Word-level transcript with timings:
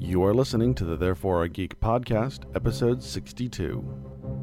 You 0.00 0.22
are 0.22 0.32
listening 0.32 0.76
to 0.76 0.84
the 0.84 0.96
Therefore 0.96 1.42
a 1.42 1.48
Geek 1.48 1.80
podcast, 1.80 2.44
episode 2.54 3.02
62. 3.02 4.37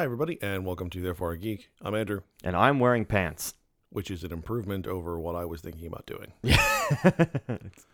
Hi, 0.00 0.04
everybody, 0.06 0.38
and 0.40 0.64
welcome 0.64 0.88
to 0.88 1.02
Therefore 1.02 1.32
a 1.32 1.36
Geek. 1.36 1.68
I'm 1.82 1.94
Andrew, 1.94 2.22
and 2.42 2.56
I'm 2.56 2.80
wearing 2.80 3.04
pants. 3.04 3.52
which 3.90 4.10
is 4.10 4.24
an 4.24 4.32
improvement 4.32 4.86
over 4.86 5.20
what 5.20 5.36
I 5.36 5.44
was 5.44 5.60
thinking 5.60 5.86
about 5.86 6.06
doing. 6.06 6.32
it's 6.42 7.84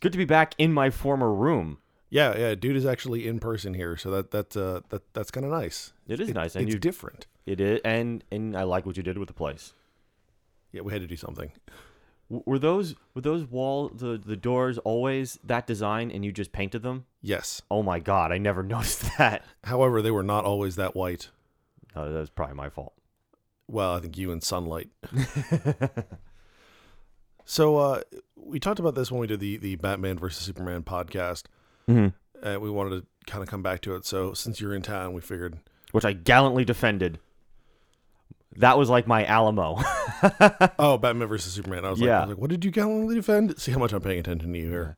good 0.00 0.12
to 0.12 0.16
be 0.16 0.24
back 0.24 0.54
in 0.56 0.72
my 0.72 0.88
former 0.88 1.30
room. 1.30 1.76
Yeah, 2.08 2.34
yeah, 2.38 2.54
dude 2.54 2.76
is 2.76 2.86
actually 2.86 3.28
in 3.28 3.40
person 3.40 3.74
here, 3.74 3.94
so 3.98 4.10
that 4.10 4.30
that's 4.30 4.56
uh, 4.56 4.80
that 4.88 5.02
that's 5.12 5.30
kind 5.30 5.44
of 5.44 5.52
nice. 5.52 5.92
It 6.08 6.18
is 6.18 6.30
nice, 6.30 6.56
and 6.56 6.64
it's 6.64 6.72
you 6.72 6.80
different. 6.80 7.26
it 7.44 7.60
is, 7.60 7.82
and 7.84 8.24
and 8.32 8.56
I 8.56 8.62
like 8.62 8.86
what 8.86 8.96
you 8.96 9.02
did 9.02 9.18
with 9.18 9.28
the 9.28 9.34
place. 9.34 9.74
Yeah, 10.72 10.80
we 10.80 10.94
had 10.94 11.02
to 11.02 11.06
do 11.06 11.16
something. 11.16 11.52
Were 12.46 12.58
those 12.58 12.94
were 13.14 13.20
those 13.20 13.44
wall 13.44 13.88
the 13.90 14.16
the 14.16 14.36
doors 14.36 14.78
always 14.78 15.38
that 15.44 15.66
design, 15.66 16.10
and 16.10 16.24
you 16.24 16.32
just 16.32 16.50
painted 16.52 16.82
them? 16.82 17.04
Yes. 17.20 17.60
Oh 17.70 17.82
my 17.82 17.98
god, 17.98 18.32
I 18.32 18.38
never 18.38 18.62
noticed 18.74 19.02
that. 19.18 19.44
However, 19.64 20.00
they 20.00 20.10
were 20.10 20.22
not 20.22 20.44
always 20.44 20.76
that 20.76 20.94
white. 20.96 21.28
Oh, 21.94 22.10
that 22.10 22.18
was 22.20 22.30
probably 22.30 22.54
my 22.56 22.70
fault. 22.70 22.94
Well, 23.68 23.94
I 23.94 24.00
think 24.00 24.16
you 24.16 24.32
and 24.32 24.42
sunlight. 24.42 24.88
So 27.44 27.76
uh, 27.76 28.00
we 28.36 28.60
talked 28.60 28.78
about 28.78 28.94
this 28.94 29.10
when 29.10 29.20
we 29.20 29.26
did 29.26 29.40
the 29.40 29.56
the 29.56 29.76
Batman 29.76 30.18
versus 30.18 30.44
Superman 30.44 30.82
podcast, 30.82 31.44
hmm 31.86 32.08
and 32.42 32.60
we 32.60 32.70
wanted 32.70 32.90
to 33.00 33.30
kind 33.30 33.42
of 33.42 33.48
come 33.48 33.62
back 33.62 33.80
to 33.82 33.94
it. 33.94 34.04
So 34.04 34.32
since 34.32 34.60
you're 34.60 34.74
in 34.74 34.82
town, 34.82 35.12
we 35.12 35.20
figured, 35.20 35.58
Which 35.92 36.04
I 36.04 36.12
gallantly 36.12 36.64
defended. 36.64 37.18
That 38.56 38.76
was 38.78 38.90
like 38.90 39.06
my 39.06 39.24
Alamo. 39.24 39.78
oh, 40.78 40.98
Batman 40.98 41.28
versus 41.28 41.52
Superman. 41.54 41.84
I 41.84 41.90
was 41.90 42.00
like, 42.00 42.10
I 42.10 42.20
was 42.20 42.28
like, 42.30 42.38
what 42.38 42.50
did 42.50 42.64
you 42.64 42.70
gallantly 42.70 43.14
defend? 43.14 43.58
See 43.58 43.72
how 43.72 43.78
much 43.78 43.92
I'm 43.92 44.02
paying 44.02 44.18
attention 44.20 44.52
to 44.52 44.58
you 44.58 44.68
here. 44.68 44.96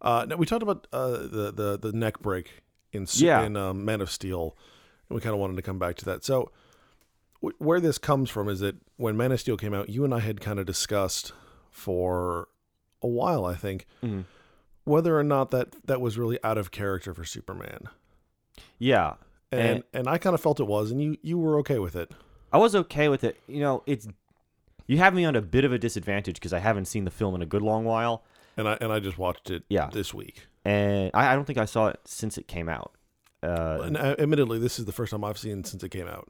Uh, 0.00 0.26
now 0.28 0.36
we 0.36 0.46
talked 0.46 0.62
about 0.62 0.86
uh, 0.92 1.10
the 1.10 1.52
the 1.54 1.78
the 1.80 1.92
neck 1.92 2.20
break 2.20 2.62
in 2.92 3.06
Yeah. 3.12 3.42
in 3.42 3.56
um, 3.56 3.84
Man 3.84 4.00
of 4.00 4.10
Steel, 4.10 4.56
and 5.08 5.16
we 5.16 5.20
kind 5.20 5.34
of 5.34 5.40
wanted 5.40 5.56
to 5.56 5.62
come 5.62 5.78
back 5.78 5.96
to 5.96 6.04
that. 6.06 6.24
So 6.24 6.50
wh- 7.42 7.60
where 7.60 7.80
this 7.80 7.98
comes 7.98 8.30
from 8.30 8.48
is 8.48 8.60
that 8.60 8.76
when 8.96 9.16
Man 9.16 9.32
of 9.32 9.40
Steel 9.40 9.56
came 9.56 9.74
out, 9.74 9.88
you 9.90 10.04
and 10.04 10.14
I 10.14 10.20
had 10.20 10.40
kind 10.40 10.58
of 10.58 10.66
discussed 10.66 11.32
for 11.70 12.48
a 13.02 13.08
while, 13.08 13.44
I 13.44 13.54
think, 13.54 13.86
Mhm. 14.02 14.24
whether 14.84 15.18
or 15.18 15.24
not 15.24 15.50
that 15.50 15.74
that 15.86 16.00
was 16.00 16.16
really 16.18 16.38
out 16.42 16.56
of 16.58 16.70
character 16.70 17.12
for 17.12 17.24
Superman. 17.24 17.88
yeah, 18.78 19.14
And 19.52 19.60
And- 19.60 19.84
and 19.92 20.08
I 20.08 20.18
kind 20.18 20.34
of 20.34 20.40
felt 20.40 20.58
it 20.60 20.66
was, 20.66 20.90
and 20.90 21.00
you 21.02 21.16
you 21.22 21.38
were 21.38 21.58
okay 21.60 21.78
with 21.78 21.94
it. 21.96 22.12
I 22.56 22.58
was 22.58 22.74
okay 22.74 23.08
with 23.08 23.22
it. 23.24 23.38
You 23.46 23.60
know, 23.60 23.82
it's 23.86 24.08
you 24.86 24.98
have 24.98 25.14
me 25.14 25.24
on 25.24 25.36
a 25.36 25.42
bit 25.42 25.64
of 25.64 25.72
a 25.72 25.78
disadvantage 25.78 26.36
because 26.36 26.52
I 26.52 26.58
haven't 26.60 26.86
seen 26.86 27.04
the 27.04 27.10
film 27.10 27.34
in 27.34 27.42
a 27.42 27.46
good 27.46 27.62
long 27.62 27.84
while. 27.84 28.24
And 28.56 28.66
I 28.68 28.78
and 28.80 28.90
I 28.92 28.98
just 29.00 29.18
watched 29.18 29.50
it 29.50 29.64
Yeah. 29.68 29.90
this 29.92 30.14
week. 30.14 30.46
and 30.64 31.10
I, 31.14 31.32
I 31.32 31.34
don't 31.34 31.44
think 31.44 31.58
I 31.58 31.66
saw 31.66 31.88
it 31.88 32.00
since 32.04 32.38
it 32.38 32.48
came 32.48 32.68
out. 32.68 32.92
Uh, 33.42 33.80
And 33.84 33.96
uh, 33.96 34.16
admittedly, 34.18 34.58
this 34.58 34.78
is 34.78 34.86
the 34.86 34.92
first 34.92 35.10
time 35.10 35.22
I've 35.22 35.38
seen 35.38 35.62
since 35.64 35.84
it 35.84 35.90
came 35.90 36.08
out. 36.08 36.28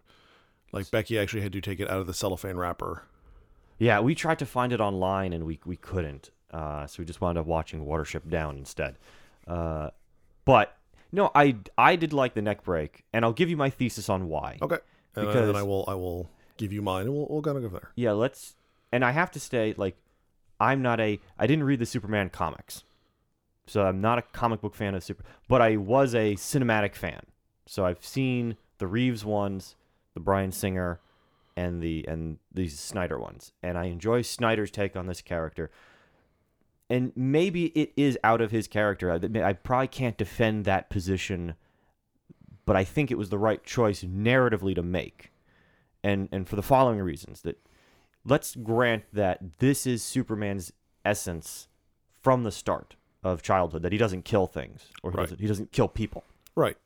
Like 0.73 0.91
Becky 0.91 1.19
actually 1.19 1.43
had 1.43 1.53
to 1.53 1.61
take 1.61 1.79
it 1.81 1.89
out 1.89 2.01
of 2.01 2.07
the 2.09 2.15
cellophane 2.15 2.57
wrapper. 2.57 3.05
yeah, 3.79 4.01
we 4.01 4.15
tried 4.15 4.39
to 4.41 4.47
find 4.47 4.73
it 4.73 4.81
online 4.81 5.33
and 5.33 5.45
we 5.45 5.61
we 5.65 5.77
couldn't, 5.77 6.31
uh, 6.51 6.87
so 6.89 6.97
we 6.99 7.05
just 7.05 7.21
wound 7.21 7.39
up 7.39 7.47
watching 7.47 7.85
Watership 7.87 8.29
Down 8.29 8.57
instead. 8.59 8.97
Uh, 9.47 9.91
but 10.45 10.77
no, 11.13 11.31
I 11.35 11.57
I 11.79 11.95
did 11.97 12.13
like 12.13 12.35
the 12.35 12.43
neck 12.43 12.65
break, 12.65 13.05
and 13.13 13.25
I'll 13.25 13.33
give 13.41 13.49
you 13.49 13.57
my 13.57 13.71
thesis 13.71 14.09
on 14.09 14.29
why. 14.29 14.59
Okay. 14.61 14.79
Uh, 15.17 15.21
and, 15.21 15.29
Because- 15.29 15.47
then 15.47 15.57
I 15.57 15.63
will 15.63 15.85
I 15.89 15.95
will 15.95 16.31
give 16.57 16.73
you 16.73 16.83
mine, 16.83 17.07
and 17.07 17.15
we'll 17.15 17.27
we'll 17.31 17.43
kind 17.43 17.57
of 17.57 17.63
go 17.63 17.69
there. 17.69 17.91
Yeah, 17.95 18.13
let's. 18.13 18.55
And 18.93 19.05
I 19.05 19.11
have 19.11 19.31
to 19.33 19.41
say, 19.41 19.75
like, 19.77 19.97
I'm 20.61 20.83
not 20.83 21.01
a. 21.01 21.19
I 21.39 21.47
didn't 21.47 21.65
read 21.65 21.79
the 21.79 21.87
Superman 21.87 22.31
comics, 22.31 22.85
so 23.67 23.85
I'm 23.85 24.01
not 24.01 24.19
a 24.19 24.23
comic 24.23 24.61
book 24.61 24.75
fan 24.75 24.95
of 24.95 25.03
Super. 25.05 25.25
But 25.49 25.61
I 25.63 25.77
was 25.77 26.15
a 26.15 26.35
cinematic 26.35 26.95
fan, 26.95 27.23
so 27.67 27.85
I've 27.85 28.05
seen 28.05 28.57
the 28.79 28.87
Reeves 28.87 29.25
ones, 29.25 29.75
the 30.15 30.21
Bryan 30.21 30.53
Singer, 30.53 31.01
and 31.57 31.83
the 31.83 32.05
and 32.09 32.39
these 32.53 32.79
Snyder 32.79 33.19
ones, 33.19 33.53
and 33.63 33.77
I 33.77 33.85
enjoy 33.87 34.23
Snyder's 34.23 34.71
take 34.71 34.97
on 34.97 35.07
this 35.07 35.21
character. 35.23 35.71
And 36.89 37.13
maybe 37.17 37.67
it 37.69 37.93
is 37.97 38.17
out 38.23 38.41
of 38.41 38.53
his 38.53 38.69
character. 38.69 39.11
I, 39.11 39.43
I 39.43 39.55
probably 39.55 39.89
can't 39.89 40.17
defend 40.17 40.65
that 40.67 40.89
position, 40.89 41.55
but 42.67 42.77
I 42.77 42.85
think 42.85 43.11
it 43.11 43.17
was 43.17 43.31
the 43.31 43.39
right 43.39 43.63
choice 43.65 44.03
narratively 44.05 44.75
to 44.75 44.83
make 44.83 45.33
and 46.05 46.29
and 46.31 46.47
for 46.49 46.57
the 46.57 46.63
following 46.63 47.01
reasons 47.01 47.41
that 47.43 47.59
let's 48.25 48.55
grant 48.57 49.05
that 49.13 49.59
this 49.59 49.87
is 49.87 50.03
Superman's 50.03 50.73
essence 51.05 51.69
from 52.21 52.43
the 52.43 52.53
start 52.53 52.97
of 53.25 53.41
childhood 53.43 53.83
that 53.83 53.93
he 53.93 53.99
doesn't 53.99 54.25
kill 54.25 54.47
things 54.47 54.87
or 55.03 55.11
he 55.11 55.17
Right. 55.17 55.23
doesn't 55.25 55.41
he 55.41 55.47
doesn't 55.47 55.73
kill 55.73 55.89
people. 55.89 56.25
Right. 56.55 56.77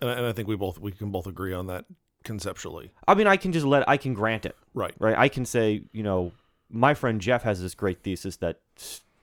And 0.00 0.08
I, 0.10 0.12
and 0.14 0.26
I 0.26 0.32
think 0.32 0.46
we 0.46 0.54
both 0.56 0.78
we 0.78 0.92
can 0.92 1.10
both 1.10 1.26
agree 1.26 1.52
on 1.52 1.66
that 1.66 1.84
conceptually. 2.24 2.92
I 3.06 3.14
mean, 3.14 3.26
I 3.26 3.36
can 3.36 3.52
just 3.52 3.66
let 3.66 3.88
I 3.88 3.96
can 3.96 4.14
grant 4.14 4.44
it, 4.46 4.56
Right. 4.74 4.94
right? 4.98 5.16
I 5.16 5.28
can 5.28 5.44
say, 5.44 5.82
you 5.92 6.02
know, 6.02 6.32
my 6.70 6.94
friend 6.94 7.20
Jeff 7.20 7.42
has 7.42 7.60
this 7.62 7.74
great 7.74 8.02
thesis 8.02 8.36
that 8.36 8.60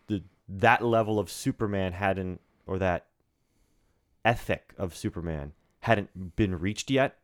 the 0.08 0.24
that 0.50 0.84
level 0.84 1.20
of 1.20 1.30
Superman 1.30 1.94
hadn't 1.94 2.42
or 2.68 2.78
that 2.80 3.06
ethic 4.24 4.74
of 4.78 4.96
Superman 4.96 5.54
hadn't 5.86 6.36
been 6.36 6.58
reached 6.58 6.90
yet. 6.90 7.18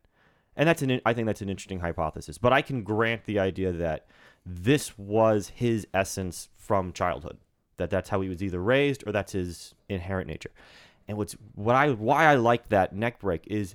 And 0.54 0.68
that's 0.68 0.82
an 0.82 1.00
I 1.04 1.12
think 1.12 1.26
that's 1.26 1.42
an 1.42 1.48
interesting 1.48 1.80
hypothesis. 1.80 2.38
But 2.38 2.52
I 2.52 2.62
can 2.62 2.82
grant 2.84 3.24
the 3.24 3.38
idea 3.38 3.72
that 3.72 4.06
this 4.46 4.96
was 4.96 5.48
his 5.48 5.86
essence 5.92 6.48
from 6.56 6.92
childhood. 6.92 7.38
That 7.78 7.90
that's 7.90 8.10
how 8.10 8.20
he 8.20 8.28
was 8.28 8.42
either 8.42 8.62
raised 8.62 9.02
or 9.06 9.12
that's 9.12 9.32
his 9.32 9.74
inherent 9.88 10.28
nature. 10.28 10.52
And 11.08 11.18
what's 11.18 11.34
what 11.54 11.74
I 11.74 11.90
why 11.90 12.26
I 12.26 12.36
like 12.36 12.68
that 12.68 12.94
neck 12.94 13.18
break 13.18 13.46
is 13.46 13.74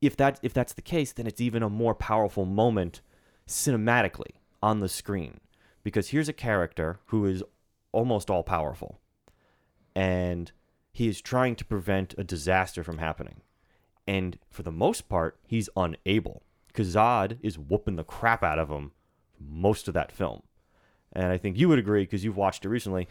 if 0.00 0.16
that 0.16 0.40
if 0.42 0.54
that's 0.54 0.72
the 0.72 0.82
case, 0.82 1.12
then 1.12 1.26
it's 1.26 1.40
even 1.40 1.62
a 1.62 1.68
more 1.68 1.94
powerful 1.94 2.46
moment 2.46 3.02
cinematically 3.46 4.36
on 4.62 4.80
the 4.80 4.88
screen. 4.88 5.40
Because 5.82 6.08
here's 6.08 6.28
a 6.28 6.32
character 6.32 7.00
who 7.06 7.26
is 7.26 7.42
almost 7.92 8.30
all 8.30 8.42
powerful. 8.42 9.00
And 9.94 10.52
he 10.92 11.08
is 11.08 11.20
trying 11.20 11.56
to 11.56 11.64
prevent 11.64 12.14
a 12.16 12.24
disaster 12.24 12.82
from 12.82 12.98
happening. 12.98 13.42
And 14.08 14.38
for 14.50 14.62
the 14.62 14.72
most 14.72 15.08
part, 15.08 15.38
he's 15.46 15.68
unable. 15.76 16.42
Because 16.68 16.94
Zod 16.94 17.36
is 17.42 17.58
whooping 17.58 17.96
the 17.96 18.04
crap 18.04 18.42
out 18.42 18.58
of 18.58 18.70
him 18.70 18.92
most 19.38 19.86
of 19.86 19.94
that 19.94 20.10
film. 20.10 20.42
And 21.12 21.26
I 21.32 21.36
think 21.38 21.58
you 21.58 21.68
would 21.68 21.78
agree, 21.78 22.02
because 22.02 22.24
you've 22.24 22.36
watched 22.36 22.64
it 22.64 22.68
recently, 22.70 23.06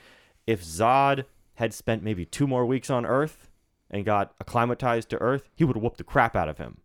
if 0.46 0.64
Zod 0.64 1.26
had 1.56 1.74
spent 1.74 2.04
maybe 2.04 2.26
two 2.26 2.48
more 2.48 2.66
weeks 2.66 2.90
on 2.90 3.06
Earth 3.06 3.50
and 3.92 4.06
got 4.06 4.34
acclimatized 4.42 5.10
to 5.10 5.18
Earth, 5.22 5.50
he 5.56 5.64
would 5.64 5.76
have 5.76 5.84
whooped 5.84 5.98
the 5.98 6.04
crap 6.04 6.36
out 6.36 6.50
of 6.50 6.58
him 6.58 6.78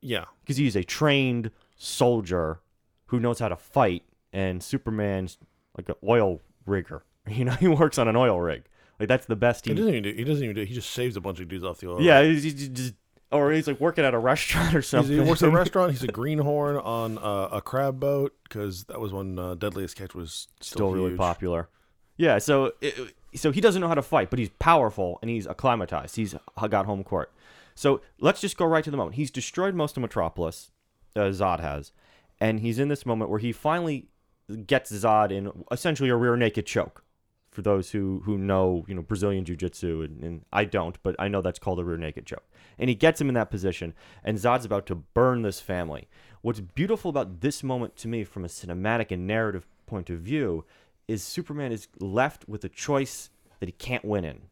Yeah. 0.00 0.24
because 0.42 0.56
he's 0.58 0.76
a 0.76 0.84
trained 0.84 1.50
soldier 1.76 2.60
who 3.06 3.20
knows 3.20 3.38
how 3.38 3.48
to 3.48 3.56
fight, 3.56 4.02
and 4.32 4.62
Superman's 4.62 5.38
like 5.76 5.88
an 5.88 5.94
oil 6.06 6.40
rigger. 6.66 7.02
You 7.26 7.46
know, 7.46 7.52
he 7.52 7.68
works 7.68 7.96
on 7.98 8.06
an 8.08 8.16
oil 8.16 8.38
rig. 8.38 8.64
Like 9.00 9.08
that's 9.08 9.24
the 9.26 9.36
best 9.36 9.64
He 9.64 9.70
he. 9.70 9.76
doesn't 9.76 9.90
even 9.94 10.02
do. 10.02 10.12
He 10.12 10.24
doesn't 10.24 10.44
even 10.44 10.54
do. 10.54 10.62
He 10.64 10.74
just 10.74 10.90
saves 10.90 11.16
a 11.16 11.20
bunch 11.22 11.40
of 11.40 11.48
dudes 11.48 11.64
off 11.64 11.78
the 11.80 11.88
oil. 11.88 12.02
yeah, 12.02 12.22
he's, 12.22 12.42
he's 12.42 12.68
just 12.68 12.94
or 13.34 13.52
he's 13.52 13.66
like 13.66 13.80
working 13.80 14.04
at 14.04 14.14
a 14.14 14.18
restaurant 14.18 14.74
or 14.74 14.78
He's, 14.78 14.88
something. 14.88 15.12
he 15.12 15.20
works 15.20 15.42
at 15.42 15.48
a 15.48 15.52
restaurant. 15.52 15.92
He's 15.92 16.02
a 16.02 16.06
greenhorn 16.20 16.76
on 16.76 17.18
uh, 17.18 17.48
a 17.52 17.60
crab 17.60 18.00
boat 18.00 18.34
because 18.44 18.84
that 18.84 19.00
was 19.00 19.12
when 19.12 19.38
uh, 19.38 19.54
Deadliest 19.54 19.96
Catch 19.96 20.14
was 20.14 20.48
still, 20.60 20.88
still 20.88 20.92
really 20.92 21.16
popular. 21.16 21.68
Yeah, 22.16 22.38
so 22.38 22.72
it, 22.80 23.14
so 23.34 23.50
he 23.50 23.60
doesn't 23.60 23.80
know 23.80 23.88
how 23.88 23.94
to 23.94 24.02
fight, 24.02 24.30
but 24.30 24.38
he's 24.38 24.50
powerful 24.58 25.18
and 25.20 25.30
he's 25.30 25.46
acclimatized. 25.46 26.16
He's 26.16 26.34
got 26.68 26.86
home 26.86 27.02
court. 27.02 27.32
So 27.74 28.00
let's 28.20 28.40
just 28.40 28.56
go 28.56 28.66
right 28.66 28.84
to 28.84 28.90
the 28.90 28.96
moment. 28.96 29.16
He's 29.16 29.32
destroyed 29.32 29.74
most 29.74 29.96
of 29.96 30.00
Metropolis, 30.00 30.70
uh, 31.16 31.22
Zod 31.30 31.60
has, 31.60 31.90
and 32.40 32.60
he's 32.60 32.78
in 32.78 32.88
this 32.88 33.04
moment 33.04 33.30
where 33.30 33.40
he 33.40 33.50
finally 33.50 34.06
gets 34.66 34.92
Zod 34.92 35.32
in 35.32 35.50
essentially 35.72 36.08
a 36.08 36.16
rear 36.16 36.36
naked 36.36 36.66
choke 36.66 37.02
for 37.50 37.62
those 37.62 37.90
who 37.92 38.22
who 38.24 38.36
know 38.36 38.84
you 38.88 38.94
know 38.94 39.02
Brazilian 39.02 39.44
jiu 39.44 39.56
jitsu, 39.56 40.02
and, 40.02 40.22
and 40.22 40.44
I 40.52 40.64
don't, 40.64 41.02
but 41.02 41.16
I 41.18 41.28
know 41.28 41.40
that's 41.40 41.58
called 41.58 41.80
a 41.80 41.84
rear 41.84 41.96
naked 41.96 42.26
choke. 42.26 42.44
And 42.78 42.88
he 42.88 42.94
gets 42.94 43.20
him 43.20 43.28
in 43.28 43.34
that 43.34 43.50
position, 43.50 43.94
and 44.24 44.38
Zod's 44.38 44.64
about 44.64 44.86
to 44.86 44.94
burn 44.94 45.42
this 45.42 45.60
family. 45.60 46.08
What's 46.42 46.60
beautiful 46.60 47.08
about 47.08 47.40
this 47.40 47.62
moment 47.62 47.96
to 47.96 48.08
me, 48.08 48.24
from 48.24 48.44
a 48.44 48.48
cinematic 48.48 49.10
and 49.10 49.26
narrative 49.26 49.66
point 49.86 50.10
of 50.10 50.20
view, 50.20 50.64
is 51.06 51.22
Superman 51.22 51.72
is 51.72 51.88
left 52.00 52.48
with 52.48 52.64
a 52.64 52.68
choice 52.68 53.30
that 53.60 53.68
he 53.68 53.72
can't 53.72 54.04
win 54.04 54.24
in, 54.24 54.42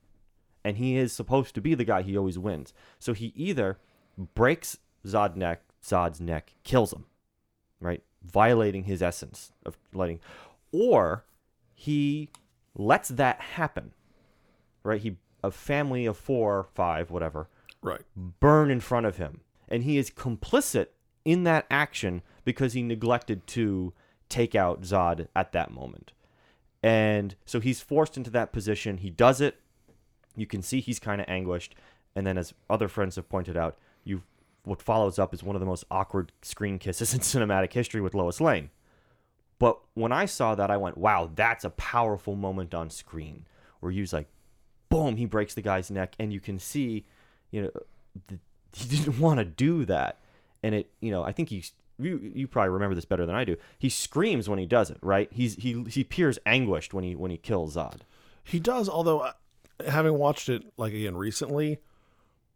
and 0.65 0.77
he 0.77 0.97
is 0.97 1.13
supposed 1.13 1.55
to 1.55 1.61
be 1.61 1.75
the 1.75 1.85
guy 1.85 2.03
he 2.03 2.17
always 2.17 2.39
wins. 2.39 2.73
So 2.99 3.13
he 3.13 3.33
either 3.35 3.79
breaks 4.35 4.79
Zod 5.07 5.37
neck, 5.37 5.63
Zod's 5.85 6.21
neck, 6.21 6.55
kills 6.65 6.93
him, 6.93 7.07
right, 7.81 8.03
violating 8.25 8.85
his 8.85 9.03
essence 9.03 9.53
of 9.67 9.77
letting, 9.93 10.21
or 10.71 11.25
he 11.75 12.31
lets 12.75 13.09
that 13.09 13.41
happen, 13.41 13.93
right? 14.85 15.01
He 15.01 15.17
a 15.45 15.51
family 15.51 16.07
of 16.07 16.17
four, 16.17 16.69
five, 16.75 17.11
whatever, 17.11 17.49
Right. 17.83 18.03
burn 18.17 18.71
in 18.71 18.81
front 18.81 19.07
of 19.07 19.17
him, 19.17 19.41
and 19.69 19.83
he 19.83 19.99
is 19.99 20.11
complicit 20.11 20.87
in 21.25 21.43
that 21.45 21.67
action 21.71 22.23
because 22.45 22.73
he 22.73 22.83
neglected 22.83 23.47
to 23.49 23.93
take 24.29 24.55
out 24.55 24.83
Zod 24.83 25.29
at 25.35 25.53
that 25.53 25.71
moment. 25.71 26.13
And 26.83 27.37
so 27.45 27.61
he's 27.61 27.81
forced 27.81 28.17
into 28.17 28.31
that 28.31 28.53
position. 28.53 28.99
He 28.99 29.11
does 29.11 29.41
it. 29.41 29.61
You 30.37 30.47
can 30.47 30.63
see 30.63 30.81
he's 30.81 30.99
kind 30.99 31.21
of 31.21 31.29
anguished. 31.29 31.75
And 32.17 32.27
then, 32.27 32.37
as 32.37 32.55
other 32.69 32.89
friends 32.89 33.17
have 33.17 33.29
pointed 33.29 33.57
out, 33.57 33.79
you 34.05 34.23
what 34.65 34.83
follows 34.83 35.19
up 35.19 35.35
is 35.35 35.43
one 35.43 35.57
of 35.57 35.61
the 35.61 35.67
most 35.67 35.85
awkward 35.91 36.33
screen 36.43 36.79
kisses 36.79 37.13
in 37.15 37.21
cinematic 37.21 37.73
history 37.73 38.01
with 38.01 38.15
Lois 38.15 38.41
Lane. 38.41 38.71
But 39.59 39.79
when 39.95 40.13
I 40.13 40.27
saw 40.27 40.55
that, 40.55 40.71
I 40.71 40.77
went, 40.77 40.99
"Wow, 40.99 41.31
that's 41.35 41.65
a 41.65 41.71
powerful 41.71 42.35
moment 42.35 42.75
on 42.75 42.91
screen." 42.91 43.47
Where 43.81 43.93
he's 43.93 44.13
like, 44.13 44.29
"Boom!" 44.89 45.17
He 45.17 45.25
breaks 45.25 45.55
the 45.55 45.63
guy's 45.63 45.91
neck, 45.91 46.15
and 46.19 46.33
you 46.33 46.41
can 46.41 46.59
see, 46.59 47.07
you 47.53 47.63
know, 47.63 47.71
th- 48.29 48.41
he 48.75 48.97
didn't 48.97 49.21
want 49.21 49.39
to 49.39 49.45
do 49.45 49.85
that, 49.85 50.19
and 50.63 50.75
it, 50.75 50.91
you 51.01 51.13
know, 51.13 51.23
I 51.23 51.31
think 51.31 51.51
he's. 51.51 51.73
You, 51.99 52.33
you 52.35 52.49
probably 52.49 52.71
remember 52.71 52.97
this 52.97 53.05
better 53.05 53.27
than 53.27 53.35
I 53.37 53.45
do. 53.45 53.57
He 53.79 53.89
screams 53.89 54.49
when 54.49 54.59
he 54.59 54.67
does 54.67 54.91
it, 54.91 54.97
right? 55.03 55.29
He's 55.31 55.55
he 55.57 55.85
he 55.89 56.01
appears 56.01 56.39
anguished 56.45 56.93
when 56.93 57.05
he 57.05 57.15
when 57.15 57.31
he 57.31 57.37
kills 57.37 57.77
Zod. 57.77 58.01
He 58.43 58.59
does, 58.59 58.89
although 58.89 59.21
uh, 59.21 59.33
having 59.87 60.15
watched 60.15 60.49
it 60.49 60.65
like 60.77 60.95
again 60.95 61.17
recently, 61.17 61.79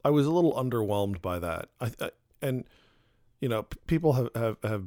I 0.04 0.10
was 0.10 0.26
a 0.26 0.32
little 0.32 0.54
underwhelmed 0.54 1.20
by 1.20 1.38
that. 1.38 1.68
I, 1.80 1.92
I 2.00 2.10
and 2.42 2.64
you 3.40 3.48
know 3.48 3.64
p- 3.64 3.78
people 3.86 4.14
have, 4.14 4.30
have 4.34 4.56
have 4.64 4.84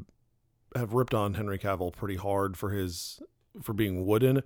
have 0.75 0.93
ripped 0.93 1.13
on 1.13 1.35
Henry 1.35 1.59
Cavill 1.59 1.93
pretty 1.93 2.15
hard 2.15 2.57
for 2.57 2.71
his 2.71 3.21
for 3.61 3.73
being 3.73 4.05
wooden, 4.05 4.43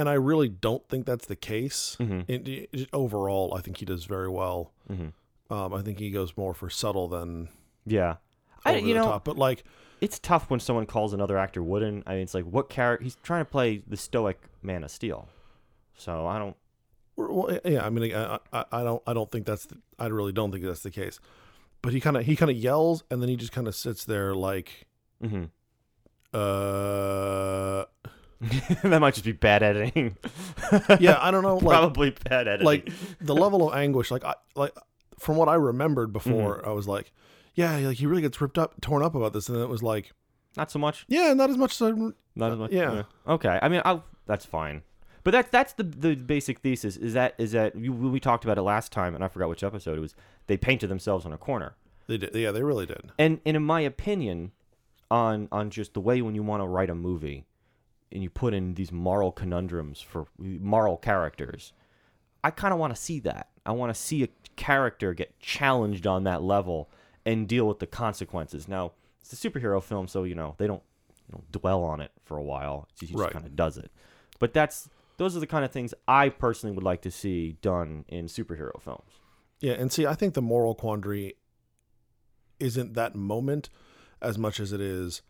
and 0.00 0.08
I 0.08 0.14
really 0.14 0.48
don't 0.48 0.86
think 0.88 1.06
that's 1.06 1.26
the 1.26 1.36
case. 1.36 1.96
Mhm. 2.00 2.24
It- 2.28 2.88
overall, 2.92 3.54
I 3.54 3.60
think 3.60 3.76
he 3.76 3.84
does 3.84 4.04
very 4.06 4.28
well. 4.28 4.72
Mhm. 4.90 5.12
Um, 5.50 5.74
I 5.74 5.82
think 5.82 5.98
he 5.98 6.10
goes 6.10 6.36
more 6.36 6.54
for 6.54 6.70
subtle 6.70 7.08
than 7.08 7.48
Yeah, 7.86 8.16
over 8.64 8.76
I, 8.76 8.78
you 8.78 8.88
the 8.88 9.00
know, 9.00 9.04
top. 9.06 9.24
But 9.24 9.36
like, 9.36 9.64
it's 10.00 10.18
tough 10.18 10.48
when 10.50 10.60
someone 10.60 10.86
calls 10.86 11.12
another 11.12 11.36
actor 11.36 11.62
wooden. 11.62 12.02
I 12.06 12.14
mean, 12.14 12.22
it's 12.22 12.34
like 12.34 12.44
what 12.44 12.68
character 12.70 13.04
he's 13.04 13.16
trying 13.16 13.44
to 13.44 13.50
play 13.50 13.82
the 13.86 13.96
stoic 13.96 14.40
Man 14.62 14.84
of 14.84 14.90
Steel. 14.90 15.28
So 15.96 16.26
I 16.26 16.38
don't. 16.38 16.56
Well, 17.16 17.58
yeah, 17.64 17.84
I 17.84 17.90
mean, 17.90 18.14
I, 18.14 18.38
I, 18.52 18.64
I 18.72 18.82
don't, 18.82 19.02
I 19.06 19.12
don't 19.12 19.30
think 19.30 19.44
that's, 19.44 19.66
the, 19.66 19.76
I 19.98 20.06
really 20.06 20.32
don't 20.32 20.50
think 20.52 20.64
that's 20.64 20.82
the 20.82 20.90
case. 20.90 21.20
But 21.82 21.92
he 21.92 22.00
kind 22.00 22.16
of, 22.16 22.24
he 22.24 22.34
kind 22.36 22.50
of 22.50 22.56
yells, 22.56 23.04
and 23.10 23.20
then 23.20 23.28
he 23.28 23.36
just 23.36 23.52
kind 23.52 23.68
of 23.68 23.74
sits 23.74 24.04
there 24.06 24.34
like, 24.34 24.86
hmm 25.20 25.44
uh, 26.32 27.84
that 28.82 28.98
might 29.00 29.14
just 29.14 29.24
be 29.24 29.32
bad 29.32 29.62
editing. 29.62 30.16
yeah, 30.98 31.18
I 31.20 31.30
don't 31.30 31.42
know, 31.42 31.56
like, 31.62 31.62
Probably 31.78 32.10
bad 32.28 32.48
editing. 32.48 32.64
like 32.66 32.90
the 33.20 33.34
level 33.34 33.68
of 33.70 33.74
anguish, 33.76 34.10
like, 34.10 34.24
I, 34.24 34.34
like 34.54 34.72
from 35.18 35.36
what 35.36 35.48
I 35.48 35.54
remembered 35.54 36.12
before, 36.12 36.58
Mm-hmm. 36.58 36.68
I 36.68 36.72
was 36.72 36.88
like, 36.88 37.12
yeah, 37.54 37.76
like 37.78 37.98
he 37.98 38.06
really 38.06 38.22
gets 38.22 38.40
ripped 38.40 38.56
up, 38.58 38.80
torn 38.80 39.02
up 39.02 39.14
about 39.14 39.32
this, 39.34 39.48
and 39.48 39.56
then 39.56 39.64
it 39.64 39.68
was 39.68 39.82
like, 39.82 40.12
not 40.56 40.70
so 40.70 40.78
much. 40.78 41.04
yeah, 41.08 41.32
not 41.34 41.50
as 41.50 41.56
much 41.58 41.72
as 41.80 41.82
I, 41.82 41.90
Not 42.34 42.52
as 42.52 42.58
much. 42.58 42.72
yeah. 42.72 43.02
Okay. 43.26 43.58
I 43.60 43.68
mean, 43.68 43.82
I'll, 43.84 44.04
that's 44.26 44.44
fine. 44.46 44.82
But 45.22 45.32
that's 45.32 45.50
that's 45.50 45.72
the 45.74 45.82
the 45.82 46.14
basic 46.14 46.60
thesis. 46.60 46.96
Is 46.96 47.12
that 47.12 47.34
is 47.36 47.52
that 47.52 47.76
you, 47.76 47.92
we 47.92 48.18
talked 48.20 48.44
about 48.44 48.56
it 48.56 48.62
last 48.62 48.90
time, 48.90 49.14
and 49.14 49.22
I 49.22 49.28
forgot 49.28 49.50
which 49.50 49.62
episode 49.62 49.98
it 49.98 50.00
was. 50.00 50.14
They 50.46 50.56
painted 50.56 50.88
themselves 50.88 51.26
on 51.26 51.32
a 51.34 51.36
corner. 51.38 51.74
they 52.06 52.16
did, 52.16 52.34
yeah, 52.34 52.50
they 52.52 52.62
really 52.62 52.86
did. 52.86 53.12
and 53.18 53.38
and 53.44 53.54
in 53.56 53.62
my 53.62 53.80
opinion 53.82 54.52
on 55.10 55.46
on 55.52 55.68
just 55.70 55.92
the 55.92 56.00
way 56.00 56.22
when 56.22 56.34
you 56.34 56.42
want 56.42 56.62
to 56.62 56.66
write 56.66 56.88
a 56.88 56.94
movie 56.94 57.44
and 58.12 58.22
you 58.22 58.30
put 58.30 58.54
in 58.54 58.74
these 58.74 58.90
moral 58.92 59.30
conundrums 59.32 60.00
for 60.00 60.26
moral 60.38 60.96
characters 60.96 61.72
i 62.42 62.50
kind 62.50 62.72
of 62.72 62.80
want 62.80 62.94
to 62.94 63.00
see 63.00 63.20
that. 63.20 63.48
I 63.66 63.72
want 63.72 63.94
to 63.94 64.00
see 64.00 64.22
a 64.22 64.28
character 64.56 65.12
get 65.12 65.38
challenged 65.38 66.06
on 66.06 66.24
that 66.24 66.42
level 66.42 66.90
and 67.26 67.46
deal 67.46 67.68
with 67.68 67.78
the 67.78 67.86
consequences. 67.86 68.66
Now 68.66 68.92
it's 69.20 69.32
a 69.32 69.36
superhero 69.36 69.82
film 69.82 70.08
so 70.08 70.24
you 70.24 70.34
know 70.34 70.54
they 70.56 70.66
don't 70.66 70.82
you 71.28 71.32
know 71.34 71.44
dwell 71.52 71.82
on 71.84 72.00
it 72.00 72.10
for 72.24 72.38
a 72.38 72.42
while. 72.42 72.88
He 72.98 73.06
just 73.06 73.18
Right. 73.18 73.30
kind 73.30 73.44
of 73.44 73.54
does 73.54 73.76
it. 73.76 73.90
But 74.38 74.54
that's 74.54 74.88
those 75.18 75.36
are 75.36 75.40
the 75.40 75.46
kind 75.46 75.66
of 75.66 75.70
things 75.70 75.92
i 76.08 76.30
personally 76.30 76.74
would 76.74 76.82
like 76.82 77.02
to 77.02 77.10
see 77.10 77.58
done 77.60 78.06
in 78.08 78.24
superhero 78.26 78.80
films. 78.80 79.12
Yeah, 79.60 79.74
and 79.74 79.92
see, 79.92 80.06
I 80.06 80.14
think 80.14 80.32
the 80.32 80.40
moral 80.40 80.74
quandary 80.74 81.34
isn't 82.58 82.94
that 82.94 83.14
moment 83.14 83.68
as 84.22 84.38
much 84.38 84.58
as 84.60 84.72
it 84.72 84.80
is 84.80 85.20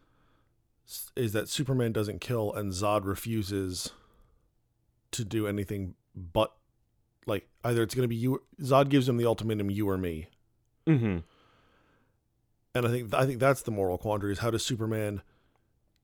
is 1.17 1.33
that 1.33 1.49
Superman 1.49 1.93
doesn't 1.93 2.21
kill 2.21 2.53
and 2.53 2.73
Zod 2.73 3.05
refuses 3.05 3.91
to 5.13 5.25
do 5.25 5.47
anything 5.47 5.95
but 6.15 6.53
like 7.27 7.49
either 7.65 7.83
it's 7.83 7.95
going 7.95 8.05
to 8.05 8.09
be 8.09 8.17
you 8.17 8.43
Zod 8.61 8.89
gives 8.89 9.09
him 9.09 9.17
the 9.17 9.27
ultimatum 9.27 9.71
you 9.71 9.89
or 9.89 9.99
me. 9.99 10.29
mm-hmm 10.87 11.19
And 12.75 12.87
I 12.87 12.91
think 12.91 13.15
I 13.15 13.27
think 13.27 13.41
that's 13.41 13.63
the 13.63 13.71
moral 13.71 13.99
quandary 13.99 14.33
is 14.33 14.39
how 14.41 14.51
does 14.51 14.65
Superman 14.65 15.23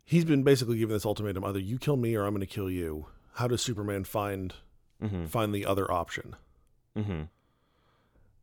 he's 0.05 0.25
been 0.25 0.43
basically 0.43 0.79
given 0.79 0.94
this 0.94 1.06
ultimatum 1.06 1.44
either 1.44 1.59
you 1.59 1.79
kill 1.79 1.97
me 1.97 2.15
or 2.15 2.25
I'm 2.25 2.33
going 2.33 2.41
to 2.41 2.47
kill 2.47 2.71
you. 2.71 3.06
How 3.35 3.49
does 3.49 3.62
Superman 3.62 4.05
find 4.05 4.55
mm-hmm 5.03 5.27
find 5.27 5.55
the 5.55 5.67
other 5.67 5.91
option? 5.91 6.37
mm-hmm 6.97 7.23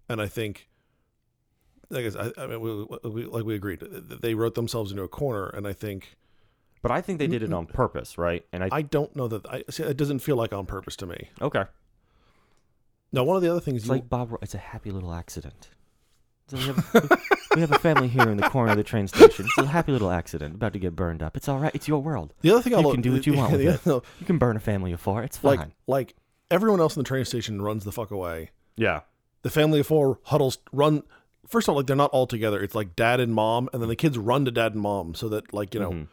and 0.10 0.22
I 0.22 0.28
think, 0.28 0.68
like 1.90 2.06
I, 2.06 2.10
said, 2.10 2.34
I, 2.38 2.44
I 2.44 2.48
mean, 2.48 2.62
we, 2.62 3.10
we, 3.10 3.26
like 3.26 3.46
we 3.46 3.56
agreed, 3.56 3.80
they 3.80 4.36
wrote 4.36 4.56
themselves 4.56 4.92
into 4.92 5.04
a 5.04 5.08
corner, 5.08 5.48
and 5.48 5.68
I 5.68 5.74
think 5.74 6.18
But 6.84 6.92
I 6.92 7.02
think 7.02 7.18
they 7.18 7.26
did 7.28 7.42
it 7.42 7.52
on 7.54 7.66
purpose, 7.66 8.18
right? 8.20 8.46
And 8.54 8.64
I, 8.64 8.70
I 8.72 8.82
don't 8.84 9.16
know 9.16 9.28
that 9.30 9.46
I 9.48 9.64
see. 9.72 9.82
It 9.84 9.98
doesn't 9.98 10.20
feel 10.20 10.36
like 10.36 10.54
on 10.54 10.66
purpose 10.68 10.96
to 10.98 11.08
me. 11.08 11.30
okay. 11.42 11.64
Now, 13.12 13.24
one 13.24 13.36
of 13.36 13.42
the 13.44 13.50
other 13.50 13.60
things 13.60 13.78
It's 13.78 13.86
you, 13.88 13.94
like 13.94 14.10
Bob. 14.10 14.32
Ro- 14.32 14.40
It's 14.42 14.56
a 14.56 14.60
happy 14.60 14.92
little 14.92 15.14
accident. 15.14 15.70
So 16.50 16.58
we, 16.58 16.64
have, 16.64 17.22
we 17.56 17.62
have 17.62 17.72
a 17.72 17.80
family 17.80 18.08
here 18.10 18.30
in 18.30 18.38
the 18.38 18.50
corner 18.50 18.72
of 18.72 18.78
the 18.78 18.84
train 18.84 19.08
station. 19.08 19.46
It's 19.46 19.58
a 19.60 19.66
happy 19.66 19.92
little 19.94 20.10
accident, 20.12 20.56
about 20.56 20.74
to 20.74 20.80
get 20.80 20.96
burned 20.96 21.24
up. 21.24 21.38
It's 21.38 21.48
all 21.48 21.60
right. 21.60 21.74
It's 21.74 21.88
your 21.88 22.02
world. 22.02 22.34
the 22.42 22.52
other 22.52 22.62
thing 22.62 22.74
you 22.74 22.80
I'll 22.80 22.92
can 22.92 23.02
do 23.02 23.14
what 23.14 23.26
you 23.26 23.34
want 23.38 23.52
with 23.54 23.62
the 23.62 23.96
it. 23.96 24.04
You 24.20 24.26
can 24.26 24.38
burn 24.40 24.58
a 24.58 24.60
family 24.60 24.92
of 24.92 25.00
four. 25.00 25.24
It's 25.24 25.38
fine. 25.38 25.58
like 25.60 25.68
like 25.88 26.16
everyone 26.52 26.80
else 26.82 26.96
in 26.98 27.02
the 27.04 27.08
train 27.08 27.24
station 27.24 27.62
runs 27.62 27.86
the 27.86 27.92
fuck 27.92 28.12
away. 28.12 28.50
yeah. 28.76 29.02
The 29.44 29.50
family 29.50 29.80
of 29.82 29.88
four 29.88 30.20
huddles 30.24 30.58
run. 30.72 31.04
First 31.48 31.68
of 31.68 31.74
all, 31.74 31.78
like 31.78 31.86
they're 31.88 31.96
not 31.98 32.12
all 32.12 32.26
together. 32.28 32.62
It's 32.64 32.76
like 32.76 32.96
dad 32.96 33.20
and 33.20 33.34
mom, 33.34 33.70
and 33.74 33.82
then 33.82 33.90
the 33.90 33.96
kids 33.96 34.18
run 34.18 34.46
to 34.46 34.52
dad 34.52 34.72
and 34.74 34.82
mom, 34.82 35.16
so 35.16 35.28
that 35.30 35.54
like 35.54 35.74
you 35.74 35.80
know, 35.82 35.92
Mhm. 35.92 36.08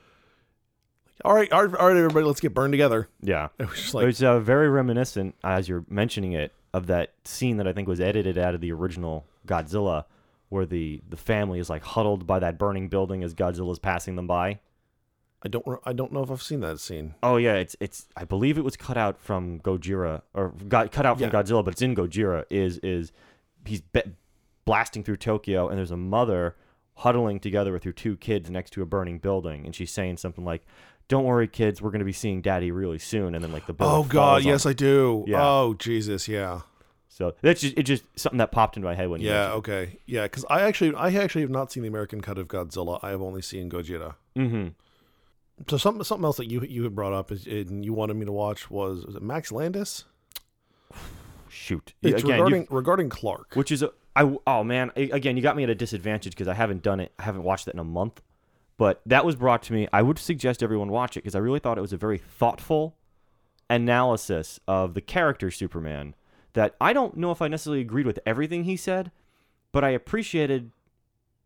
All 1.25 1.35
right, 1.35 1.51
all 1.53 1.67
right, 1.67 1.81
all 1.81 1.89
right, 1.89 1.97
everybody, 1.97 2.25
let's 2.27 2.41
get 2.41 2.55
burned 2.55 2.73
together. 2.73 3.09
Yeah. 3.23 3.49
It 3.59 3.69
was 3.69 3.77
just 3.79 3.95
like 3.95 4.07
it's 4.07 4.23
uh, 4.23 4.41
very 4.41 4.69
reminiscent, 4.69 5.35
as 5.45 5.69
you're 5.69 5.85
mentioning 5.89 6.33
it, 6.33 6.53
of 6.73 6.87
that 6.87 7.15
scene 7.25 7.57
that 7.59 7.67
I 7.67 7.73
think 7.73 7.89
was 7.89 8.01
edited 8.01 8.39
out 8.39 8.55
of 8.55 8.61
the 8.61 8.73
original 8.73 9.27
Godzilla, 9.47 10.05
where 10.49 10.67
the 10.67 11.01
the 11.09 11.17
family 11.17 11.59
is 11.59 11.69
like 11.71 11.83
huddled 11.83 12.27
by 12.27 12.39
that 12.39 12.59
burning 12.59 12.89
building 12.89 13.23
as 13.23 13.35
Godzilla's 13.35 13.79
passing 13.79 14.17
them 14.17 14.27
by. 14.27 14.61
I 15.43 15.49
don't 15.49 15.65
I 15.85 15.93
don't 15.93 16.13
know 16.13 16.23
if 16.23 16.31
I've 16.31 16.43
seen 16.43 16.61
that 16.61 16.81
scene. 16.81 17.15
Oh 17.23 17.37
yeah, 17.39 17.55
it's 17.55 17.75
it's. 17.81 18.07
I 18.17 18.25
believe 18.25 18.59
it 18.59 18.65
was 18.65 18.77
cut 18.77 18.97
out 18.99 19.19
from 19.19 19.59
Gojira 19.61 20.23
or 20.35 20.51
got 20.69 20.93
cut 20.93 21.07
out 21.07 21.19
from 21.19 21.31
Yeah. 21.31 21.43
Godzilla, 21.43 21.65
but 21.65 21.73
it's 21.73 21.83
in 21.83 21.95
Gojira. 21.97 22.45
Is 22.51 22.79
is 22.79 23.11
he's 23.65 23.81
be- 23.81 24.03
blasting 24.65 25.03
through 25.03 25.17
Tokyo, 25.17 25.69
and 25.69 25.79
there's 25.79 25.91
a 25.91 25.97
mother 25.97 26.57
huddling 26.97 27.41
together 27.41 27.73
with 27.73 27.85
her 27.85 27.93
two 27.93 28.17
kids 28.19 28.51
next 28.51 28.71
to 28.73 28.83
a 28.83 28.87
burning 28.87 29.19
building, 29.19 29.65
and 29.65 29.75
she's 29.75 29.91
saying 29.91 30.19
something 30.19 30.45
like, 30.45 30.67
"Don't 31.11 31.25
worry, 31.25 31.47
kids, 31.47 31.83
we're 31.83 31.91
gonna 31.91 32.05
be 32.05 32.13
seeing 32.13 32.41
Daddy 32.41 32.71
really 32.71 32.99
soon." 32.99 33.35
And 33.35 33.45
then 33.45 33.53
like 33.53 33.67
the 33.67 33.75
Oh 33.81 34.05
God, 34.05 34.13
falls 34.13 34.47
on 34.47 34.53
yes, 34.53 34.65
I 34.65 34.73
do. 34.73 35.25
Yeah. 35.27 35.43
Oh 35.43 35.75
Jesus, 35.75 36.27
yeah. 36.27 36.63
So 37.09 37.35
that's 37.43 37.61
just 37.61 37.77
it. 37.77 37.83
Just 37.83 38.05
something 38.17 38.39
that 38.39 38.53
popped 38.53 38.77
into 38.77 38.89
my 38.89 38.95
head 38.95 39.11
when 39.11 39.21
you. 39.21 39.29
Yeah, 39.29 39.53
okay. 39.53 39.99
Yeah, 40.07 40.23
because 40.23 40.47
I 40.49 40.63
actually 40.63 40.95
I 40.95 41.11
actually 41.11 41.43
have 41.43 41.51
not 41.51 41.71
seen 41.71 41.83
the 41.83 41.89
American 41.89 42.23
cut 42.23 42.39
of 42.39 42.49
Godzilla. 42.49 42.99
I 43.03 43.11
have 43.11 43.21
only 43.21 43.43
seen 43.43 43.69
Gojira. 43.69 44.15
Mm-hmm. 44.39 44.69
So 45.69 45.77
something 45.77 46.03
something 46.05 46.25
else 46.25 46.39
that 46.39 46.51
you 46.51 46.63
you 46.63 46.85
had 46.85 46.95
brought 46.95 47.13
up 47.13 47.31
is 47.31 47.47
and 47.47 47.85
you 47.85 47.93
wanted 47.93 48.15
me 48.15 48.25
to 48.25 48.33
watch 48.33 48.71
was, 48.71 49.05
was 49.05 49.17
it 49.17 49.23
Max 49.23 49.53
Landis? 49.53 50.05
Shoot. 51.51 51.93
It's 52.01 52.23
Again, 52.23 52.33
regarding 52.39 52.67
regarding 52.71 53.09
Clark. 53.11 53.55
which 53.55 53.71
is 53.71 53.83
a 53.83 53.91
I 54.17 54.37
oh 54.47 54.65
man 54.65 54.93
again 54.97 55.37
you 55.37 55.43
got 55.43 55.57
me 55.57 55.65
at 55.65 55.71
a 55.71 55.75
disadvantage 55.75 56.33
because 56.33 56.49
I 56.49 56.55
haven't 56.55 56.83
done 56.83 57.01
it 57.01 57.13
I 57.19 57.25
haven't 57.25 57.43
watched 57.43 57.67
that 57.67 57.75
in 57.75 57.81
a 57.81 57.85
month 57.85 58.23
but 58.81 59.03
that 59.05 59.27
was 59.27 59.37
brought 59.37 59.63
to 59.65 59.75
me 59.75 59.87
I 59.93 60.01
would 60.01 60.19
suggest 60.19 60.63
everyone 60.63 60.89
watch 60.89 61.15
it 61.15 61.21
because 61.21 61.35
I 61.35 61.39
really 61.39 61.61
thought 61.61 61.77
it 61.77 61.83
was 61.83 61.93
a 61.93 61.99
very 61.99 62.17
thoughtful 62.17 62.97
analysis 63.69 64.59
of 64.67 64.95
the 64.95 65.03
character 65.03 65.51
Superman 65.51 66.15
that 66.55 66.77
I 66.81 66.95
don't 66.95 67.15
know 67.19 67.31
if 67.31 67.43
I 67.43 67.49
necessarily 67.49 67.83
agreed 67.83 68.07
with 68.07 68.19
everything 68.25 68.65
he 68.65 68.77
said, 68.79 69.13
but 69.71 69.85
I 69.85 69.91
appreciated 69.91 70.71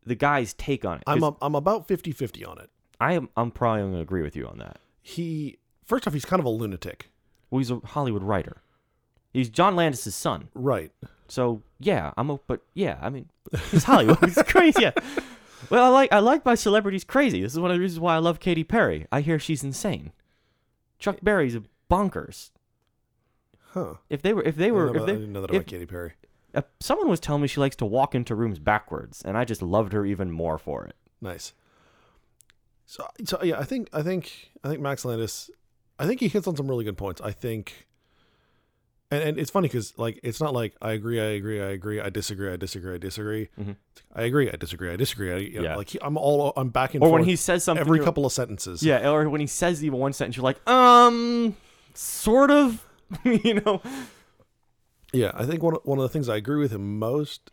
the 0.07 0.15
guy's 0.15 0.55
take 0.55 0.85
on 0.85 0.99
it. 0.99 1.03
I'm 1.09 1.25
a, 1.25 1.35
I'm 1.43 1.57
about 1.57 1.89
50-50 1.89 2.49
on 2.49 2.59
it. 2.61 2.71
I 3.01 3.15
am 3.15 3.29
I'm 3.37 3.51
probably 3.51 3.83
going 3.83 3.95
to 3.95 4.01
agree 4.01 4.23
with 4.23 4.37
you 4.37 4.47
on 4.47 4.59
that. 4.59 4.79
He 5.03 5.59
first 5.85 6.07
off, 6.07 6.15
he's 6.15 6.25
kind 6.25 6.39
of 6.39 6.47
a 6.47 6.51
lunatic, 6.51 7.11
Well, 7.51 7.59
he's 7.59 7.71
a 7.73 7.81
Hollywood 7.85 8.23
writer. 8.23 8.63
He's 9.33 9.49
John 9.49 9.75
Landis' 9.75 10.15
son. 10.15 10.51
right? 10.55 10.93
So 11.27 11.63
yeah, 11.81 12.13
I'm 12.17 12.31
a 12.31 12.39
but 12.47 12.61
yeah, 12.75 12.99
I 13.03 13.11
mean, 13.11 13.29
he's 13.73 13.83
Hollywood. 13.83 14.19
he's 14.25 14.41
crazy. 14.45 14.83
Yeah. 14.83 14.93
Well, 15.71 15.85
I 15.85 15.89
like 15.89 16.13
I 16.13 16.19
like 16.19 16.45
my 16.45 16.55
celebrities 16.55 17.05
crazy. 17.05 17.41
This 17.43 17.53
is 17.53 17.61
one 17.61 17.71
of 17.71 17.77
the 17.77 17.81
reasons 17.81 18.01
why 18.01 18.15
I 18.15 18.19
love 18.19 18.41
Katy 18.41 18.65
Perry. 18.65 19.07
I 19.13 19.21
hear 19.21 19.39
she's 19.39 19.63
insane. 19.65 20.13
Chuck 20.99 21.19
Berry's 21.23 21.57
bonkers. 21.91 22.51
Huh? 23.73 23.95
If 24.09 24.23
they 24.23 24.33
were, 24.33 24.43
if 24.43 24.57
they 24.57 24.69
I, 24.69 24.71
were, 24.71 24.93
didn't 24.93 24.97
know 24.97 25.03
if 25.03 25.07
that, 25.07 25.13
I 25.13 25.17
didn't 25.19 25.33
know 25.33 25.41
that 25.41 25.51
if- 25.51 25.57
about 25.57 25.67
Katy 25.67 25.87
Perry. 25.87 26.13
uh, 26.55 26.63
someone 26.81 27.09
was 27.09 27.21
telling 27.21 27.43
me 27.43 27.49
she 27.49 27.61
likes 27.61 27.77
to 27.77 27.87
walk 27.87 28.15
into 28.15 28.35
rooms 28.35 28.59
backwards, 28.59 29.23
and 29.23 29.37
I 29.37 29.45
just 29.45 29.63
loved 29.63 29.93
her 29.93 30.05
even 30.07 30.31
more 30.31 30.59
for 30.59 30.85
it. 30.85 30.95
Nice. 31.21 31.53
So, 32.87 33.07
so 33.25 33.43
yeah, 33.43 33.59
I 33.59 33.65
think 33.65 33.89
I 33.93 34.03
think 34.03 34.51
I 34.63 34.69
think 34.69 34.81
Max 34.81 35.05
Landis, 35.05 35.51
I 35.99 36.07
think 36.07 36.21
he 36.21 36.29
hits 36.29 36.47
on 36.47 36.55
some 36.57 36.69
really 36.69 36.85
good 36.85 36.97
points. 36.99 37.21
I 37.21 37.33
think, 37.33 37.87
and, 39.15 39.23
and 39.31 39.39
it's 39.39 39.51
funny 39.51 39.69
because 39.69 39.97
like 39.99 40.19
it's 40.23 40.41
not 40.41 40.53
like 40.53 40.75
I 40.83 40.93
agree, 40.93 41.21
I 41.21 41.25
agree, 41.39 41.61
I 41.63 41.71
agree, 41.71 42.01
I 42.01 42.11
disagree, 42.11 42.53
I 42.53 42.57
disagree, 42.57 42.95
I 42.95 42.99
disagree. 42.99 43.49
Mhm. 43.59 43.77
I 44.15 44.23
agree, 44.23 44.51
I 44.51 44.57
disagree, 44.57 44.91
I 44.93 44.97
disagree. 44.97 45.33
I, 45.33 45.37
you 45.39 45.55
know, 45.59 45.63
Yeah. 45.63 45.77
like 45.77 45.89
he, 45.91 45.99
I'm 46.03 46.17
all 46.17 46.53
I'm 46.57 46.69
back 46.71 46.95
and 46.95 47.03
Or 47.03 47.09
forth 47.09 47.21
when 47.21 47.29
he 47.29 47.37
says 47.37 47.65
something, 47.65 47.81
every 47.81 48.01
couple 48.01 48.27
of 48.27 48.33
sentences. 48.33 48.83
yeah, 48.83 49.09
or 49.11 49.29
when 49.29 49.41
he 49.41 49.47
says 49.47 49.85
even 49.85 49.99
one 49.99 50.13
sentence, 50.13 50.37
you're 50.37 50.45
like, 50.45 50.67
um, 50.69 51.57
sort 51.95 52.51
of, 52.51 52.85
you 53.25 53.55
know. 53.55 53.81
Yeah, 55.13 55.31
I 55.35 55.45
think 55.47 55.63
one 55.63 55.75
one 55.85 55.99
of 55.99 56.03
the 56.03 56.09
things 56.09 56.29
I 56.29 56.37
agree 56.37 56.59
with 56.61 56.73
him 56.73 56.99
most 56.99 57.51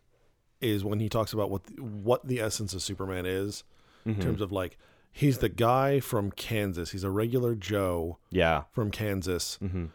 is 0.61 0.83
when 0.83 0.99
he 0.99 1.09
talks 1.09 1.33
about 1.33 1.49
what 1.49 1.63
the, 1.65 1.81
what 1.83 2.27
the 2.27 2.39
essence 2.39 2.73
of 2.73 2.81
Superman 2.81 3.25
is 3.25 3.63
in 4.05 4.15
Mhm. 4.15 4.21
terms 4.21 4.41
of 4.41 4.51
like 4.51 4.77
he's 5.11 5.39
the 5.39 5.49
guy 5.49 5.99
from 5.99 6.31
Kansas. 6.31 6.91
He's 6.91 7.03
a 7.03 7.09
regular 7.09 7.53
Joe 7.55 8.17
Yeah. 8.29 8.63
from 8.71 8.89
Kansas 8.91 9.55
hmm 9.61 9.85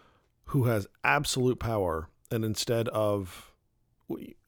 who 0.46 0.64
has 0.64 0.86
absolute 1.04 1.58
power, 1.58 2.08
and 2.30 2.44
instead 2.44 2.88
of 2.88 3.52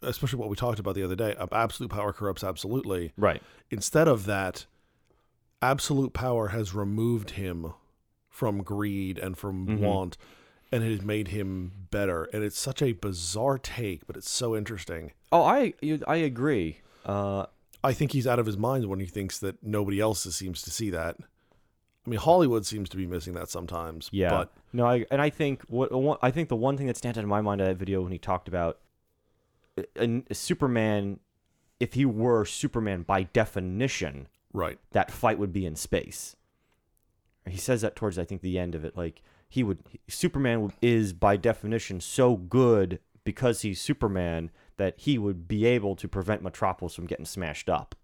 especially 0.02 0.38
what 0.38 0.48
we 0.48 0.54
talked 0.54 0.78
about 0.78 0.94
the 0.94 1.02
other 1.02 1.16
day, 1.16 1.34
absolute 1.50 1.90
power 1.90 2.12
corrupts 2.12 2.44
absolutely. 2.44 3.12
Right. 3.16 3.42
Instead 3.70 4.06
of 4.06 4.24
that, 4.26 4.66
absolute 5.60 6.12
power 6.12 6.48
has 6.48 6.74
removed 6.74 7.30
him 7.30 7.72
from 8.30 8.62
greed 8.62 9.18
and 9.18 9.36
from 9.36 9.66
Mhm. 9.66 9.80
want 9.80 10.16
and 10.70 10.84
it 10.84 10.90
has 10.90 11.02
made 11.02 11.28
him 11.28 11.72
better. 11.90 12.24
And 12.24 12.44
it's 12.44 12.58
such 12.58 12.82
a 12.82 12.92
bizarre 12.92 13.56
take, 13.58 14.06
but 14.06 14.16
it's 14.18 14.30
so 14.30 14.54
interesting. 14.54 15.12
Oh, 15.32 15.42
I 15.42 15.72
I 16.06 16.16
agree. 16.16 16.80
Uh, 17.06 17.46
I 17.82 17.92
think 17.94 18.12
he's 18.12 18.26
out 18.26 18.38
of 18.38 18.44
his 18.46 18.58
mind 18.58 18.86
when 18.86 19.00
he 19.00 19.06
thinks 19.06 19.38
that 19.38 19.62
nobody 19.62 19.98
else 19.98 20.22
seems 20.34 20.60
to 20.62 20.70
see 20.70 20.90
that. 20.90 21.16
I 22.08 22.10
mean, 22.10 22.20
Hollywood 22.20 22.64
seems 22.64 22.88
to 22.88 22.96
be 22.96 23.06
missing 23.06 23.34
that 23.34 23.50
sometimes. 23.50 24.08
Yeah. 24.12 24.30
But 24.30 24.52
no, 24.72 24.86
I 24.86 25.04
and 25.10 25.20
I 25.20 25.28
think 25.28 25.62
what 25.68 26.18
I 26.22 26.30
think 26.30 26.48
the 26.48 26.56
one 26.56 26.78
thing 26.78 26.86
that 26.86 26.96
stands 26.96 27.18
out 27.18 27.22
in 27.22 27.28
my 27.28 27.42
mind 27.42 27.60
of 27.60 27.66
that 27.66 27.76
video 27.76 28.00
when 28.00 28.12
he 28.12 28.18
talked 28.18 28.48
about 28.48 28.78
uh, 29.76 29.82
a, 29.94 30.22
a 30.30 30.34
Superman, 30.34 31.20
if 31.78 31.92
he 31.92 32.06
were 32.06 32.46
Superman 32.46 33.02
by 33.02 33.24
definition, 33.24 34.28
right. 34.54 34.78
that 34.92 35.10
fight 35.10 35.38
would 35.38 35.52
be 35.52 35.66
in 35.66 35.76
space. 35.76 36.34
He 37.46 37.58
says 37.58 37.82
that 37.82 37.94
towards 37.94 38.18
I 38.18 38.24
think 38.24 38.40
the 38.40 38.58
end 38.58 38.74
of 38.74 38.86
it, 38.86 38.96
like 38.96 39.20
he 39.46 39.62
would 39.62 39.80
Superman 40.08 40.72
is 40.80 41.12
by 41.12 41.36
definition 41.36 42.00
so 42.00 42.36
good 42.36 43.00
because 43.22 43.60
he's 43.60 43.82
Superman 43.82 44.50
that 44.78 44.94
he 44.96 45.18
would 45.18 45.46
be 45.46 45.66
able 45.66 45.94
to 45.96 46.08
prevent 46.08 46.42
Metropolis 46.42 46.94
from 46.94 47.04
getting 47.04 47.26
smashed 47.26 47.68
up. 47.68 47.94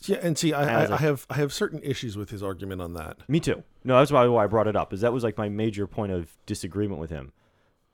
Yeah, 0.00 0.18
and 0.22 0.36
see, 0.36 0.52
I, 0.52 0.82
As 0.82 0.90
I, 0.90 0.94
a- 0.94 0.96
I 0.96 1.00
have 1.00 1.26
I 1.30 1.34
have 1.36 1.52
certain 1.52 1.80
issues 1.82 2.16
with 2.16 2.30
his 2.30 2.42
argument 2.42 2.82
on 2.82 2.92
that. 2.94 3.18
Me 3.28 3.40
too. 3.40 3.62
No, 3.84 3.98
that's 3.98 4.12
why, 4.12 4.26
why 4.28 4.44
I 4.44 4.46
brought 4.46 4.66
it 4.66 4.76
up. 4.76 4.92
Is 4.92 5.00
that 5.00 5.12
was 5.12 5.24
like 5.24 5.38
my 5.38 5.48
major 5.48 5.86
point 5.86 6.12
of 6.12 6.36
disagreement 6.46 7.00
with 7.00 7.10
him. 7.10 7.32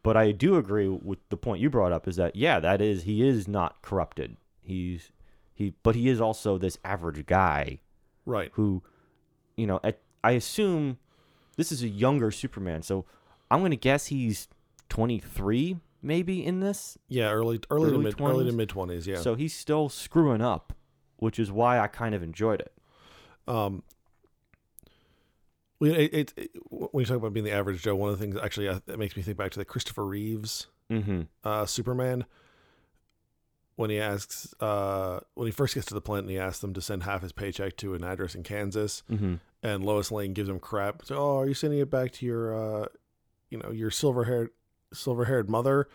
But 0.02 0.16
I 0.16 0.32
do 0.32 0.56
agree 0.56 0.88
with 0.88 1.18
the 1.28 1.36
point 1.36 1.60
you 1.60 1.68
brought 1.70 1.92
up. 1.92 2.08
Is 2.08 2.16
that 2.16 2.34
yeah, 2.34 2.58
that 2.60 2.80
is 2.80 3.02
he 3.04 3.26
is 3.26 3.46
not 3.46 3.82
corrupted. 3.82 4.36
He's 4.62 5.12
he, 5.54 5.74
but 5.82 5.94
he 5.94 6.08
is 6.08 6.20
also 6.20 6.56
this 6.58 6.78
average 6.84 7.26
guy 7.26 7.80
Right. 8.24 8.50
who, 8.54 8.82
you 9.56 9.66
know, 9.66 9.78
at, 9.84 9.98
I 10.24 10.32
assume 10.32 10.98
this 11.56 11.70
is 11.70 11.82
a 11.82 11.88
younger 11.88 12.30
Superman. 12.30 12.82
So 12.82 13.04
I'm 13.50 13.60
gonna 13.60 13.76
guess 13.76 14.06
he's 14.06 14.48
23 14.88 15.76
maybe 16.02 16.44
in 16.44 16.60
this. 16.60 16.96
Yeah, 17.08 17.30
early 17.30 17.60
early, 17.70 17.90
to 17.90 17.94
Early 17.96 18.04
mid 18.04 18.20
early 18.20 18.44
to 18.46 18.52
mid 18.52 18.68
twenties. 18.68 19.06
Yeah. 19.06 19.18
So 19.20 19.34
he's 19.34 19.54
still 19.54 19.88
screwing 19.88 20.40
up, 20.40 20.72
which 21.20 21.38
is 21.38 21.50
why 21.52 21.78
I 21.78 21.86
kind 21.86 22.14
of 22.14 22.22
enjoyed 22.22 22.60
it. 22.60 22.72
Um, 23.46 23.82
it, 25.80 26.12
it, 26.12 26.32
it- 26.36 26.50
when 26.68 27.02
you 27.02 27.06
talk 27.06 27.16
about 27.16 27.32
being 27.32 27.44
the 27.44 27.52
average 27.52 27.82
Joe, 27.82 27.94
one 27.94 28.10
of 28.12 28.18
the 28.18 28.22
things 28.24 28.36
actually 28.42 28.68
uh, 28.68 28.80
that 28.86 28.98
makes 28.98 29.16
me 29.16 29.22
think 29.22 29.36
back 29.36 29.50
to 29.52 29.58
the 29.58 29.64
Christopher 29.64 30.04
Reeves 30.04 30.66
Mm-hmm. 30.90 31.20
uh, 31.44 31.66
Superman 31.66 32.24
when 33.76 33.90
he 33.90 34.00
asks 34.00 34.52
uh, 34.60 35.20
when 35.34 35.46
he 35.46 35.52
first 35.52 35.74
gets 35.74 35.86
to 35.86 35.94
the 35.94 36.00
planet 36.00 36.24
and 36.24 36.30
he 36.32 36.38
asks 36.38 36.58
them 36.58 36.74
to 36.74 36.80
send 36.80 37.04
half 37.04 37.22
his 37.22 37.30
paycheck 37.32 37.76
to 37.78 37.94
an 37.94 38.02
address 38.04 38.34
in 38.34 38.42
Kansas, 38.42 39.02
Mm-hmm. 39.10 39.36
and 39.62 39.84
Lois 39.84 40.10
Lane 40.10 40.32
gives 40.34 40.48
him 40.48 40.58
crap. 40.58 41.04
So, 41.04 41.16
oh, 41.16 41.38
are 41.38 41.46
you 41.46 41.54
sending 41.54 41.78
it 41.78 41.90
back 41.90 42.10
to 42.14 42.26
your, 42.26 42.54
uh, 42.82 42.86
you 43.50 43.58
know, 43.58 43.70
your 43.70 43.90
silver 43.92 44.24
haired 44.24 44.50
silver 44.92 45.26
haired 45.26 45.48
mother? 45.48 45.88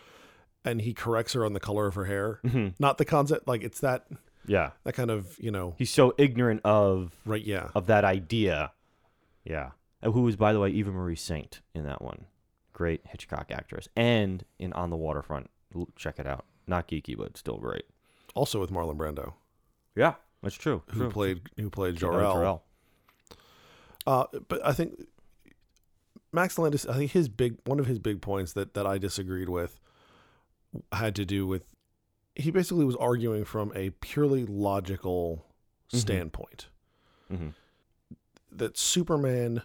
And 0.64 0.80
he 0.80 0.94
corrects 0.94 1.34
her 1.34 1.44
on 1.44 1.52
the 1.52 1.60
color 1.60 1.86
of 1.86 1.94
her 1.94 2.06
hair, 2.06 2.40
Mm-hmm. 2.44 2.68
not 2.80 2.96
the 2.98 3.04
concept. 3.04 3.46
Like 3.46 3.62
it's 3.62 3.80
that 3.80 4.06
Yeah. 4.46 4.70
that 4.84 4.92
kind 4.94 5.10
of 5.10 5.36
you 5.38 5.50
know 5.50 5.74
He's 5.78 5.90
so 5.90 6.14
ignorant 6.18 6.60
of 6.64 7.12
right. 7.24 7.42
Yeah, 7.44 7.68
of 7.74 7.86
that 7.86 8.04
idea. 8.04 8.72
Yeah. 9.44 9.70
And 10.02 10.12
who 10.12 10.22
was, 10.22 10.36
by 10.36 10.52
the 10.52 10.60
way, 10.60 10.70
Eva 10.70 10.90
Marie 10.92 11.16
Saint 11.16 11.60
in 11.74 11.84
that 11.84 12.02
one. 12.02 12.26
Great 12.72 13.00
Hitchcock 13.06 13.50
actress. 13.50 13.88
And 13.96 14.44
in 14.58 14.72
On 14.74 14.90
the 14.90 14.96
Waterfront. 14.96 15.50
Check 15.96 16.18
it 16.18 16.26
out. 16.26 16.44
Not 16.66 16.86
geeky, 16.88 17.16
but 17.16 17.36
still 17.36 17.56
great. 17.58 17.84
also 18.34 18.60
with 18.60 18.70
Marlon 18.70 18.96
Brando, 18.96 19.34
Yeah, 19.94 20.14
that's 20.42 20.54
true. 20.56 20.82
who 20.88 21.00
True. 21.00 21.10
played 21.10 21.40
who 21.56 21.70
played 21.70 21.96
Jor-El. 21.96 22.32
Jor-El. 22.34 22.62
Uh, 24.06 24.24
but 24.48 24.64
I 24.64 24.72
think 24.72 25.00
Max 26.32 26.58
Landis, 26.58 26.86
I 26.86 26.94
think 26.96 27.12
his 27.12 27.28
big 27.28 27.56
one 27.64 27.80
of 27.80 27.86
his 27.86 27.98
big 27.98 28.20
points 28.20 28.52
that 28.54 28.74
that 28.74 28.86
I 28.86 28.98
disagreed 28.98 29.48
with 29.48 29.80
had 30.92 31.14
to 31.16 31.24
do 31.24 31.46
with 31.46 31.64
he 32.36 32.50
basically 32.50 32.84
was 32.84 32.96
arguing 32.96 33.44
from 33.44 33.72
a 33.74 33.90
purely 33.90 34.44
logical 34.46 35.44
Mhm. 35.92 35.98
standpoint 35.98 36.68
Mhm. 37.32 37.54
that 38.52 38.76
Superman, 38.76 39.62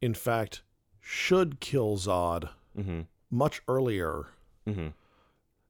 in 0.00 0.14
fact, 0.14 0.62
should 1.00 1.60
kill 1.60 1.96
Zod 1.96 2.50
Mhm. 2.76 3.06
much 3.30 3.62
earlier. 3.68 4.26
Mhm. 4.66 4.92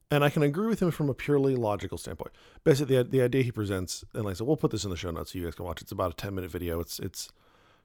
And 0.09 0.23
I 0.23 0.29
can 0.29 0.41
agree 0.43 0.67
with 0.67 0.81
him 0.81 0.89
from 0.91 1.09
a 1.09 1.13
purely 1.13 1.55
logical 1.55 1.97
standpoint. 1.97 2.31
Basically, 2.63 2.95
the, 2.95 3.03
the 3.03 3.21
idea 3.21 3.43
he 3.43 3.51
presents, 3.51 4.05
and 4.13 4.23
like 4.23 4.31
I 4.31 4.33
said, 4.35 4.47
we'll 4.47 4.55
put 4.57 4.71
this 4.71 4.83
in 4.85 4.89
the 4.89 4.95
show 4.95 5.11
notes 5.11 5.33
so 5.33 5.39
you 5.39 5.43
guys 5.45 5.55
can 5.55 5.65
watch. 5.65 5.81
It's 5.81 5.91
about 5.91 6.11
a 6.13 6.15
ten 6.15 6.33
minute 6.33 6.49
video. 6.49 6.79
It's 6.79 6.97
it's 6.99 7.29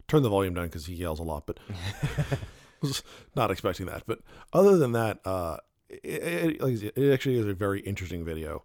turn 0.09 0.23
the 0.23 0.29
volume 0.29 0.55
down 0.55 0.67
because 0.67 0.87
he 0.87 0.95
yells 0.95 1.19
a 1.19 1.25
lot, 1.25 1.47
but 1.47 1.59
was 2.81 3.03
not 3.37 3.51
expecting 3.51 3.87
that. 3.87 4.05
But 4.07 4.21
other 4.53 4.77
than 4.79 4.93
that, 4.93 5.21
uh, 5.27 5.59
it, 6.03 6.23
it, 6.23 6.61
like 6.61 6.77
said, 6.79 6.93
it 6.97 7.13
actually 7.13 7.39
is 7.39 7.47
a 7.47 7.55
very 7.55 7.81
interesting 7.81 8.25
video. 8.25 8.65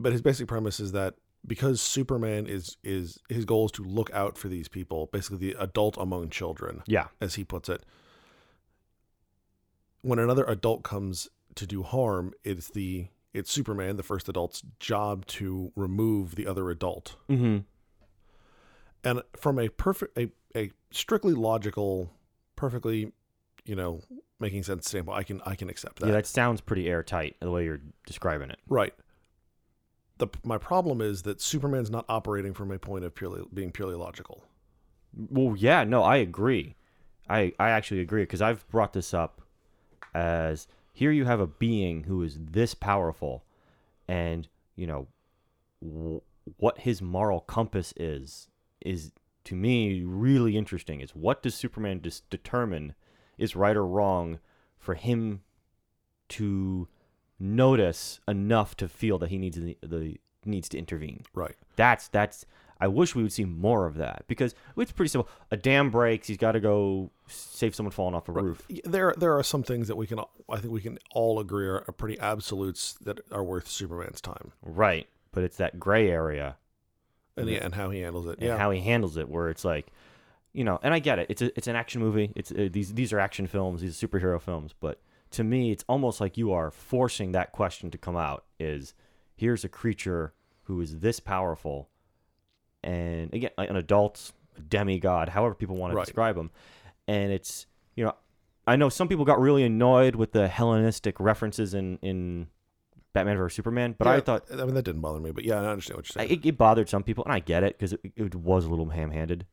But 0.00 0.12
his 0.12 0.22
basic 0.22 0.48
premise 0.48 0.80
is 0.80 0.92
that 0.92 1.14
because 1.46 1.80
Superman 1.80 2.46
is 2.46 2.76
is 2.82 3.18
his 3.28 3.44
goal 3.44 3.66
is 3.66 3.72
to 3.72 3.84
look 3.84 4.10
out 4.12 4.36
for 4.38 4.48
these 4.48 4.68
people, 4.68 5.08
basically 5.12 5.38
the 5.38 5.56
adult 5.58 5.96
among 5.98 6.30
children, 6.30 6.82
Yeah. 6.86 7.08
as 7.20 7.34
he 7.34 7.44
puts 7.44 7.68
it. 7.68 7.84
When 10.02 10.18
another 10.18 10.44
adult 10.44 10.82
comes 10.82 11.28
to 11.54 11.66
do 11.66 11.82
harm, 11.82 12.32
it's 12.44 12.68
the 12.68 13.08
it's 13.32 13.50
Superman, 13.50 13.96
the 13.96 14.02
first 14.02 14.28
adult's 14.28 14.62
job 14.78 15.24
to 15.26 15.72
remove 15.74 16.34
the 16.34 16.46
other 16.46 16.70
adult. 16.70 17.16
Mm-hmm. 17.30 17.58
And 19.04 19.22
from 19.36 19.58
a 19.58 19.68
perfect 19.68 20.16
a, 20.18 20.30
a 20.56 20.70
strictly 20.90 21.34
logical, 21.34 22.10
perfectly, 22.56 23.12
you 23.64 23.76
know, 23.76 24.00
making 24.40 24.62
sense 24.62 24.88
standpoint, 24.88 25.18
I 25.18 25.22
can 25.22 25.40
I 25.46 25.54
can 25.54 25.70
accept 25.70 26.00
that. 26.00 26.06
Yeah, 26.06 26.12
that 26.12 26.26
sounds 26.26 26.60
pretty 26.60 26.88
airtight 26.88 27.36
the 27.40 27.50
way 27.50 27.64
you're 27.64 27.80
describing 28.06 28.50
it. 28.50 28.58
Right. 28.68 28.94
The 30.18 30.28
my 30.44 30.58
problem 30.58 31.00
is 31.00 31.22
that 31.22 31.40
Superman's 31.40 31.90
not 31.90 32.04
operating 32.08 32.54
from 32.54 32.70
a 32.70 32.78
point 32.78 33.04
of 33.04 33.14
purely 33.14 33.42
being 33.52 33.72
purely 33.72 33.94
logical. 33.94 34.44
Well, 35.14 35.56
yeah, 35.56 35.84
no, 35.84 36.02
I 36.02 36.16
agree. 36.16 36.76
I 37.28 37.52
I 37.58 37.70
actually 37.70 38.00
agree 38.00 38.22
because 38.22 38.42
I've 38.42 38.68
brought 38.68 38.92
this 38.92 39.14
up 39.14 39.40
as 40.14 40.66
here 40.92 41.10
you 41.10 41.24
have 41.24 41.40
a 41.40 41.46
being 41.46 42.04
who 42.04 42.22
is 42.22 42.38
this 42.38 42.74
powerful, 42.74 43.44
and 44.08 44.48
you 44.76 44.86
know 44.86 45.08
w- 45.82 46.20
what 46.56 46.78
his 46.80 47.00
moral 47.00 47.40
compass 47.40 47.94
is 47.96 48.48
is 48.84 49.12
to 49.44 49.54
me 49.54 50.02
really 50.04 50.56
interesting. 50.56 51.00
Is 51.00 51.14
what 51.14 51.42
does 51.42 51.54
Superman 51.54 52.02
just 52.02 52.28
determine 52.28 52.94
is 53.38 53.56
right 53.56 53.76
or 53.76 53.86
wrong 53.86 54.38
for 54.78 54.94
him 54.94 55.42
to 56.30 56.88
notice 57.38 58.20
enough 58.28 58.76
to 58.76 58.88
feel 58.88 59.18
that 59.18 59.30
he 59.30 59.38
needs 59.38 59.56
the, 59.56 59.76
the 59.82 60.16
needs 60.44 60.68
to 60.70 60.78
intervene. 60.78 61.22
Right. 61.34 61.56
That's 61.76 62.08
that's. 62.08 62.46
I 62.80 62.88
wish 62.88 63.14
we 63.14 63.22
would 63.22 63.32
see 63.32 63.44
more 63.44 63.86
of 63.86 63.94
that 63.98 64.24
because 64.26 64.56
it's 64.76 64.90
pretty 64.90 65.08
simple. 65.08 65.30
A 65.52 65.56
dam 65.56 65.90
breaks, 65.90 66.26
he's 66.26 66.36
got 66.36 66.52
to 66.52 66.60
go 66.60 67.12
save 67.28 67.76
someone 67.76 67.92
falling 67.92 68.16
off 68.16 68.28
a 68.28 68.32
roof. 68.32 68.66
There, 68.84 69.14
there 69.16 69.38
are 69.38 69.44
some 69.44 69.62
things 69.62 69.86
that 69.86 69.94
we 69.94 70.04
can, 70.08 70.18
I 70.50 70.56
think 70.56 70.72
we 70.72 70.80
can 70.80 70.98
all 71.12 71.38
agree 71.38 71.68
are, 71.68 71.84
are 71.86 71.92
pretty 71.92 72.18
absolutes 72.18 72.94
that 73.04 73.20
are 73.30 73.44
worth 73.44 73.68
Superman's 73.68 74.20
time, 74.20 74.50
Right, 74.62 75.06
but 75.30 75.44
it's 75.44 75.58
that 75.58 75.78
gray 75.78 76.10
area 76.10 76.56
and 77.36 77.48
Yeah. 77.48 77.58
and 77.64 77.72
how 77.76 77.90
he 77.90 78.00
handles 78.00 78.26
it. 78.26 78.38
and 78.38 78.48
Yeah, 78.48 78.58
how 78.58 78.72
he 78.72 78.80
handles 78.80 79.16
it, 79.16 79.28
where 79.28 79.48
it's 79.48 79.64
like, 79.64 79.86
you 80.52 80.64
know, 80.64 80.78
and 80.82 80.92
I 80.94 80.98
get 80.98 81.18
it. 81.18 81.26
It's 81.30 81.42
a, 81.42 81.56
it's 81.56 81.66
an 81.66 81.76
action 81.76 82.00
movie. 82.00 82.32
It's 82.36 82.50
uh, 82.52 82.68
these 82.70 82.94
these 82.94 83.12
are 83.12 83.18
action 83.18 83.46
films. 83.46 83.80
These 83.80 84.02
are 84.02 84.06
superhero 84.08 84.40
films. 84.40 84.74
But 84.78 85.00
to 85.30 85.44
me, 85.44 85.70
it's 85.70 85.84
almost 85.88 86.20
like 86.20 86.36
you 86.36 86.52
are 86.52 86.70
forcing 86.70 87.32
that 87.32 87.52
question 87.52 87.90
to 87.90 87.98
come 87.98 88.16
out. 88.16 88.44
Is 88.60 88.94
here's 89.34 89.64
a 89.64 89.68
creature 89.68 90.34
who 90.64 90.80
is 90.80 90.98
this 91.00 91.20
powerful, 91.20 91.88
and 92.82 93.32
again, 93.32 93.50
an 93.58 93.76
adult, 93.76 94.32
a 94.56 94.60
demigod, 94.60 95.30
however 95.30 95.54
people 95.54 95.76
want 95.76 95.92
to 95.92 95.96
Right. 95.96 96.04
describe 96.06 96.36
him, 96.36 96.50
and 97.08 97.32
it's 97.32 97.66
you 97.94 98.04
know, 98.04 98.14
I 98.66 98.76
know 98.76 98.88
some 98.88 99.08
people 99.08 99.24
got 99.24 99.40
really 99.40 99.64
annoyed 99.64 100.14
with 100.16 100.32
the 100.32 100.48
Hellenistic 100.48 101.18
references 101.20 101.74
in 101.74 101.98
in 102.02 102.48
Batman 103.12 103.36
vs 103.36 103.54
Superman, 103.56 103.94
but 103.98 104.06
I 104.08 104.20
thought 104.20 104.44
I 104.52 104.56
mean, 104.64 104.74
that 104.74 104.84
didn't 104.84 105.00
bother 105.00 105.20
me, 105.20 105.30
but 105.32 105.44
yeah, 105.44 105.60
I 105.60 105.66
understand 105.66 105.96
what 105.98 106.06
you're 106.14 106.24
saying. 106.26 106.38
it, 106.40 106.46
it 106.46 106.58
bothered 106.58 106.88
some 106.88 107.02
people, 107.02 107.24
and 107.24 107.32
I 107.32 107.38
get 107.40 107.62
it 107.62 107.76
because 107.78 107.92
it, 107.94 108.00
it 108.16 108.34
was 108.34 108.64
a 108.64 108.70
little 108.70 108.88
ham-handed. 108.90 109.46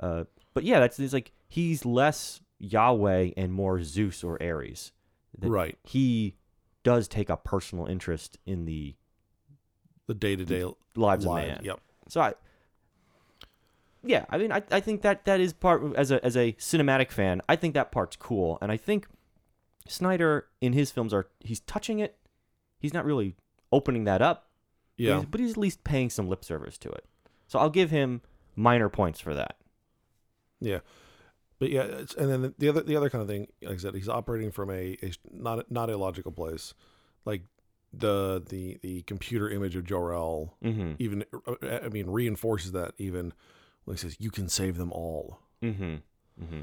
Uh, 0.00 0.24
but 0.54 0.64
yeah, 0.64 0.80
that's 0.80 0.98
it's 0.98 1.12
like 1.12 1.32
he's 1.48 1.84
less 1.84 2.40
Yahweh 2.58 3.30
and 3.36 3.52
more 3.52 3.82
Zeus 3.82 4.22
or 4.24 4.42
Ares. 4.42 4.92
That 5.38 5.48
right. 5.50 5.78
He 5.84 6.36
does 6.84 7.08
take 7.08 7.28
a 7.30 7.36
personal 7.36 7.86
interest 7.86 8.38
in 8.46 8.64
the 8.64 8.94
The 10.06 10.14
day 10.14 10.36
to 10.36 10.44
day 10.44 10.64
lives 10.96 11.24
of 11.24 11.34
man. 11.34 11.60
Yep. 11.62 11.80
So 12.08 12.20
I, 12.20 12.34
yeah, 14.04 14.24
I 14.30 14.38
mean, 14.38 14.50
I, 14.52 14.62
I 14.70 14.80
think 14.80 15.02
that 15.02 15.24
that 15.26 15.40
is 15.40 15.52
part 15.52 15.82
as 15.96 16.10
a 16.10 16.24
as 16.24 16.36
a 16.36 16.52
cinematic 16.54 17.10
fan. 17.10 17.40
I 17.48 17.56
think 17.56 17.74
that 17.74 17.92
part's 17.92 18.16
cool, 18.16 18.58
and 18.60 18.72
I 18.72 18.76
think 18.76 19.06
Snyder 19.88 20.46
in 20.60 20.72
his 20.72 20.90
films 20.90 21.14
are 21.14 21.28
he's 21.40 21.60
touching 21.60 22.00
it. 22.00 22.16
He's 22.78 22.92
not 22.92 23.04
really 23.04 23.36
opening 23.70 24.04
that 24.04 24.20
up, 24.20 24.48
but 24.98 25.04
Yeah. 25.04 25.16
he's, 25.18 25.26
but 25.26 25.40
he's 25.40 25.50
at 25.52 25.56
least 25.56 25.84
paying 25.84 26.10
some 26.10 26.28
lip 26.28 26.44
service 26.44 26.76
to 26.78 26.90
it. 26.90 27.04
So 27.46 27.58
I'll 27.60 27.70
give 27.70 27.90
him 27.90 28.22
minor 28.56 28.88
points 28.88 29.20
for 29.20 29.34
that. 29.34 29.56
Yeah. 30.62 30.78
But 31.58 31.70
yeah, 31.70 31.82
it's, 31.82 32.14
and 32.14 32.28
then 32.28 32.54
the 32.58 32.68
other 32.68 32.82
the 32.82 32.96
other 32.96 33.08
kind 33.10 33.22
of 33.22 33.28
thing, 33.28 33.46
like 33.62 33.74
I 33.74 33.78
said, 33.78 33.94
he's 33.94 34.08
operating 34.08 34.50
from 34.50 34.70
a, 34.70 34.96
a 35.02 35.12
not 35.30 35.70
not 35.70 35.90
a 35.90 35.96
logical 35.96 36.32
place, 36.32 36.74
like 37.24 37.42
the 37.92 38.42
the 38.48 38.78
the 38.82 39.02
computer 39.02 39.48
image 39.48 39.76
of 39.76 39.84
Jor-El 39.84 40.56
Mm-hmm. 40.64 40.92
even 40.98 41.24
uh, 41.46 41.54
I 41.84 41.88
mean 41.88 42.08
reinforces 42.10 42.72
that 42.72 42.94
even 42.98 43.32
when 43.84 43.96
he 43.96 44.00
says 44.00 44.16
you 44.18 44.30
can 44.30 44.48
save 44.48 44.76
them 44.76 44.90
all, 44.92 45.38
Mm-hmm. 45.62 45.96
Mm-hmm. 46.42 46.60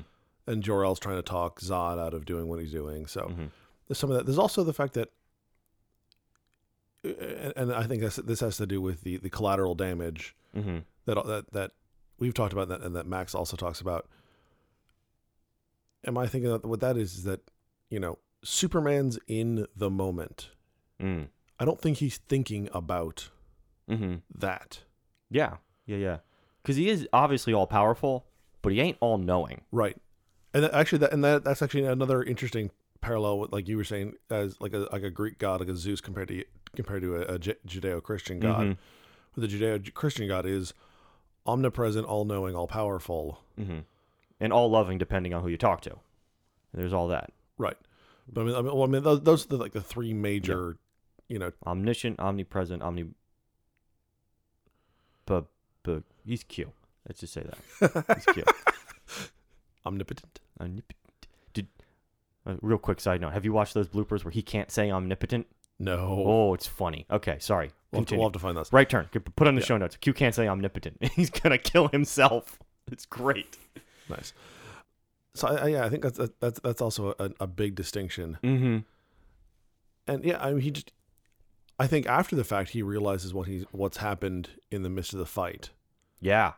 and 0.47 0.63
Jor-El's 0.63 0.99
trying 0.99 1.15
to 1.17 1.21
talk 1.21 1.61
Zod 1.61 1.97
out 1.97 2.13
of 2.13 2.25
doing 2.25 2.49
what 2.49 2.59
he's 2.59 2.71
doing. 2.73 3.05
So 3.07 3.21
Mm-hmm. 3.21 3.45
there's 3.87 3.97
some 3.99 4.11
of 4.11 4.17
that. 4.17 4.25
There's 4.25 4.39
also 4.39 4.63
the 4.65 4.73
fact 4.73 4.95
that, 4.95 5.09
uh, 7.05 7.09
and, 7.09 7.53
and 7.55 7.73
I 7.73 7.83
think 7.83 8.01
this 8.01 8.17
this 8.17 8.41
has 8.41 8.57
to 8.57 8.67
do 8.67 8.81
with 8.81 9.01
the 9.01 9.17
the 9.17 9.29
collateral 9.29 9.75
damage 9.75 10.35
Mm-hmm. 10.57 10.79
that 11.05 11.25
that 11.25 11.51
that 11.53 11.71
we've 12.19 12.33
talked 12.33 12.53
about 12.53 12.67
that 12.69 12.81
and 12.81 12.95
that 12.95 13.07
Max 13.07 13.33
also 13.35 13.55
talks 13.57 13.81
about. 13.81 14.07
Am 16.05 16.17
I 16.17 16.27
thinking 16.27 16.49
that 16.51 16.65
what 16.65 16.79
that 16.79 16.97
is 16.97 17.15
is 17.15 17.23
that 17.25 17.41
you 17.89 17.99
know 17.99 18.17
Superman's 18.43 19.19
in 19.27 19.65
the 19.75 19.89
moment. 19.89 20.51
Mm. 21.01 21.27
I 21.59 21.65
don't 21.65 21.79
think 21.81 21.97
he's 21.97 22.17
thinking 22.17 22.69
about 22.73 23.29
Mm-hmm. 23.89 24.17
that. 24.37 24.81
Yeah. 25.31 25.55
Yeah. 25.87 25.97
Yeah. 25.97 26.17
Because 26.61 26.75
he 26.75 26.89
is 26.89 27.07
obviously 27.11 27.53
all 27.55 27.65
powerful, 27.65 28.27
but 28.61 28.71
he 28.71 28.79
ain't 28.79 28.97
all 28.99 29.17
knowing. 29.17 29.61
Right. 29.71 29.97
And 30.53 30.63
that, 30.63 30.73
actually, 30.75 30.99
that 30.99 31.11
and 31.11 31.23
that 31.23 31.43
that's 31.43 31.61
actually 31.63 31.85
another 31.85 32.21
interesting 32.21 32.69
parallel 33.01 33.39
with 33.39 33.51
like 33.51 33.67
you 33.67 33.77
were 33.77 33.83
saying 33.83 34.13
as 34.29 34.59
like 34.61 34.73
a 34.73 34.87
like 34.91 35.01
a 35.03 35.09
Greek 35.09 35.39
god 35.39 35.59
like 35.59 35.69
a 35.69 35.75
Zeus 35.75 36.01
compared 36.01 36.27
to 36.27 36.43
compared 36.75 37.01
to 37.01 37.15
a, 37.15 37.21
a 37.35 37.39
Judeo-Christian 37.39 38.39
god. 38.39 38.61
Mhm. 38.67 38.77
The 39.37 39.47
Judeo-Christian 39.47 40.27
god 40.27 40.45
is 40.45 40.73
omnipresent, 41.45 42.05
all-knowing, 42.05 42.55
all-powerful. 42.55 43.39
Mm-hmm. 43.59 43.79
And 44.39 44.53
all 44.53 44.69
loving, 44.69 44.97
depending 44.97 45.33
on 45.33 45.41
who 45.43 45.49
you 45.49 45.57
talk 45.57 45.81
to. 45.81 45.97
There's 46.73 46.93
all 46.93 47.09
that. 47.09 47.31
Right. 47.57 47.75
But 48.31 48.41
I 48.41 48.43
mean, 48.45 48.55
I 48.55 48.61
mean, 48.61 48.73
well, 48.73 48.83
I 48.83 48.87
mean 48.87 49.03
those, 49.03 49.21
those 49.21 49.45
are 49.45 49.49
the, 49.49 49.57
like 49.57 49.73
the 49.73 49.81
three 49.81 50.13
major, 50.13 50.77
you 51.27 51.39
know, 51.39 51.51
Omniscient, 51.65 52.19
omnipresent, 52.19 52.81
omni. 52.81 53.05
But, 55.25 55.45
but 55.83 56.03
he's 56.25 56.43
cute. 56.43 56.71
Let's 57.07 57.19
just 57.19 57.33
say 57.33 57.43
that. 57.43 58.05
He's 58.15 58.33
cute. 58.33 58.47
omnipotent. 59.85 60.39
Omnipotent. 60.59 61.27
Did 61.53 61.67
uh, 62.45 62.55
real 62.61 62.77
quick 62.77 62.99
side 62.99 63.21
note? 63.21 63.33
Have 63.33 63.45
you 63.45 63.53
watched 63.53 63.73
those 63.73 63.87
bloopers 63.87 64.23
where 64.23 64.31
he 64.31 64.41
can't 64.41 64.71
say 64.71 64.91
omnipotent? 64.91 65.47
No. 65.79 66.23
Oh, 66.27 66.53
it's 66.53 66.67
funny. 66.67 67.05
Okay, 67.09 67.37
sorry. 67.39 67.71
we'll, 67.91 68.01
have 68.01 68.07
to, 68.07 68.11
Continue. 68.11 68.19
we'll 68.19 68.27
have 68.29 68.33
to 68.33 68.39
find 68.39 68.57
those. 68.57 68.71
Right 68.73 68.89
turn. 68.89 69.07
Put 69.35 69.47
on 69.47 69.55
the 69.55 69.61
Yeah. 69.61 69.65
show 69.67 69.77
notes. 69.77 69.95
Q 69.97 70.13
can't 70.13 70.35
say 70.35 70.47
omnipotent. 70.47 70.97
He's 71.15 71.29
gonna 71.29 71.57
kill 71.57 71.87
himself. 71.87 72.59
It's 72.91 73.05
great. 73.05 73.57
Nice. 74.09 74.33
So 75.35 75.47
I, 75.47 75.55
I, 75.55 75.67
yeah, 75.67 75.85
I 75.85 75.89
think 75.89 76.03
that's 76.03 76.19
that's 76.39 76.59
that's 76.59 76.81
also 76.81 77.13
a, 77.19 77.29
a 77.39 77.47
big 77.47 77.75
distinction. 77.75 78.37
Mm-hmm. 78.43 78.77
And 80.07 80.23
yeah, 80.25 80.43
I 80.43 80.51
mean, 80.51 80.61
he 80.61 80.71
just. 80.71 80.91
I 81.81 81.87
think 81.87 82.07
after 82.07 82.35
the 82.35 82.43
fact 82.43 82.71
he 82.71 82.81
realizes 82.81 83.33
what 83.33 83.47
he's 83.47 83.63
what's 83.71 83.97
happened 83.97 84.49
in 84.71 84.83
the 84.83 84.89
midst 84.89 85.13
of 85.13 85.19
the 85.19 85.25
fight, 85.25 85.69
Yeah. 86.19 86.53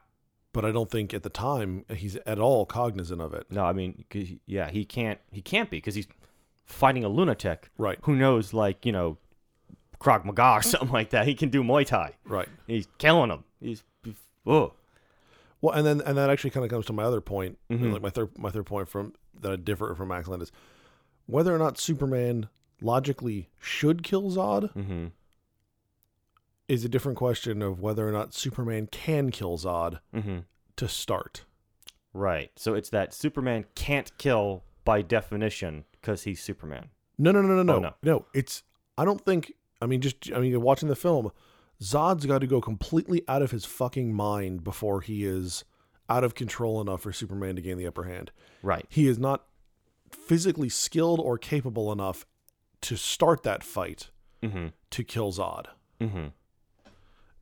but 0.51 0.65
I 0.65 0.71
don't 0.71 0.89
think 0.89 1.13
at 1.13 1.21
the 1.21 1.29
time 1.29 1.85
he's 1.93 2.15
at 2.25 2.39
all 2.39 2.65
cognizant 2.65 3.21
of 3.21 3.33
it. 3.35 3.45
No, 3.51 3.63
I 3.65 3.71
mean, 3.73 4.03
'cause 4.09 4.23
he- 4.23 4.39
yeah, 4.47 4.71
he 4.71 4.83
can't. 4.83 5.19
He 5.31 5.41
can't 5.43 5.69
be 5.69 5.77
because 5.77 5.93
he's 5.93 6.07
fighting 6.71 7.03
a 7.03 7.09
lunatic 7.09 7.69
Right. 7.77 7.99
who 8.03 8.15
knows, 8.15 8.53
like 8.53 8.85
you 8.85 8.91
know, 8.91 9.17
Krav 9.99 10.25
Maga 10.25 10.57
or 10.57 10.61
something 10.63 10.89
like 10.91 11.11
that. 11.11 11.27
He 11.27 11.35
can 11.35 11.49
do 11.49 11.63
Muay 11.63 11.85
Thai. 11.85 12.13
Right. 12.25 12.47
He's 12.67 12.87
killing 12.97 13.29
him. 13.29 13.43
He's 13.59 13.83
oh. 14.45 14.73
Well, 15.61 15.75
and 15.75 15.85
then 15.85 16.01
and 16.01 16.17
that 16.17 16.29
actually 16.31 16.49
kind 16.49 16.63
of 16.65 16.71
comes 16.71 16.87
to 16.87 16.93
my 16.93 17.03
other 17.03 17.21
point, 17.21 17.59
Mhm. 17.69 17.93
like 17.93 18.01
my 18.01 18.09
third 18.09 18.37
my 18.37 18.49
third 18.49 18.65
point 18.65 18.89
from 18.89 19.13
that 19.39 19.51
I 19.51 19.55
differ 19.57 19.93
from 19.95 20.07
Max 20.07 20.27
Landis, 20.27 20.51
whether 21.27 21.53
or 21.53 21.59
not 21.59 21.77
Superman 21.77 22.49
logically 22.81 23.49
should 23.59 24.01
kill 24.03 24.31
Zod 24.31 24.73
Mm-hmm. 24.73 25.07
is 26.67 26.83
a 26.85 26.89
different 26.89 27.17
question 27.17 27.61
of 27.61 27.79
whether 27.79 28.07
or 28.07 28.11
not 28.11 28.33
Superman 28.33 28.87
can 28.91 29.29
kill 29.29 29.57
Zod 29.57 29.99
Mm-hmm. 30.15 30.39
to 30.77 30.87
start. 30.87 31.45
Right. 32.13 32.51
So 32.55 32.73
it's 32.73 32.89
that 32.89 33.13
Superman 33.13 33.65
can't 33.75 34.15
kill 34.17 34.63
by 34.85 35.01
definition 35.01 35.85
because 35.91 36.23
he's 36.23 36.41
Superman. 36.41 36.89
No, 37.17 37.31
no, 37.31 37.41
no, 37.41 37.55
no, 37.55 37.63
no, 37.63 37.75
Oh, 37.75 37.79
no. 37.79 37.93
no. 38.03 38.25
It's 38.33 38.63
I 38.97 39.05
don't 39.05 39.21
think. 39.23 39.53
I 39.81 39.85
mean, 39.85 40.01
just 40.01 40.31
I 40.33 40.39
mean, 40.39 40.51
you're 40.51 40.59
watching 40.59 40.89
the 40.89 40.95
film. 40.95 41.31
Zod's 41.81 42.25
got 42.25 42.39
to 42.39 42.47
go 42.47 42.61
completely 42.61 43.23
out 43.27 43.41
of 43.41 43.51
his 43.51 43.65
fucking 43.65 44.13
mind 44.13 44.63
before 44.63 45.01
he 45.01 45.25
is 45.25 45.63
out 46.09 46.23
of 46.23 46.35
control 46.35 46.79
enough 46.81 47.01
for 47.01 47.11
Superman 47.11 47.55
to 47.55 47.61
gain 47.61 47.77
the 47.77 47.87
upper 47.87 48.03
hand. 48.03 48.31
Right. 48.61 48.85
He 48.89 49.07
is 49.07 49.17
not 49.17 49.45
physically 50.11 50.69
skilled 50.69 51.19
or 51.19 51.37
capable 51.37 51.91
enough 51.91 52.25
to 52.81 52.95
start 52.97 53.43
that 53.43 53.63
fight 53.63 54.09
Mm-hmm. 54.43 54.67
to 54.89 55.03
kill 55.03 55.31
Zod. 55.31 55.65
Mm-hmm. 55.99 56.27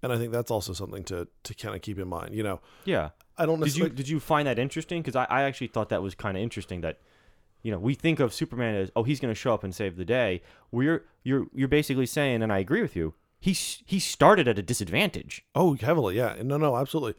And 0.01 0.13
I 0.13 0.17
think 0.17 0.31
that's 0.33 0.51
also 0.51 0.73
something 0.73 1.03
to 1.05 1.27
to 1.43 1.53
kind 1.53 1.75
of 1.75 1.81
keep 1.81 1.97
in 1.99 2.07
mind. 2.07 2.33
You 2.35 2.43
know, 2.43 2.61
Yeah. 2.85 3.09
I 3.37 3.45
don't 3.45 3.59
Did 3.61 3.75
you 3.77 3.89
did 3.89 4.09
you 4.09 4.19
find 4.19 4.47
that 4.47 4.59
interesting? 4.59 5.01
Because 5.01 5.15
I, 5.15 5.23
I 5.29 5.41
actually 5.43 5.67
thought 5.67 5.89
that 5.89 6.01
was 6.01 6.13
kind 6.15 6.35
of 6.37 6.43
interesting 6.43 6.81
that, 6.81 6.99
you 7.61 7.71
know, 7.71 7.79
we 7.79 7.93
think 7.93 8.19
of 8.19 8.33
Superman 8.33 8.75
as 8.75 8.91
oh 8.95 9.03
he's 9.03 9.19
going 9.19 9.33
to 9.33 9.39
show 9.39 9.53
up 9.53 9.63
and 9.63 9.73
save 9.75 9.97
the 9.97 10.05
day. 10.05 10.41
We're 10.71 11.05
you're 11.23 11.47
you're 11.53 11.67
basically 11.67 12.05
saying, 12.05 12.41
and 12.43 12.51
I 12.53 12.59
agree 12.59 12.81
with 12.81 12.95
you. 12.95 13.13
He 13.39 13.51
he 13.51 13.99
started 13.99 14.47
at 14.47 14.57
a 14.59 14.61
disadvantage. 14.61 15.45
Oh, 15.55 15.75
heavily, 15.75 16.15
yeah. 16.17 16.35
No, 16.43 16.57
no, 16.57 16.75
absolutely. 16.77 17.15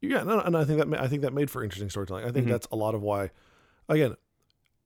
Yeah, 0.00 0.22
no, 0.22 0.40
and 0.40 0.56
I 0.56 0.64
think 0.64 0.78
that 0.78 0.88
ma- 0.88 1.00
I 1.00 1.08
think 1.08 1.22
that 1.22 1.32
made 1.32 1.50
for 1.50 1.62
interesting 1.62 1.90
storytelling. 1.90 2.24
I 2.24 2.30
think 2.32 2.46
Mhm. 2.46 2.50
that's 2.50 2.66
a 2.72 2.76
lot 2.76 2.94
of 2.94 3.02
why. 3.02 3.30
Again, 3.88 4.16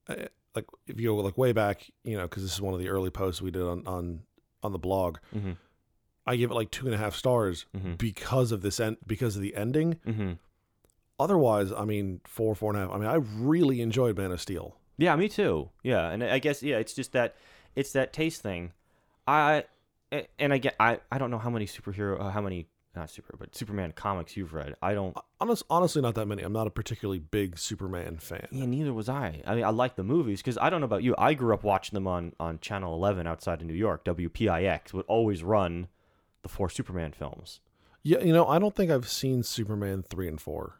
I- 0.09 0.29
like 0.55 0.67
if 0.87 1.01
you 1.01 1.09
go 1.09 1.17
like 1.17 1.37
way 1.39 1.53
back, 1.53 1.91
you 2.05 2.17
know, 2.17 2.25
because 2.29 2.43
this 2.43 2.53
is 2.53 2.61
one 2.61 2.75
of 2.75 2.81
the 2.81 2.89
early 2.89 3.11
posts 3.11 3.41
we 3.43 3.51
did 3.51 3.63
on 3.63 3.87
on 3.87 4.21
on 4.63 4.73
the 4.73 4.79
blog. 4.79 5.19
Mm-hmm. 5.35 5.53
I 6.27 6.37
give 6.37 6.51
it 6.51 6.55
like 6.55 6.71
two 6.71 6.87
and 6.87 6.95
a 6.95 6.99
half 6.99 7.15
stars 7.15 7.67
Mhm. 7.77 7.99
because 7.99 8.51
of 8.53 8.63
this 8.63 8.81
end 8.81 8.97
because 9.07 9.37
of 9.37 9.43
the 9.43 9.55
ending. 9.57 9.95
Mm-hmm. 10.07 10.33
Otherwise, 11.19 11.71
I 11.73 11.85
mean, 11.85 12.21
four 12.25 12.55
four 12.55 12.73
and 12.73 12.79
a 12.83 12.87
half. 12.87 12.95
I 12.95 12.99
mean, 12.99 13.09
I 13.09 13.15
really 13.15 13.81
enjoyed 13.81 14.17
Man 14.17 14.33
of 14.33 14.41
Steel. 14.41 14.77
Yeah, 14.97 15.17
me 15.17 15.29
too. 15.29 15.71
Yeah, 15.83 16.09
and 16.11 16.23
I 16.23 16.39
guess 16.39 16.63
yeah, 16.63 16.79
it's 16.79 16.93
just 16.95 17.13
that 17.13 17.35
it's 17.75 17.93
that 17.93 18.13
taste 18.13 18.43
thing. 18.43 18.73
I 19.27 19.65
and 20.39 20.53
again, 20.53 20.73
I 20.79 21.01
I 21.11 21.19
don't 21.19 21.31
know 21.31 21.39
how 21.39 21.51
many 21.51 21.67
superhero 21.67 22.21
uh, 22.21 22.31
how 22.31 22.41
many 22.41 22.69
not 22.95 23.11
super, 23.11 23.35
but 23.37 23.57
Superman 23.57 23.91
comics 23.91 24.37
you've 24.37 24.55
read. 24.55 24.77
I 24.81 24.95
don't. 24.95 25.17
Honest, 25.41 25.65
honestly, 25.69 26.01
not 26.01 26.15
that 26.15 26.27
many. 26.27 26.43
I'm 26.45 26.53
not 26.53 26.69
a 26.69 26.71
particularly 26.71 27.19
big 27.19 27.59
Superman 27.59 28.19
fan. 28.19 28.47
Yeah, 28.53 28.67
neither 28.67 28.93
was 28.93 29.09
I. 29.09 29.43
I 29.45 29.57
mean, 29.57 29.65
I 29.65 29.71
like 29.71 29.97
the 29.97 30.05
movies 30.05 30.41
because 30.41 30.57
I 30.59 30.71
don't 30.71 30.81
know 30.81 30.85
about 30.85 31.03
you. 31.03 31.13
I 31.19 31.35
grew 31.35 31.53
up 31.55 31.65
watching 31.65 31.95
them 31.97 32.07
on 32.07 32.35
on 32.39 32.61
Channel 32.61 32.95
11 32.95 33.27
outside 33.27 33.61
of 33.61 33.67
New 33.67 33.75
York. 33.75 34.05
WPIX 34.05 34.93
would 34.93 35.07
always 35.07 35.43
run 35.43 35.89
the 36.43 36.49
four 36.49 36.71
Superman 36.71 37.11
films. 37.13 37.59
Yeah, 38.05 38.21
you 38.21 38.33
know, 38.33 38.47
I 38.47 38.61
don't 38.61 38.77
think 38.77 38.93
I've 38.93 39.09
seen 39.09 39.43
Superman 39.43 40.05
three 40.09 40.29
and 40.29 40.41
four 40.41 40.79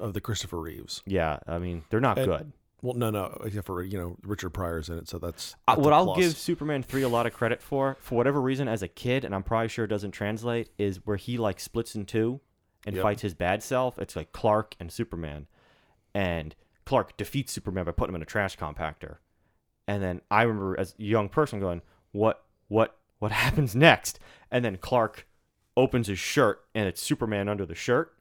of 0.00 0.12
the 0.12 0.20
Christopher 0.20 0.58
Reeves. 0.58 1.02
Yeah, 1.06 1.38
I 1.46 1.58
mean 1.60 1.84
they're 1.90 2.00
not 2.00 2.18
And- 2.18 2.26
good. 2.26 2.52
Well, 2.84 2.94
no, 2.94 3.10
no, 3.10 3.40
except 3.44 3.66
for 3.66 3.82
you 3.82 3.96
know 3.98 4.16
Richard 4.22 4.50
Pryor's 4.50 4.88
in 4.90 4.98
it, 4.98 5.08
so 5.08 5.18
that's, 5.18 5.56
Uh, 5.66 5.74
that's 5.74 5.84
what 5.84 5.92
I'll 5.94 6.04
plus. 6.04 6.18
give 6.18 6.36
Superman 6.36 6.82
3 6.82 7.02
a 7.02 7.08
lot 7.08 7.26
of 7.26 7.32
credit 7.32 7.62
for, 7.62 7.96
for 7.98 8.14
whatever 8.16 8.40
reason, 8.40 8.68
as 8.68 8.82
a 8.82 8.88
kid, 8.88 9.24
and 9.24 9.34
I'm 9.34 9.42
probably 9.42 9.68
sure 9.68 9.86
it 9.86 9.88
doesn't 9.88 10.10
translate, 10.12 10.68
is 10.76 10.98
where 11.06 11.16
he 11.16 11.38
like 11.38 11.60
splits 11.60 11.94
in 11.94 12.04
two 12.04 12.40
and 12.86 12.94
Yep. 12.94 13.02
fights 13.02 13.22
his 13.22 13.32
bad 13.34 13.62
self. 13.62 13.98
It's 13.98 14.14
like 14.14 14.32
Clark 14.32 14.76
and 14.78 14.92
Superman. 14.92 15.46
And 16.14 16.54
Clark 16.84 17.16
defeats 17.16 17.52
Superman 17.52 17.86
by 17.86 17.92
putting 17.92 18.10
him 18.10 18.16
in 18.16 18.22
a 18.22 18.26
trash 18.26 18.56
compactor. 18.58 19.16
And 19.88 20.02
then 20.02 20.20
I 20.30 20.42
remember 20.42 20.78
as 20.78 20.94
a 20.98 21.02
young 21.02 21.28
person 21.28 21.60
going, 21.60 21.80
What 22.12 22.44
what 22.68 22.96
what 23.18 23.32
happens 23.44 23.74
next? 23.74 24.18
And 24.50 24.64
then 24.64 24.76
Clark 24.76 25.26
opens 25.76 26.06
his 26.08 26.18
shirt 26.18 26.60
and 26.74 26.86
it's 26.86 27.00
Superman 27.02 27.48
under 27.48 27.64
the 27.66 27.74
shirt. 27.74 28.12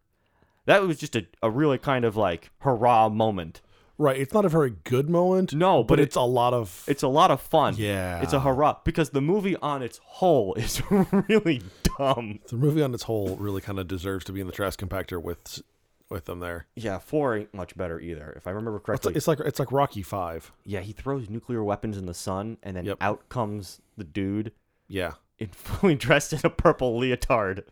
That 0.65 0.81
was 0.87 0.97
just 0.97 1.15
a, 1.17 1.25
a 1.41 1.49
really 1.49 1.77
kind 1.77 2.05
of 2.05 2.15
like 2.15 2.49
hurrah 2.59 3.09
moment. 3.09 3.61
Right. 3.97 4.17
It's 4.17 4.33
not 4.33 4.45
a 4.45 4.49
very 4.49 4.71
good 4.83 5.09
moment. 5.09 5.53
No, 5.53 5.83
but, 5.83 5.87
but 5.89 5.99
it- 5.99 6.03
it's 6.03 6.15
a 6.15 6.21
lot 6.21 6.53
of 6.53 6.83
It's 6.87 7.03
a 7.03 7.07
lot 7.07 7.31
of 7.31 7.41
fun. 7.41 7.75
yeah. 7.77 8.21
It's 8.21 8.33
a 8.33 8.39
hurrah 8.39 8.77
because 8.83 9.11
the 9.11 9.21
movie 9.21 9.55
on 9.57 9.81
its 9.81 9.99
whole 10.03 10.53
is 10.55 10.81
really 10.89 11.61
dumb. 11.97 12.39
the 12.49 12.55
movie 12.57 12.81
on 12.81 12.93
its 12.93 13.03
whole 13.03 13.35
really 13.37 13.61
kind 13.61 13.79
of 13.79 13.87
deserves 13.87 14.25
to 14.25 14.31
be 14.31 14.39
in 14.41 14.47
the 14.47 14.53
trash 14.53 14.75
compactor 14.75 15.21
with 15.21 15.61
with 16.09 16.25
them 16.25 16.39
there. 16.41 16.67
Yeah, 16.75 16.99
four 16.99 17.35
ain't 17.37 17.53
much 17.55 17.75
better 17.75 17.99
either. 17.99 18.33
If 18.35 18.45
I 18.45 18.51
remember 18.51 18.79
correctly, 18.79 19.13
it's 19.15 19.27
like 19.27 19.39
it's 19.39 19.57
like 19.59 19.71
Rocky 19.71 20.03
Five. 20.03 20.51
yeah, 20.65 20.81
he 20.81 20.91
throws 20.91 21.29
nuclear 21.29 21.63
weapons 21.63 21.97
in 21.97 22.05
the 22.05 22.13
sun, 22.13 22.57
and 22.61 22.75
then 22.77 22.85
Yep. 22.85 22.97
out 23.01 23.29
comes 23.29 23.81
the 23.97 24.03
dude 24.03 24.51
Yeah, 24.87 25.13
in 25.39 25.47
fully 25.51 25.95
dressed 25.95 26.33
in 26.33 26.39
a 26.43 26.49
purple 26.51 26.99
leotard. 26.99 27.63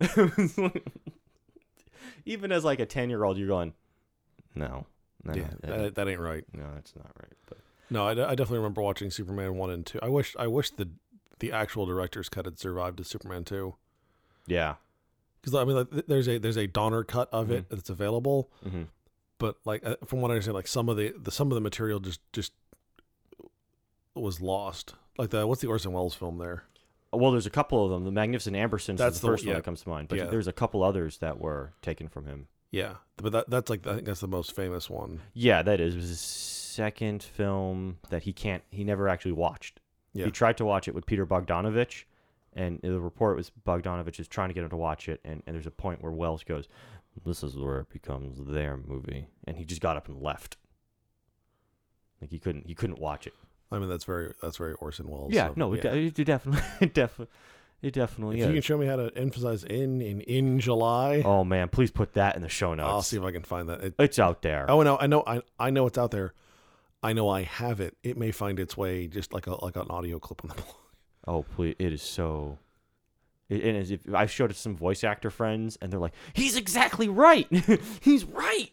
Even 2.26 2.52
as 2.52 2.64
like 2.64 2.80
a 2.80 2.86
ten 2.86 3.08
year 3.10 3.24
old, 3.24 3.38
you're 3.38 3.48
going, 3.48 3.72
no, 4.54 4.86
no, 5.24 5.34
yeah, 5.34 5.48
that- 5.60 5.78
that, 5.78 5.94
that 5.96 6.08
ain't 6.08 6.20
right. 6.20 6.44
no, 6.52 6.64
that's 6.74 6.94
not 6.96 7.10
right. 7.20 7.32
But 7.48 7.58
No, 7.90 8.06
I, 8.06 8.10
I 8.10 8.34
definitely 8.34 8.58
remember 8.58 8.82
watching 8.82 9.10
Superman 9.10 9.54
one 9.56 9.70
and 9.70 9.84
two. 9.86 9.98
I 10.02 10.08
wish 10.08 10.34
I 10.38 10.46
wish 10.46 10.70
the 10.70 10.88
the 11.40 11.52
actual 11.52 11.86
director's 11.86 12.28
cut 12.28 12.44
had 12.44 12.58
survived 12.58 12.98
to 12.98 13.04
Superman 13.04 13.44
two. 13.44 13.74
yeah, 14.46 14.74
Because 15.40 15.54
I 15.54 15.64
mean, 15.64 15.76
like, 15.76 16.06
there's 16.06 16.28
a 16.28 16.38
there's 16.38 16.56
a 16.58 16.66
Donner 16.66 17.02
cut 17.04 17.28
of 17.32 17.50
it 17.50 17.68
that's 17.70 17.90
available, 17.90 18.50
hmm 18.62 18.82
but 19.38 19.56
like 19.64 19.84
uh, 19.86 19.96
from 20.04 20.20
what 20.20 20.30
I 20.30 20.34
understand, 20.34 20.54
like 20.54 20.66
some 20.68 20.90
of 20.90 20.98
the, 20.98 21.14
the 21.18 21.30
some 21.30 21.50
of 21.50 21.54
the 21.54 21.62
material 21.62 21.98
just 21.98 22.20
just 22.32 22.52
was 24.14 24.40
lost. 24.40 24.94
Like 25.18 25.30
the 25.30 25.46
what's 25.46 25.60
the 25.60 25.68
Orson 25.68 25.92
Welles 25.92 26.14
film 26.14 26.38
there? 26.38 26.64
well, 27.12 27.32
there's 27.32 27.46
a 27.46 27.50
couple 27.50 27.84
of 27.84 27.90
them. 27.90 28.04
The 28.04 28.12
Magnificent 28.12 28.54
Ambersons 28.54 28.98
That's 28.98 29.16
is 29.16 29.20
the 29.20 29.26
one- 29.26 29.32
first 29.34 29.44
one 29.44 29.48
yeah. 29.50 29.54
that 29.56 29.64
comes 29.64 29.82
to 29.82 29.88
mind, 29.88 30.08
but 30.08 30.18
Yeah. 30.18 30.26
there's 30.26 30.46
a 30.46 30.52
couple 30.52 30.82
others 30.84 31.18
that 31.18 31.40
were 31.40 31.72
taken 31.82 32.06
from 32.08 32.26
him. 32.26 32.46
Yeah, 32.70 32.94
but 33.16 33.32
that 33.32 33.50
that's 33.50 33.68
like 33.68 33.86
I 33.86 33.94
think 33.94 34.06
that's 34.06 34.20
the 34.20 34.28
most 34.28 34.54
famous 34.54 34.88
one. 34.88 35.20
Yeah, 35.34 35.62
that 35.62 35.80
is. 35.80 35.94
It 35.94 35.98
was 35.98 36.08
his 36.08 36.20
second 36.20 37.22
film 37.22 37.98
that 38.10 38.22
he 38.22 38.32
can't. 38.32 38.62
He 38.70 38.84
never 38.84 39.08
actually 39.08 39.32
watched. 39.32 39.80
Yeah. 40.12 40.24
He 40.26 40.30
tried 40.30 40.56
to 40.58 40.64
watch 40.64 40.88
it 40.88 40.94
with 40.94 41.06
Peter 41.06 41.26
Bogdanovich, 41.26 42.04
and 42.52 42.80
the 42.82 43.00
report 43.00 43.36
was 43.36 43.50
Bogdanovich 43.66 44.20
is 44.20 44.28
trying 44.28 44.48
to 44.48 44.54
get 44.54 44.64
him 44.64 44.70
to 44.70 44.76
watch 44.76 45.08
it, 45.08 45.20
and, 45.24 45.42
and 45.46 45.54
there's 45.54 45.66
a 45.66 45.72
point 45.72 46.02
where 46.02 46.12
Welles 46.12 46.44
goes, 46.44 46.68
"This 47.24 47.42
is 47.42 47.56
where 47.56 47.80
it 47.80 47.90
becomes 47.90 48.38
their 48.44 48.76
movie," 48.76 49.26
and 49.44 49.56
he 49.56 49.64
just 49.64 49.80
got 49.80 49.96
up 49.96 50.08
and 50.08 50.20
left. 50.22 50.56
Like 52.20 52.30
he 52.30 52.38
couldn't. 52.38 52.66
He 52.66 52.74
couldn't 52.74 52.98
watch 52.98 53.26
it. 53.26 53.34
I 53.72 53.78
mean, 53.78 53.88
that's 53.88 54.04
very 54.04 54.34
that's 54.42 54.56
very 54.56 54.74
Orson 54.74 55.08
Welles. 55.08 55.32
yeah. 55.32 55.48
so, 55.48 55.54
No. 55.56 55.72
It, 55.72 55.84
it 55.84 56.24
definitely. 56.24 56.88
Definitely. 56.94 57.32
It 57.82 57.92
definitely 57.94 58.40
If 58.40 58.46
you 58.48 58.52
can 58.52 58.62
show 58.62 58.76
me 58.76 58.86
how 58.86 58.96
to 58.96 59.10
emphasize 59.16 59.64
in 59.64 60.00
in 60.02 60.20
in 60.22 60.60
July, 60.60 61.22
Oh 61.24 61.44
man, 61.44 61.68
please 61.68 61.90
put 61.90 62.12
that 62.14 62.36
in 62.36 62.42
the 62.42 62.48
show 62.48 62.74
notes. 62.74 62.88
I'll 62.88 63.02
see 63.02 63.16
if 63.16 63.22
I 63.22 63.30
can 63.32 63.42
find 63.42 63.68
that. 63.68 63.80
It, 63.82 63.94
It's 63.98 64.18
out 64.18 64.42
there. 64.42 64.70
oh 64.70 64.82
no, 64.82 64.98
I 64.98 65.06
know 65.06 65.22
I 65.26 65.42
I 65.58 65.70
know 65.70 65.86
it's 65.86 65.96
out 65.98 66.10
there. 66.10 66.34
I 67.02 67.14
know 67.14 67.28
I 67.30 67.42
have 67.42 67.80
it. 67.80 67.96
It 68.02 68.18
may 68.18 68.30
find 68.30 68.58
its 68.60 68.76
way 68.76 69.06
just 69.06 69.32
like 69.32 69.46
a 69.46 69.64
like 69.64 69.76
an 69.76 69.86
audio 69.88 70.18
clip 70.18 70.44
on 70.44 70.48
the 70.48 70.54
blog. 70.62 70.76
Oh 71.26 71.42
please! 71.54 71.76
It 71.78 71.92
is 71.92 72.02
so. 72.02 72.58
It, 73.48 73.64
and 73.64 73.76
as 73.78 73.90
if 73.90 74.00
I 74.14 74.26
showed 74.26 74.50
it 74.50 74.54
to 74.54 74.60
some 74.60 74.76
voice 74.76 75.02
actor 75.02 75.30
friends, 75.30 75.78
and 75.80 75.90
they're 75.90 75.98
like, 75.98 76.14
"He's 76.34 76.56
exactly 76.56 77.08
right. 77.08 77.48
he's 78.00 78.24
right. 78.24 78.70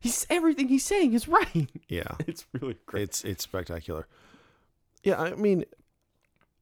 He's 0.00 0.26
everything 0.30 0.68
he's 0.68 0.84
saying 0.84 1.14
is 1.14 1.26
right." 1.26 1.68
Yeah, 1.88 2.04
It's 2.26 2.46
really 2.60 2.76
great. 2.86 3.04
it's 3.04 3.24
it's 3.24 3.42
spectacular. 3.42 4.06
Yeah, 5.02 5.18
I 5.20 5.34
mean, 5.34 5.64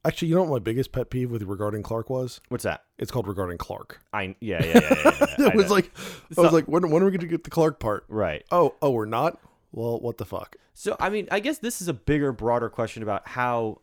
actually, 0.05 0.29
you 0.29 0.35
know 0.35 0.43
what 0.43 0.51
my 0.51 0.59
biggest 0.59 0.93
pet 0.93 1.11
peeve 1.11 1.31
with 1.31 1.43
regarding 1.43 1.83
Clark 1.83 2.11
was? 2.11 2.41
What's 2.49 2.65
that? 2.65 2.85
It's 2.99 3.11
called 3.11 3.27
regarding 3.29 3.59
Clark. 3.59 4.01
I 4.13 4.35
yeah 4.41 4.65
yeah 4.65 4.67
yeah. 4.67 4.81
yeah, 4.81 5.27
yeah, 5.39 5.47
I 5.47 5.49
it 5.49 5.55
was 5.55 5.69
know. 5.69 5.75
like 5.75 5.91
I 6.37 6.41
was 6.41 6.53
like, 6.53 6.67
when 6.67 6.91
when 6.91 7.03
are 7.03 7.07
we 7.07 7.11
going 7.11 7.21
to 7.21 7.27
get 7.27 7.45
the 7.45 7.51
Clark 7.51 7.81
part? 7.81 8.05
right. 8.09 8.45
Oh 8.51 8.75
oh, 8.83 8.91
we're 8.91 9.07
not. 9.07 9.41
Well, 9.73 10.01
what 10.01 10.19
the 10.19 10.25
fuck? 10.25 10.57
So 10.75 10.97
I 10.99 11.11
mean, 11.11 11.29
I 11.31 11.41
guess 11.41 11.59
this 11.59 11.81
is 11.81 11.89
a 11.89 11.95
bigger, 11.95 12.33
broader 12.33 12.69
question 12.71 13.03
about 13.03 13.27
how, 13.29 13.81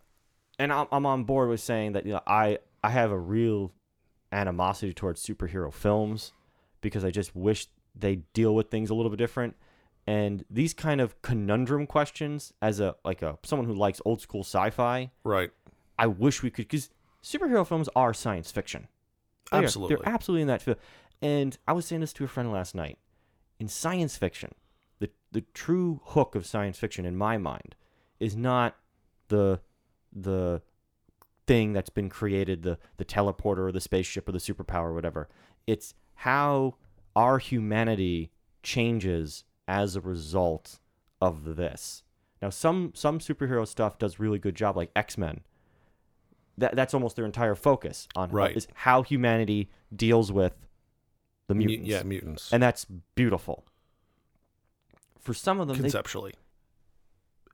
and 0.58 0.72
I'm, 0.74 0.88
I'm 0.92 1.06
on 1.06 1.26
board 1.26 1.50
with 1.50 1.60
saying 1.60 1.94
that 1.94 2.06
you 2.06 2.14
know 2.14 2.22
I 2.26 2.60
I 2.84 2.90
have 2.90 3.12
a 3.12 3.20
real 3.20 3.72
animosity 4.32 4.94
towards 4.94 5.26
superhero 5.26 5.72
films 5.74 6.34
because 6.82 7.04
I 7.06 7.12
just 7.12 7.36
wish 7.36 7.68
they 7.96 8.18
deal 8.34 8.54
with 8.54 8.70
things 8.70 8.90
a 8.90 8.96
little 8.96 9.10
bit 9.10 9.18
different. 9.18 9.56
And 10.08 10.46
these 10.52 10.74
kind 10.74 11.02
of 11.02 11.20
conundrum 11.24 11.88
questions, 11.88 12.54
as 12.62 12.80
a 12.80 12.96
like 13.04 13.22
a 13.24 13.38
someone 13.44 13.68
who 13.68 13.74
likes 13.74 14.00
old 14.06 14.22
school 14.22 14.42
sci-fi, 14.42 15.10
Right. 15.24 15.52
I 15.98 16.08
wish 16.08 16.44
we 16.44 16.50
could 16.50 16.68
because 16.68 16.90
superhero 17.24 17.66
films 17.68 17.90
are 17.96 18.14
science 18.14 18.52
fiction. 18.52 18.88
They 19.52 19.58
are. 19.58 19.64
Absolutely. 19.64 19.96
They're 19.96 20.14
absolutely 20.14 20.42
in 20.44 20.48
that 20.48 20.62
field. 20.62 20.78
And 21.22 21.58
I 21.68 21.74
was 21.74 21.86
saying 21.86 22.02
this 22.02 22.14
to 22.14 22.24
a 22.24 22.28
friend 22.28 22.52
last 22.52 22.76
night. 22.76 22.98
In 23.60 23.68
science 23.68 24.18
fiction, 24.18 24.54
the 25.00 25.10
the 25.32 25.42
true 25.54 26.02
hook 26.04 26.36
of 26.36 26.46
science 26.46 26.78
fiction 26.78 27.06
in 27.06 27.16
my 27.16 27.38
mind 27.38 27.76
is 28.20 28.36
not 28.36 28.76
the 29.30 29.62
the 30.12 30.62
thing 31.48 31.74
that's 31.74 31.90
been 31.90 32.10
created, 32.10 32.64
the 32.64 32.78
the 32.98 33.06
teleporter 33.06 33.68
or 33.68 33.72
the 33.72 33.82
spaceship 33.82 34.28
or 34.28 34.32
the 34.32 34.40
superpower 34.40 34.86
or 34.86 34.94
whatever. 34.94 35.30
It's 35.68 35.94
how 36.16 36.76
our 37.16 37.38
humanity 37.38 38.32
changes 38.62 39.44
as 39.68 39.96
a 39.96 40.02
result 40.02 40.80
of 41.22 41.56
this. 41.56 42.04
Now 42.42 42.50
some 42.50 42.92
some 42.94 43.20
superhero 43.20 43.66
stuff 43.68 43.98
does 43.98 44.20
really 44.20 44.40
good 44.40 44.56
job 44.56 44.76
like 44.76 44.92
X-Men. 44.96 45.42
That 46.58 46.76
that's 46.76 46.94
almost 46.94 47.16
their 47.16 47.26
entire 47.26 47.56
focus 47.56 48.08
on 48.16 48.30
Right. 48.32 48.56
is 48.56 48.68
how 48.74 49.02
humanity 49.02 49.70
deals 49.96 50.32
with 50.32 50.54
the 51.48 51.54
Mu- 51.56 51.66
mutants. 51.66 51.90
yeah, 51.90 52.04
mutants. 52.04 52.54
And 52.54 52.64
that's 52.64 52.86
beautiful. 53.16 53.66
For 55.20 55.34
some 55.34 55.60
of 55.60 55.68
them, 55.68 55.78
they, 55.78 55.82
conceptually. 55.84 56.34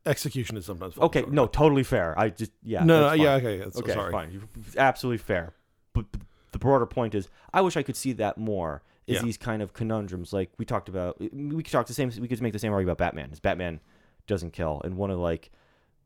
Execution 0.05 0.57
is 0.57 0.65
sometimes 0.65 0.97
okay, 0.97 1.21
short. 1.21 1.31
no, 1.31 1.45
totally 1.45 1.83
fair. 1.83 2.17
I 2.17 2.29
just 2.29 2.51
yeah, 2.63 2.83
no, 2.83 3.07
no, 3.09 3.13
yeah, 3.13 3.33
okay, 3.35 3.57
that's, 3.59 3.77
okay, 3.77 3.93
sorry. 3.93 4.11
fine. 4.11 4.47
Absolutely 4.75 5.19
fair. 5.19 5.53
But 5.93 6.05
the 6.51 6.57
broader 6.59 6.85
point 6.87 7.13
is, 7.13 7.27
I 7.53 7.61
wish 7.61 7.77
I 7.77 7.83
could 7.83 7.95
see 7.95 8.11
that 8.13 8.37
more. 8.37 8.81
Is 9.07 9.15
Yeah. 9.17 9.21
these 9.23 9.37
kind 9.37 9.61
of 9.61 9.73
conundrums 9.73 10.31
like 10.33 10.51
we 10.57 10.65
talked 10.65 10.89
about? 10.89 11.19
We 11.19 11.63
could 11.63 11.71
talk 11.71 11.85
the 11.87 11.93
same. 11.93 12.11
We 12.19 12.27
could 12.27 12.41
make 12.41 12.53
the 12.53 12.59
same 12.59 12.71
argument 12.71 12.97
about 12.97 13.05
Batman. 13.05 13.31
Is 13.31 13.39
Batman 13.39 13.79
doesn't 14.27 14.51
kill, 14.53 14.81
and 14.83 14.95
one 14.97 15.11
of 15.11 15.19
like 15.19 15.51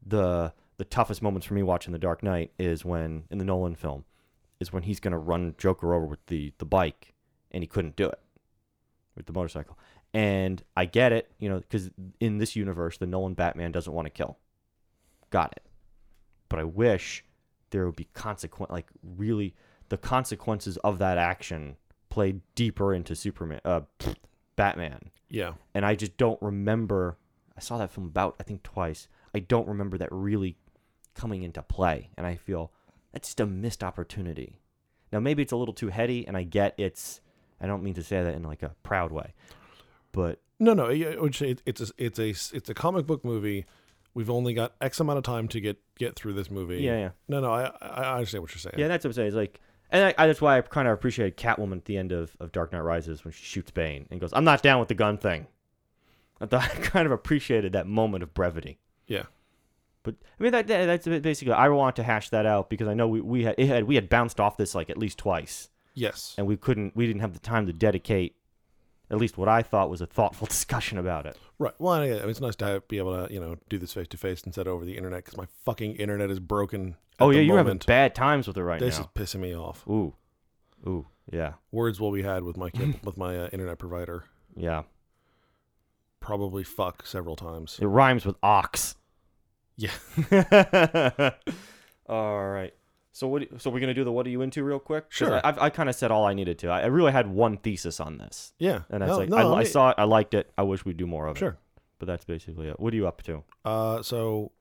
the 0.06 0.54
the 0.78 0.86
toughest 0.86 1.22
moments 1.22 1.48
for 1.48 1.54
me 1.54 1.64
watching 1.64 1.94
The 1.94 2.00
Dark 2.00 2.24
Knight 2.24 2.52
is 2.60 2.84
when 2.84 3.24
in 3.30 3.38
the 3.38 3.46
Nolan 3.46 3.76
film 3.76 4.06
is 4.60 4.72
when 4.72 4.84
he's 4.84 5.00
gonna 5.00 5.20
run 5.20 5.56
Joker 5.58 5.94
over 5.94 6.06
with 6.06 6.26
the 6.28 6.54
the 6.58 6.66
bike, 6.66 7.14
and 7.52 7.64
he 7.64 7.68
couldn't 7.68 7.96
do 7.96 8.06
it 8.08 8.20
with 9.16 9.26
the 9.26 9.34
motorcycle. 9.34 9.78
And 10.14 10.64
I 10.78 10.86
get 10.86 11.12
it, 11.12 11.30
you 11.40 11.50
know, 11.50 11.60
because 11.60 11.90
in 12.20 12.38
this 12.38 12.56
universe, 12.56 12.98
the 12.98 13.06
Nolan 13.06 13.34
Batman 13.34 13.72
doesn't 13.74 13.92
want 13.92 14.06
to 14.06 14.10
kill. 14.10 14.38
Got 15.30 15.52
it. 15.58 15.64
But 16.48 16.60
I 16.60 16.64
wish 16.64 17.26
there 17.72 17.86
would 17.86 17.98
be 17.98 18.08
consequent, 18.14 18.72
like 18.72 18.88
really, 19.04 19.56
the 19.90 19.98
consequences 19.98 20.78
of 20.78 21.00
that 21.00 21.18
action 21.18 21.76
played 22.10 22.40
deeper 22.56 22.94
into 22.94 23.14
Superman, 23.16 23.60
uh, 23.66 23.82
Batman. 24.56 25.12
Yeah, 25.28 25.54
And 25.74 25.86
I 25.86 25.96
just 25.96 26.16
don't 26.16 26.42
remember. 26.42 27.18
I 27.58 27.60
saw 27.60 27.78
that 27.78 27.92
film 27.92 28.08
about, 28.08 28.36
I 28.40 28.44
think, 28.44 28.64
twice. 28.64 29.10
I 29.34 29.40
don't 29.40 29.68
remember 29.68 29.98
that 29.98 30.10
really 30.12 30.56
coming 31.16 31.44
into 31.44 31.62
play. 31.62 32.12
And 32.18 32.28
I 32.28 32.36
feel 32.36 32.72
that's 33.12 33.30
just 33.30 33.40
a 33.40 33.46
missed 33.46 33.84
opportunity. 33.84 34.60
Now, 35.12 35.20
maybe 35.20 35.42
it's 35.42 35.52
a 35.52 35.58
little 35.58 35.74
too 35.74 35.90
heady, 35.90 36.28
and 36.28 36.36
I 36.36 36.44
get 36.44 36.76
it's. 36.78 37.22
I 37.62 37.68
don't 37.68 37.84
mean 37.84 37.94
to 37.94 38.04
say 38.04 38.22
that 38.22 38.36
in 38.36 38.44
like 38.44 38.64
a 38.64 38.76
proud 38.84 39.12
way, 39.12 39.34
but 40.12 40.42
no, 40.60 40.74
no. 40.74 40.90
I 40.90 41.16
would 41.18 41.34
say 41.34 41.56
it's 41.66 41.82
a, 41.82 41.88
it's 41.98 42.20
a 42.20 42.30
it's 42.30 42.70
a 42.70 42.74
comic 42.74 43.08
book 43.08 43.24
movie. 43.24 43.66
We've 44.14 44.30
only 44.30 44.54
got 44.54 44.74
X 44.82 45.00
amount 45.00 45.18
of 45.18 45.24
time 45.24 45.48
to 45.50 45.60
get 45.62 45.78
get 45.98 46.16
through 46.16 46.34
this 46.34 46.52
movie. 46.52 46.78
yeah, 46.78 46.98
yeah. 46.98 47.10
No, 47.28 47.40
no, 47.40 47.54
I 47.54 47.72
I 47.82 47.88
I 48.04 48.14
understand 48.16 48.42
what 48.42 48.54
you're 48.54 48.60
saying. 48.60 48.76
Yeah, 48.78 48.88
that's 48.88 49.06
what 49.06 49.10
I'm 49.10 49.14
saying. 49.14 49.28
It's 49.28 49.36
like 49.36 49.62
And 49.90 50.06
I, 50.06 50.14
I, 50.18 50.28
that's 50.28 50.42
why 50.42 50.58
I 50.58 50.62
kind 50.62 50.88
of 50.88 50.94
appreciated 50.94 51.38
Catwoman 51.38 51.78
at 51.78 51.86
the 51.86 51.98
end 51.98 52.12
of, 52.12 52.36
of 52.40 52.52
Dark 52.52 52.74
Knight 52.74 52.82
Rises 52.82 53.24
when 53.24 53.32
she 53.32 53.44
shoots 53.46 53.72
Bane 53.72 54.08
and 54.12 54.20
goes, 54.20 54.32
"I'm 54.34 54.44
not 54.44 54.62
down 54.62 54.80
with 54.80 54.90
the 54.90 54.96
gun 54.96 55.18
thing." 55.18 55.48
I 56.42 56.46
thought 56.46 56.64
I 56.76 56.80
kind 56.80 57.06
of 57.06 57.12
appreciated 57.12 57.74
that 57.74 57.88
moment 57.88 58.24
of 58.24 58.34
brevity. 58.34 58.80
Yeah. 59.08 59.24
But 60.06 60.16
I 60.40 60.44
mean 60.44 60.54
that, 60.54 60.68
that 60.68 60.86
that's 60.86 61.06
basically 61.22 61.54
I 61.54 61.68
want 61.68 61.98
to 61.98 62.04
hash 62.04 62.30
that 62.30 62.46
out 62.46 62.70
because 62.70 62.88
I 62.88 62.94
know 62.94 63.08
we 63.10 63.20
we 63.20 63.44
had, 63.44 63.56
it 63.58 63.68
had 63.68 63.84
we 63.84 63.96
had 63.96 64.08
bounced 64.08 64.40
off 64.40 64.56
this 64.56 64.74
like 64.74 64.90
at 64.90 64.98
least 64.98 65.18
twice 65.18 65.68
Yes. 65.94 66.34
and 66.38 66.48
we 66.48 66.56
couldn't 66.56 66.96
we 66.96 67.06
didn't 67.08 67.22
have 67.22 67.34
the 67.34 67.40
time 67.40 67.66
to 67.68 67.74
dedicate 67.74 68.36
at 69.12 69.18
least 69.18 69.38
what 69.38 69.48
I 69.50 69.62
thought 69.62 69.90
was 69.90 70.02
a 70.02 70.06
thoughtful 70.08 70.48
discussion 70.56 70.98
about 70.98 71.26
it. 71.26 71.38
Right. 71.60 71.74
Well, 71.78 72.04
yeah, 72.06 72.16
it's 72.26 72.42
nice 72.42 72.56
to 72.58 72.66
have, 72.66 72.88
be 72.88 72.98
able 72.98 73.28
to, 73.28 73.32
you 73.34 73.40
know, 73.40 73.56
do 73.70 73.78
this 73.78 73.94
face 73.94 74.08
to 74.10 74.18
face 74.18 74.42
instead 74.46 74.66
of 74.68 74.74
over 74.74 74.84
the 74.86 74.98
internet 74.98 75.24
because 75.24 75.38
my 75.38 75.46
fucking 75.64 75.96
internet 75.98 76.30
is 76.32 76.40
broken. 76.40 76.96
Oh 77.20 77.30
yeah, 77.30 77.42
you're 77.42 77.58
having 77.58 77.78
bad 77.86 78.16
times 78.16 78.48
with 78.48 78.58
it 78.58 78.64
right 78.64 78.80
This 78.80 78.98
now. 79.00 79.10
This 79.16 79.30
is 79.34 79.36
pissing 79.36 79.42
me 79.42 79.56
off. 79.56 79.88
Ooh, 79.88 80.16
ooh, 80.88 81.06
yeah, 81.32 81.54
Words 81.72 82.00
will 82.00 82.12
be 82.12 82.24
had 82.24 82.44
with 82.44 82.58
my 82.58 82.72
with 83.04 83.16
my 83.18 83.38
uh, 83.38 83.50
internet 83.54 83.78
provider. 83.80 84.26
yeah. 84.56 84.84
Probably 86.20 86.64
fuck 86.64 87.06
several 87.06 87.36
times. 87.36 87.78
It 87.80 87.86
rhymes 87.86 88.26
with 88.26 88.36
ox. 88.42 88.96
Yeah. 89.78 89.92
all 92.08 92.48
right. 92.48 92.74
So 93.12 93.28
what? 93.28 93.50
do- 93.50 93.58
So 93.60 93.70
we're 93.70 93.80
gonna 93.80 93.94
do 93.94 94.04
the 94.04 94.12
what 94.12 94.26
are 94.26 94.30
you 94.30 94.42
into 94.42 94.64
real 94.64 94.80
quick? 94.80 95.06
Sure. 95.10 95.40
I, 95.46 95.54
I 95.66 95.70
kind 95.70 95.90
of 95.90 95.96
said 95.96 96.12
all 96.12 96.26
I 96.26 96.34
needed 96.34 96.60
to. 96.60 96.68
I, 96.70 96.82
I 96.82 96.86
really 96.88 97.12
had 97.12 97.28
one 97.28 97.58
thesis 97.58 98.00
on 98.00 98.18
this, 98.18 98.54
Yeah. 98.60 98.82
and 98.90 99.02
that's 99.02 99.10
no, 99.10 99.18
like 99.18 99.30
no, 99.30 99.54
I, 99.54 99.60
I 99.60 99.64
saw 99.64 99.90
it, 99.90 99.96
I 99.98 100.04
liked 100.04 100.34
it. 100.34 100.52
I 100.58 100.64
wish 100.64 100.84
we'd 100.86 100.98
do 100.98 101.08
more 101.08 101.28
of 101.28 101.38
it. 101.38 101.40
Sure. 101.40 101.58
But 102.00 102.08
that's 102.08 102.26
basically 102.26 102.68
it. 102.68 102.80
What 102.80 102.94
are 102.94 102.98
you 102.98 103.08
up 103.08 103.22
to? 103.24 103.44
Uh, 103.64 104.02
so, 104.02 104.52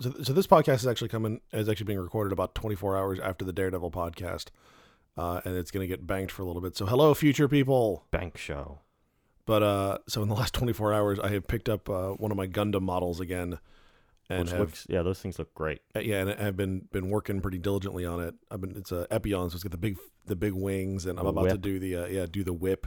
so, 0.00 0.12
so 0.22 0.32
this 0.32 0.46
podcast 0.46 0.76
is 0.76 0.86
actually 0.86 1.08
coming 1.08 1.40
is 1.52 1.68
actually 1.68 1.86
being 1.86 1.98
recorded 1.98 2.32
about 2.32 2.54
24 2.54 2.96
hours 2.96 3.18
after 3.18 3.44
the 3.44 3.52
Daredevil 3.52 3.90
podcast, 3.90 4.46
uh, 5.16 5.40
and 5.44 5.56
it's 5.56 5.72
going 5.72 5.82
to 5.82 5.88
get 5.88 6.06
banked 6.06 6.30
for 6.30 6.42
a 6.42 6.44
little 6.46 6.62
bit. 6.62 6.76
So, 6.76 6.86
hello, 6.86 7.14
future 7.14 7.48
people. 7.48 8.06
Bank 8.12 8.38
show. 8.38 8.78
But 9.44 9.64
uh, 9.64 9.98
so 10.06 10.22
in 10.22 10.28
the 10.28 10.36
last 10.36 10.54
24 10.54 10.94
hours, 10.94 11.18
I 11.18 11.30
have 11.30 11.48
picked 11.48 11.68
up 11.68 11.90
uh, 11.90 12.10
one 12.10 12.30
of 12.30 12.36
my 12.36 12.46
Gundam 12.46 12.82
models 12.82 13.18
again, 13.18 13.58
and 14.32 14.42
Which 14.44 14.50
have 14.50 14.60
looks, 14.60 14.86
yeah, 14.88 15.02
those 15.02 15.20
things 15.20 15.38
look 15.38 15.52
great. 15.54 15.80
uh, 15.96 16.00
yeah, 16.00 16.20
and 16.22 16.30
I've 16.30 16.56
been 16.56 16.88
been 16.92 17.08
working 17.10 17.40
pretty 17.40 17.58
diligently 17.58 18.04
on 18.04 18.20
it. 18.20 18.34
I've 18.50 18.60
been 18.60 18.76
it's 18.76 18.92
a 18.92 19.06
Epyon, 19.10 19.50
so 19.50 19.54
it's 19.54 19.62
got 19.62 19.72
the 19.72 19.76
big 19.78 19.96
the 20.26 20.36
big 20.36 20.52
wings, 20.52 21.06
and 21.06 21.18
I'm 21.18 21.24
The 21.26 21.30
about 21.30 21.48
to 21.50 21.58
do 21.58 21.78
the 21.78 21.96
uh, 21.96 22.06
yeah 22.06 22.26
do 22.30 22.42
the 22.44 22.52
whip. 22.52 22.86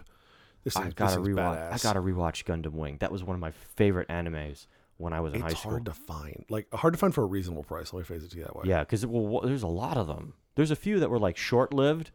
This 0.63 0.75
I 0.75 0.89
gotta 0.89 1.21
rewatch. 1.21 1.36
badass. 1.58 1.73
I 1.73 1.77
gotta 1.77 1.99
rewatch 1.99 2.43
Gundam 2.45 2.73
Wing. 2.73 2.97
That 2.99 3.12
was 3.12 3.23
one 3.23 3.36
of 3.36 3.39
my 3.39 3.51
favorite 3.51 4.08
animes 4.10 4.65
when 4.97 5.13
I 5.13 5.19
was 5.19 5.34
in 5.34 5.41
It's 5.41 5.53
high 5.53 5.60
school. 5.60 5.71
It's 5.71 5.71
hard 5.71 5.86
to 5.86 5.91
find, 5.93 6.45
like 6.49 6.73
hard 6.73 6.93
to 6.93 6.97
find 6.97 7.13
for 7.13 7.21
a 7.23 7.27
reasonable 7.27 7.63
price. 7.63 7.93
Let 7.93 7.99
me 7.99 8.05
phrase 8.05 8.23
it 8.23 8.31
to 8.31 8.38
you 8.38 8.43
that 8.45 8.55
way. 8.55 8.63
Yeah, 8.65 8.79
because 8.79 9.05
well, 9.05 9.41
there's 9.41 9.62
a 9.63 9.67
lot 9.67 9.97
of 9.97 10.08
them. 10.08 10.34
There's 10.55 10.71
a 10.71 10.75
few 10.75 10.99
that 10.99 11.10
were 11.10 11.19
like 11.19 11.38
short 11.38 11.73
lived, 11.73 12.12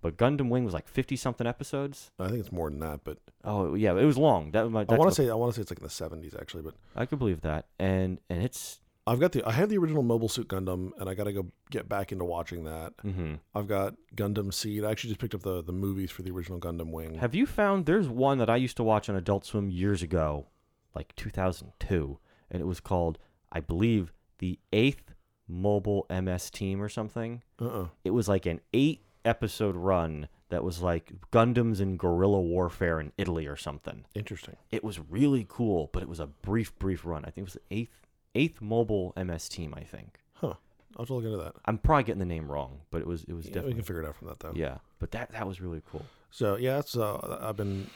but 0.00 0.16
Gundam 0.16 0.48
Wing 0.48 0.64
was 0.64 0.74
like 0.74 0.88
fifty 0.88 1.16
something 1.16 1.46
episodes. 1.46 2.10
I 2.18 2.28
think 2.28 2.40
it's 2.40 2.52
more 2.52 2.70
than 2.70 2.80
that, 2.80 3.00
but 3.04 3.18
Oh 3.44 3.74
yeah, 3.74 3.92
it 3.96 4.04
was 4.04 4.18
long. 4.18 4.50
That 4.52 4.68
my, 4.70 4.84
I 4.88 4.94
want 4.96 5.10
to 5.10 5.14
say 5.14 5.30
I 5.30 5.34
want 5.34 5.52
to 5.52 5.56
say 5.56 5.62
it's 5.62 5.70
like 5.70 5.78
in 5.78 5.84
the 5.84 6.26
70s 6.26 6.40
actually, 6.40 6.62
but 6.62 6.74
I 6.96 7.06
could 7.06 7.18
believe 7.18 7.40
that, 7.42 7.66
and 7.78 8.18
and 8.28 8.42
it's 8.42 8.80
I've 9.06 9.20
got 9.20 9.32
the 9.32 9.42
I 9.46 9.52
have 9.52 9.70
the 9.70 9.78
original 9.78 10.02
Mobile 10.02 10.28
Suit 10.28 10.48
Gundam, 10.48 10.90
and 11.00 11.08
I 11.08 11.14
got 11.14 11.24
to 11.24 11.32
go 11.32 11.46
get 11.70 11.88
back 11.88 12.12
into 12.12 12.24
watching 12.26 12.64
that. 12.64 12.92
hmm 13.00 13.34
I've 13.54 13.66
got 13.66 13.94
Gundam 14.14 14.52
Seed. 14.52 14.84
I 14.84 14.90
actually 14.90 15.10
just 15.10 15.20
picked 15.20 15.34
up 15.34 15.42
the 15.42 15.62
the 15.62 15.72
movies 15.72 16.10
for 16.10 16.22
the 16.22 16.30
original 16.30 16.60
Gundam 16.60 16.92
Wing. 16.92 17.14
Have 17.14 17.34
you 17.34 17.46
found 17.46 17.86
there's 17.86 18.08
one 18.08 18.38
that 18.38 18.50
I 18.50 18.56
used 18.56 18.76
to 18.76 18.84
watch 18.84 19.08
on 19.08 19.16
Adult 19.16 19.46
Swim 19.46 19.70
years 19.70 20.02
ago, 20.02 20.46
like 20.94 21.14
2002, 21.16 22.18
and 22.50 22.60
it 22.60 22.66
was 22.66 22.80
called 22.80 23.18
I 23.50 23.60
believe 23.60 24.12
the 24.38 24.58
Eighth 24.72 25.14
Mobile 25.48 26.06
MS 26.10 26.50
Team 26.50 26.82
or 26.82 26.88
something. 26.90 27.42
Uh-uh. 27.60 27.86
It 28.04 28.10
was 28.10 28.28
like 28.28 28.44
an 28.46 28.60
eight 28.74 29.02
episode 29.24 29.76
run 29.76 30.28
that 30.50 30.64
was 30.64 30.80
like 30.80 31.12
Gundams 31.32 31.80
and 31.80 31.98
guerrilla 31.98 32.40
warfare 32.40 32.98
in 33.00 33.12
Italy 33.18 33.46
or 33.46 33.56
something. 33.56 34.04
Interesting. 34.14 34.56
It 34.70 34.82
was 34.82 34.98
really 35.10 35.44
cool, 35.48 35.90
but 35.92 36.02
it 36.02 36.08
was 36.08 36.20
a 36.20 36.26
brief, 36.26 36.76
brief 36.78 37.04
run. 37.04 37.24
I 37.24 37.30
think 37.30 37.38
it 37.38 37.44
was 37.44 37.54
the 37.54 37.60
eighth 37.76 38.06
eighth 38.34 38.60
mobile 38.60 39.12
MS 39.16 39.48
team. 39.48 39.74
I 39.76 39.82
think 39.82 40.20
Huh. 40.34 40.54
I'll 40.96 41.02
have 41.04 41.06
to 41.08 41.14
look 41.14 41.24
into 41.24 41.36
that. 41.38 41.54
I'm 41.66 41.78
probably 41.78 42.04
getting 42.04 42.18
the 42.20 42.24
name 42.24 42.50
wrong, 42.50 42.80
but 42.90 43.00
it 43.00 43.06
was 43.06 43.24
it 43.24 43.32
was 43.34 43.46
Yeah, 43.48 43.62
we 43.62 43.72
can 43.74 43.82
figure 43.82 44.02
it 44.02 44.06
out 44.08 44.16
from 44.16 44.28
that 44.28 44.40
though. 44.40 44.52
yeah. 44.54 44.78
But 44.98 45.10
that 45.12 45.32
that 45.32 45.46
was 45.46 45.60
really 45.60 45.82
cool. 45.90 46.04
So 46.30 46.56
yeah, 46.56 46.76
that's 46.76 46.96
uh, 46.96 47.38
I've 47.42 47.56
been 47.56 47.88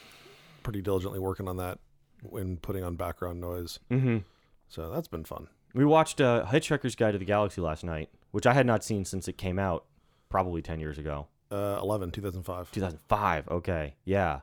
pretty 0.63 0.83
diligently 0.83 1.19
working 1.19 1.49
on 1.49 1.57
that 1.59 1.79
when 2.23 2.57
putting 2.59 2.85
on 2.85 2.97
background 2.97 3.41
noise. 3.41 3.79
Mm-hmm. 3.91 4.19
So 4.69 4.91
that's 4.91 5.09
been 5.09 5.25
fun. 5.25 5.49
We 5.75 5.85
watched 5.85 6.21
uh, 6.21 6.45
Hitchhiker's 6.47 6.95
Guide 6.95 7.13
to 7.13 7.19
the 7.19 7.25
Galaxy 7.25 7.61
last 7.61 7.83
night, 7.83 8.11
which 8.31 8.47
I 8.47 8.53
had 8.55 8.67
not 8.67 8.85
seen 8.85 9.05
since 9.05 9.27
it 9.27 9.39
came 9.39 9.59
out, 9.59 9.85
probably 10.33 10.63
ten 10.63 10.81
years 10.81 10.99
ago, 10.99 11.29
Uh, 11.51 11.79
11, 11.83 12.11
2005. 12.11 12.73
2005. 12.73 13.49
Okay, 13.49 13.95
yeah, 14.05 14.41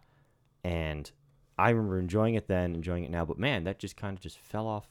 and 0.64 1.12
I 1.58 1.70
remember 1.72 2.00
enjoying 2.00 2.36
it 2.36 2.48
then, 2.48 2.76
enjoying 2.76 3.04
it 3.04 3.12
now. 3.12 3.26
But 3.26 3.38
man, 3.40 3.64
that 3.66 3.80
just 3.80 3.98
kind 3.98 4.16
of 4.16 4.22
just 4.22 4.38
fell 4.40 4.68
off 4.68 4.88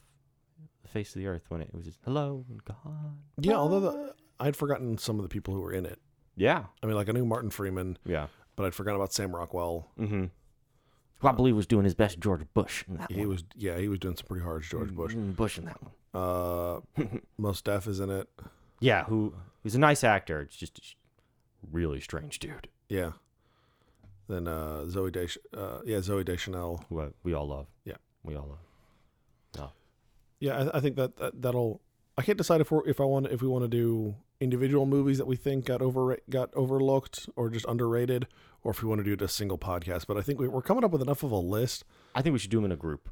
the 0.82 0.88
face 0.88 1.14
of 1.14 1.20
the 1.20 1.26
earth 1.28 1.44
when 1.48 1.60
it, 1.62 1.72
was 1.74 1.84
just 1.86 2.00
hello 2.04 2.44
and 2.50 2.62
gone. 2.64 3.18
Yeah, 3.40 3.54
although 3.56 3.80
the, 3.80 4.14
I'd 4.40 4.56
forgotten 4.56 4.98
some 4.98 5.16
of 5.18 5.22
the 5.22 5.28
people 5.28 5.54
who 5.54 5.60
were 5.60 5.72
in 5.72 5.86
it. 5.86 5.98
Yeah, 6.36 6.64
I 6.82 6.86
mean, 6.86 6.96
like 6.96 7.08
I 7.08 7.12
knew 7.12 7.24
Martin 7.24 7.50
Freeman, 7.50 7.96
yeah. 8.04 8.26
but 8.56 8.66
I'd 8.66 8.74
forgotten 8.74 9.00
about 9.00 9.12
Sam 9.12 9.34
Rockwell. 9.34 9.88
Mm-hmm. 9.98 10.26
Who 11.20 11.26
I 11.28 11.32
believe 11.32 11.56
was 11.56 11.66
doing 11.66 11.84
his 11.84 11.94
best 11.96 12.20
George 12.20 12.42
Bush 12.54 12.84
in 12.88 12.96
that 12.98 13.10
He 13.10 13.20
one. 13.20 13.28
was, 13.30 13.44
yeah, 13.56 13.76
he 13.78 13.88
was 13.88 13.98
doing 13.98 14.14
some 14.16 14.26
pretty 14.28 14.44
hard 14.44 14.62
George 14.62 14.92
Bush. 14.94 15.14
Mm, 15.16 15.34
Bush 15.34 15.58
in 15.58 15.64
that 15.64 15.78
one. 15.82 15.92
Uh, 16.14 16.80
Mos 17.38 17.60
Def 17.60 17.86
is 17.88 17.98
in 17.98 18.08
it. 18.10 18.28
Yeah, 18.80 19.02
who 19.04 19.34
he's 19.62 19.74
a 19.74 19.78
nice 19.78 20.04
actor. 20.04 20.40
It's 20.40 20.56
just 20.56 20.78
a 20.78 20.82
really 21.70 22.00
strange 22.00 22.38
dude 22.38 22.68
Yeah. 22.88 23.12
Then 24.28 24.46
uh, 24.46 24.84
Zooey 24.86 25.10
Desch, 25.10 25.38
uh, 25.56 25.78
yeah, 25.86 25.98
Zooey 25.98 26.24
Deschanel. 26.24 26.84
who 26.90 27.00
uh, 27.00 27.08
we 27.22 27.32
all 27.32 27.48
love. 27.48 27.66
Yeah. 27.84 27.94
we 28.22 28.36
all 28.36 28.46
love. 28.48 28.58
Yeah, 30.40 30.70
I, 30.72 30.78
I 30.78 30.80
think 30.80 30.96
that, 30.96 31.16
that 31.16 31.40
that'll. 31.42 31.80
I 32.16 32.22
can't 32.22 32.38
decide 32.38 32.60
if 32.60 32.70
we're 32.70 32.86
if 32.88 33.00
I 33.00 33.04
want 33.04 33.26
if 33.28 33.42
we 33.42 33.48
want 33.48 33.64
to 33.64 33.68
do 33.68 34.14
individual 34.40 34.86
movies 34.86 35.18
that 35.18 35.26
we 35.26 35.36
think 35.36 35.64
got 35.64 35.82
over 35.82 36.16
got 36.30 36.52
overlooked 36.54 37.28
or 37.36 37.50
just 37.50 37.66
underrated, 37.66 38.26
or 38.62 38.70
if 38.70 38.82
we 38.82 38.88
want 38.88 39.00
to 39.00 39.04
do 39.04 39.12
it 39.12 39.22
a 39.22 39.28
single 39.28 39.58
podcast. 39.58 40.06
But 40.06 40.16
I 40.16 40.22
think 40.22 40.40
we, 40.40 40.48
we're 40.48 40.62
coming 40.62 40.84
up 40.84 40.90
with 40.90 41.02
enough 41.02 41.22
of 41.22 41.30
a 41.30 41.36
list. 41.36 41.84
I 42.14 42.22
think 42.22 42.32
we 42.32 42.38
should 42.38 42.50
do 42.50 42.58
them 42.58 42.66
in 42.66 42.72
a 42.72 42.76
group. 42.76 43.08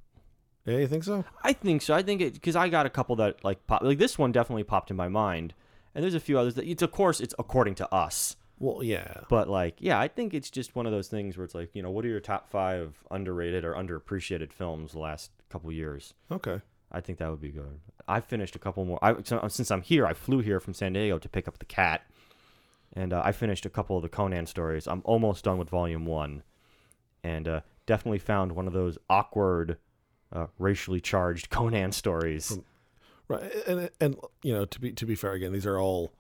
Yeah, 0.64 0.78
you 0.78 0.88
think 0.88 1.04
so? 1.04 1.24
I 1.42 1.52
think 1.52 1.82
so. 1.82 1.94
I 1.94 2.02
think 2.02 2.20
it 2.20 2.34
because 2.34 2.56
I 2.56 2.68
got 2.68 2.86
a 2.86 2.90
couple 2.90 3.16
that 3.16 3.44
like 3.44 3.66
pop 3.66 3.82
like 3.82 3.98
this 3.98 4.18
one 4.18 4.32
definitely 4.32 4.64
popped 4.64 4.90
in 4.90 4.96
my 4.96 5.08
mind, 5.08 5.54
and 5.96 6.04
there's 6.04 6.14
a 6.14 6.20
few 6.20 6.38
others 6.38 6.54
that 6.54 6.64
it's 6.66 6.82
of 6.82 6.92
course 6.92 7.18
it's 7.20 7.34
according 7.38 7.74
to 7.76 7.92
us, 7.92 8.36
Well, 8.60 8.84
yeah. 8.84 9.22
but 9.28 9.48
like 9.48 9.76
yeah, 9.80 9.98
I 9.98 10.06
think 10.06 10.32
it's 10.34 10.50
just 10.50 10.76
one 10.76 10.86
of 10.86 10.92
those 10.92 11.08
things 11.08 11.36
where 11.36 11.44
it's 11.44 11.54
like 11.54 11.70
you 11.74 11.82
know 11.82 11.90
what 11.90 12.04
are 12.04 12.08
your 12.08 12.20
top 12.20 12.48
five 12.48 13.02
underrated 13.10 13.64
or 13.64 13.74
underappreciated 13.74 14.52
films 14.52 14.92
the 14.92 15.00
last 15.00 15.30
couple 15.50 15.72
years. 15.72 16.14
Okay. 16.30 16.60
I 16.92 17.00
think 17.00 17.18
that 17.18 17.28
would 17.30 17.40
be 17.40 17.48
good. 17.50 17.80
I 18.06 18.20
finished 18.20 18.54
a 18.54 18.60
couple 18.60 18.84
more. 18.84 18.98
I 19.02 19.16
so, 19.24 19.44
since 19.48 19.72
I'm 19.72 19.82
here, 19.82 20.06
I 20.06 20.12
flew 20.14 20.38
here 20.40 20.60
from 20.60 20.72
San 20.72 20.92
Diego 20.92 21.18
to 21.18 21.28
pick 21.28 21.48
up 21.48 21.58
the 21.58 21.64
cat, 21.64 22.02
and 22.92 23.12
uh, 23.12 23.20
I 23.24 23.32
finished 23.32 23.66
a 23.66 23.70
couple 23.70 23.96
of 23.96 24.02
the 24.02 24.08
Conan 24.08 24.46
stories. 24.46 24.86
I'm 24.86 25.02
almost 25.04 25.44
done 25.44 25.58
with 25.58 25.68
Volume 25.68 26.06
One, 26.06 26.44
and 27.24 27.48
uh, 27.48 27.60
definitely 27.86 28.20
found 28.20 28.52
one 28.52 28.68
of 28.68 28.72
those 28.72 28.98
awkward, 29.10 29.78
uh, 30.32 30.46
racially 30.60 31.00
charged 31.00 31.50
Conan 31.50 31.90
stories. 31.90 32.56
Right, 33.28 33.52
and 33.66 33.90
and 34.00 34.16
you 34.42 34.52
know 34.52 34.64
to 34.64 34.80
be 34.80 34.92
to 34.92 35.06
be 35.06 35.14
fair 35.14 35.32
again, 35.32 35.52
these 35.52 35.66
are 35.66 35.78
all 35.78 36.12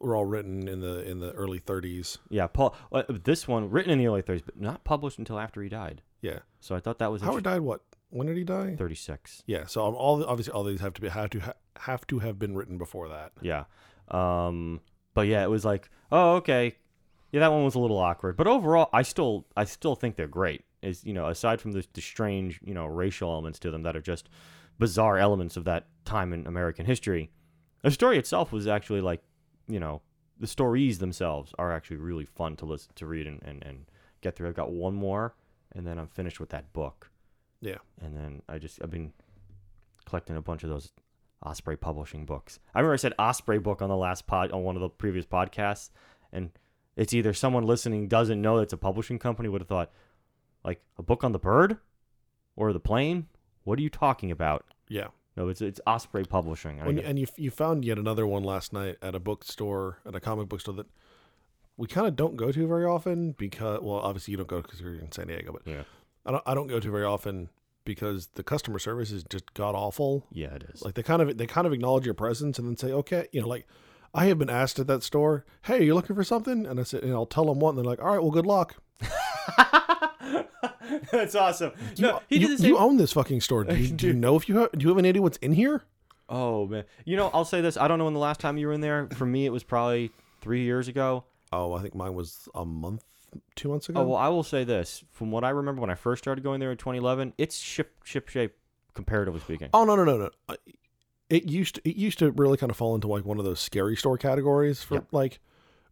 were 0.00 0.14
all 0.14 0.24
written 0.24 0.68
in 0.68 0.80
the 0.80 1.08
in 1.08 1.20
the 1.20 1.32
early 1.32 1.58
30s. 1.58 2.18
Yeah, 2.28 2.46
Paul. 2.46 2.76
Uh, 2.92 3.02
this 3.08 3.48
one 3.48 3.70
written 3.70 3.90
in 3.92 3.98
the 3.98 4.06
early 4.06 4.22
30s, 4.22 4.42
but 4.44 4.60
not 4.60 4.84
published 4.84 5.18
until 5.18 5.38
after 5.38 5.62
he 5.62 5.68
died. 5.68 6.02
Yeah, 6.20 6.40
So 6.60 6.74
I 6.74 6.80
thought 6.80 6.98
that 6.98 7.12
was 7.12 7.22
Howard 7.22 7.44
died. 7.44 7.60
What? 7.60 7.80
When 8.10 8.26
did 8.26 8.36
he 8.36 8.42
die? 8.44 8.74
36. 8.76 9.42
Yeah, 9.46 9.66
so 9.66 9.86
um, 9.86 9.94
all 9.94 10.24
obviously 10.24 10.52
all 10.52 10.64
these 10.64 10.80
have 10.80 10.94
to 10.94 11.00
be 11.00 11.08
have 11.08 11.30
to 11.30 11.40
ha- 11.40 11.52
have 11.76 12.06
to 12.08 12.18
have 12.20 12.38
been 12.38 12.56
written 12.56 12.76
before 12.78 13.08
that. 13.08 13.32
Yeah. 13.40 13.64
Um, 14.08 14.80
but 15.14 15.26
yeah, 15.28 15.42
it 15.44 15.50
was 15.50 15.64
like, 15.64 15.90
oh, 16.10 16.36
okay. 16.36 16.76
Yeah, 17.30 17.40
that 17.40 17.52
one 17.52 17.64
was 17.64 17.74
a 17.74 17.78
little 17.78 17.98
awkward, 17.98 18.36
but 18.36 18.46
overall, 18.46 18.88
I 18.92 19.02
still, 19.02 19.46
I 19.54 19.64
still 19.64 19.94
think 19.94 20.16
they're 20.16 20.26
great. 20.26 20.64
Is 20.82 21.04
you 21.04 21.12
know, 21.12 21.26
aside 21.28 21.60
from 21.60 21.72
the, 21.72 21.84
the 21.92 22.00
strange, 22.00 22.58
you 22.64 22.72
know, 22.72 22.86
racial 22.86 23.30
elements 23.30 23.58
to 23.60 23.70
them 23.70 23.82
that 23.82 23.96
are 23.96 24.00
just 24.00 24.28
bizarre 24.78 25.18
elements 25.18 25.56
of 25.56 25.64
that 25.64 25.86
time 26.08 26.32
in 26.32 26.46
American 26.46 26.86
history, 26.86 27.30
the 27.82 27.90
story 27.90 28.18
itself 28.18 28.50
was 28.50 28.66
actually 28.66 29.00
like, 29.00 29.22
you 29.68 29.78
know, 29.78 30.02
the 30.40 30.46
stories 30.46 30.98
themselves 30.98 31.52
are 31.58 31.72
actually 31.72 31.98
really 31.98 32.24
fun 32.24 32.56
to 32.56 32.64
listen 32.64 32.92
to 32.96 33.06
read 33.06 33.26
and, 33.26 33.42
and, 33.44 33.62
and 33.64 33.84
get 34.20 34.36
through. 34.36 34.48
I've 34.48 34.54
got 34.54 34.72
one 34.72 34.94
more, 34.94 35.34
and 35.72 35.86
then 35.86 35.98
I'm 35.98 36.08
finished 36.08 36.40
with 36.40 36.50
that 36.50 36.72
book. 36.72 37.10
Yeah. 37.60 37.78
And 38.00 38.16
then 38.16 38.42
I 38.48 38.58
just 38.58 38.80
I've 38.82 38.90
been 38.90 39.12
collecting 40.04 40.36
a 40.36 40.42
bunch 40.42 40.64
of 40.64 40.70
those 40.70 40.92
Osprey 41.44 41.76
Publishing 41.76 42.24
books. 42.24 42.58
I 42.74 42.78
remember 42.78 42.94
I 42.94 42.96
said 42.96 43.14
Osprey 43.18 43.58
book 43.58 43.82
on 43.82 43.88
the 43.88 43.96
last 43.96 44.26
pod 44.26 44.52
on 44.52 44.62
one 44.62 44.76
of 44.76 44.82
the 44.82 44.88
previous 44.88 45.26
podcasts, 45.26 45.90
and 46.32 46.50
it's 46.96 47.12
either 47.12 47.32
someone 47.32 47.64
listening 47.64 48.08
doesn't 48.08 48.40
know 48.40 48.58
it's 48.58 48.72
a 48.72 48.78
publishing 48.78 49.18
company 49.18 49.48
would 49.48 49.60
have 49.60 49.68
thought 49.68 49.90
like 50.64 50.82
a 50.98 51.02
book 51.02 51.22
on 51.24 51.32
the 51.32 51.38
bird 51.38 51.78
or 52.56 52.72
the 52.72 52.80
plane. 52.80 53.26
What 53.64 53.78
are 53.78 53.82
you 53.82 53.90
talking 53.90 54.30
about? 54.30 54.64
Yeah, 54.88 55.08
No, 55.38 55.48
it's 55.48 55.60
it's 55.62 55.80
Osprey 55.86 56.24
Publishing. 56.24 56.78
Get- 56.78 57.04
and 57.04 57.18
you 57.18 57.26
you 57.36 57.50
found 57.50 57.84
yet 57.84 57.96
another 57.96 58.26
one 58.26 58.42
last 58.42 58.72
night 58.72 58.96
at 59.00 59.14
a 59.14 59.20
bookstore 59.20 59.98
at 60.04 60.14
a 60.14 60.20
comic 60.20 60.48
book 60.48 60.60
store 60.60 60.74
that 60.74 60.86
we 61.76 61.86
kind 61.86 62.08
of 62.08 62.16
don't 62.16 62.36
go 62.36 62.50
to 62.50 62.66
very 62.66 62.84
often 62.84 63.32
because, 63.38 63.80
well, 63.80 63.98
obviously 64.00 64.32
you 64.32 64.36
don't 64.38 64.48
go 64.48 64.60
because 64.60 64.80
you're 64.80 64.94
in 64.96 65.12
San 65.12 65.28
Diego, 65.28 65.52
but 65.52 65.62
Yeah. 65.64 65.84
I 66.26 66.32
don't, 66.32 66.42
I 66.44 66.54
don't 66.54 66.66
go 66.66 66.80
to 66.80 66.90
very 66.90 67.04
often 67.04 67.50
because 67.84 68.26
the 68.34 68.42
customer 68.42 68.80
service 68.80 69.12
is 69.12 69.22
just 69.30 69.54
god 69.54 69.76
awful. 69.76 70.26
Yeah, 70.32 70.54
it 70.54 70.64
is. 70.74 70.82
Like 70.82 70.94
they 70.94 71.04
kind 71.04 71.22
of 71.22 71.38
they 71.38 71.46
kind 71.46 71.66
of 71.68 71.72
acknowledge 71.72 72.04
your 72.04 72.14
presence 72.14 72.58
and 72.58 72.66
then 72.66 72.76
say, 72.76 72.92
okay, 72.92 73.28
you 73.32 73.40
know, 73.40 73.46
like 73.48 73.66
I 74.12 74.24
have 74.26 74.38
been 74.40 74.50
asked 74.50 74.80
at 74.80 74.88
that 74.88 75.04
store, 75.04 75.44
hey, 75.62 75.84
you 75.84 75.94
looking 75.94 76.16
for 76.16 76.24
something? 76.24 76.66
And 76.66 76.80
I 76.80 76.82
said, 76.82 77.04
and 77.04 77.12
I'll 77.12 77.26
tell 77.26 77.44
them 77.46 77.60
what, 77.60 77.70
and 77.70 77.78
they're 77.78 77.84
like, 77.84 78.00
all 78.02 78.10
right, 78.10 78.20
well, 78.20 78.32
good 78.32 78.46
luck. 78.46 78.74
That's 81.12 81.34
awesome. 81.34 81.72
You, 81.96 82.02
no, 82.02 82.22
he 82.28 82.36
you, 82.38 82.48
did 82.48 82.58
the 82.58 82.62
same. 82.62 82.70
you 82.70 82.78
own 82.78 82.96
this 82.96 83.12
fucking 83.12 83.40
store. 83.40 83.64
Do 83.64 83.76
you, 83.76 83.88
do 83.94 84.06
you 84.08 84.12
know 84.12 84.36
if 84.36 84.48
you 84.48 84.58
have, 84.58 84.72
do 84.72 84.82
you 84.82 84.88
have 84.88 84.98
any 84.98 85.08
idea 85.10 85.22
what's 85.22 85.38
in 85.38 85.52
here? 85.52 85.82
Oh 86.28 86.66
man, 86.66 86.84
you 87.04 87.16
know, 87.16 87.30
I'll 87.32 87.44
say 87.44 87.60
this. 87.60 87.76
I 87.76 87.88
don't 87.88 87.98
know 87.98 88.04
when 88.04 88.14
the 88.14 88.20
last 88.20 88.40
time 88.40 88.58
you 88.58 88.66
were 88.66 88.72
in 88.72 88.80
there. 88.80 89.08
For 89.14 89.24
me, 89.26 89.46
it 89.46 89.50
was 89.50 89.62
probably 89.62 90.10
three 90.40 90.62
years 90.64 90.88
ago. 90.88 91.24
Oh, 91.52 91.72
I 91.72 91.80
think 91.80 91.94
mine 91.94 92.14
was 92.14 92.48
a 92.54 92.64
month, 92.66 93.02
two 93.56 93.68
months 93.70 93.88
ago. 93.88 94.00
Oh 94.00 94.04
well, 94.04 94.16
I 94.16 94.28
will 94.28 94.42
say 94.42 94.64
this. 94.64 95.04
From 95.12 95.30
what 95.30 95.44
I 95.44 95.50
remember 95.50 95.80
when 95.80 95.90
I 95.90 95.94
first 95.94 96.22
started 96.22 96.42
going 96.44 96.60
there 96.60 96.70
in 96.70 96.76
2011, 96.76 97.32
it's 97.38 97.56
ship 97.58 97.92
ship 98.04 98.28
shape 98.28 98.54
comparatively 98.94 99.40
speaking. 99.40 99.68
Oh 99.72 99.84
no 99.84 99.96
no 99.96 100.04
no 100.04 100.16
no! 100.48 100.56
It 101.30 101.44
used 101.44 101.76
to, 101.76 101.88
it 101.88 101.96
used 101.96 102.18
to 102.20 102.30
really 102.32 102.56
kind 102.58 102.70
of 102.70 102.76
fall 102.76 102.94
into 102.94 103.06
like 103.08 103.24
one 103.24 103.38
of 103.38 103.44
those 103.44 103.60
scary 103.60 103.96
store 103.96 104.18
categories 104.18 104.82
for 104.82 104.94
Yep. 104.94 105.06
like 105.12 105.40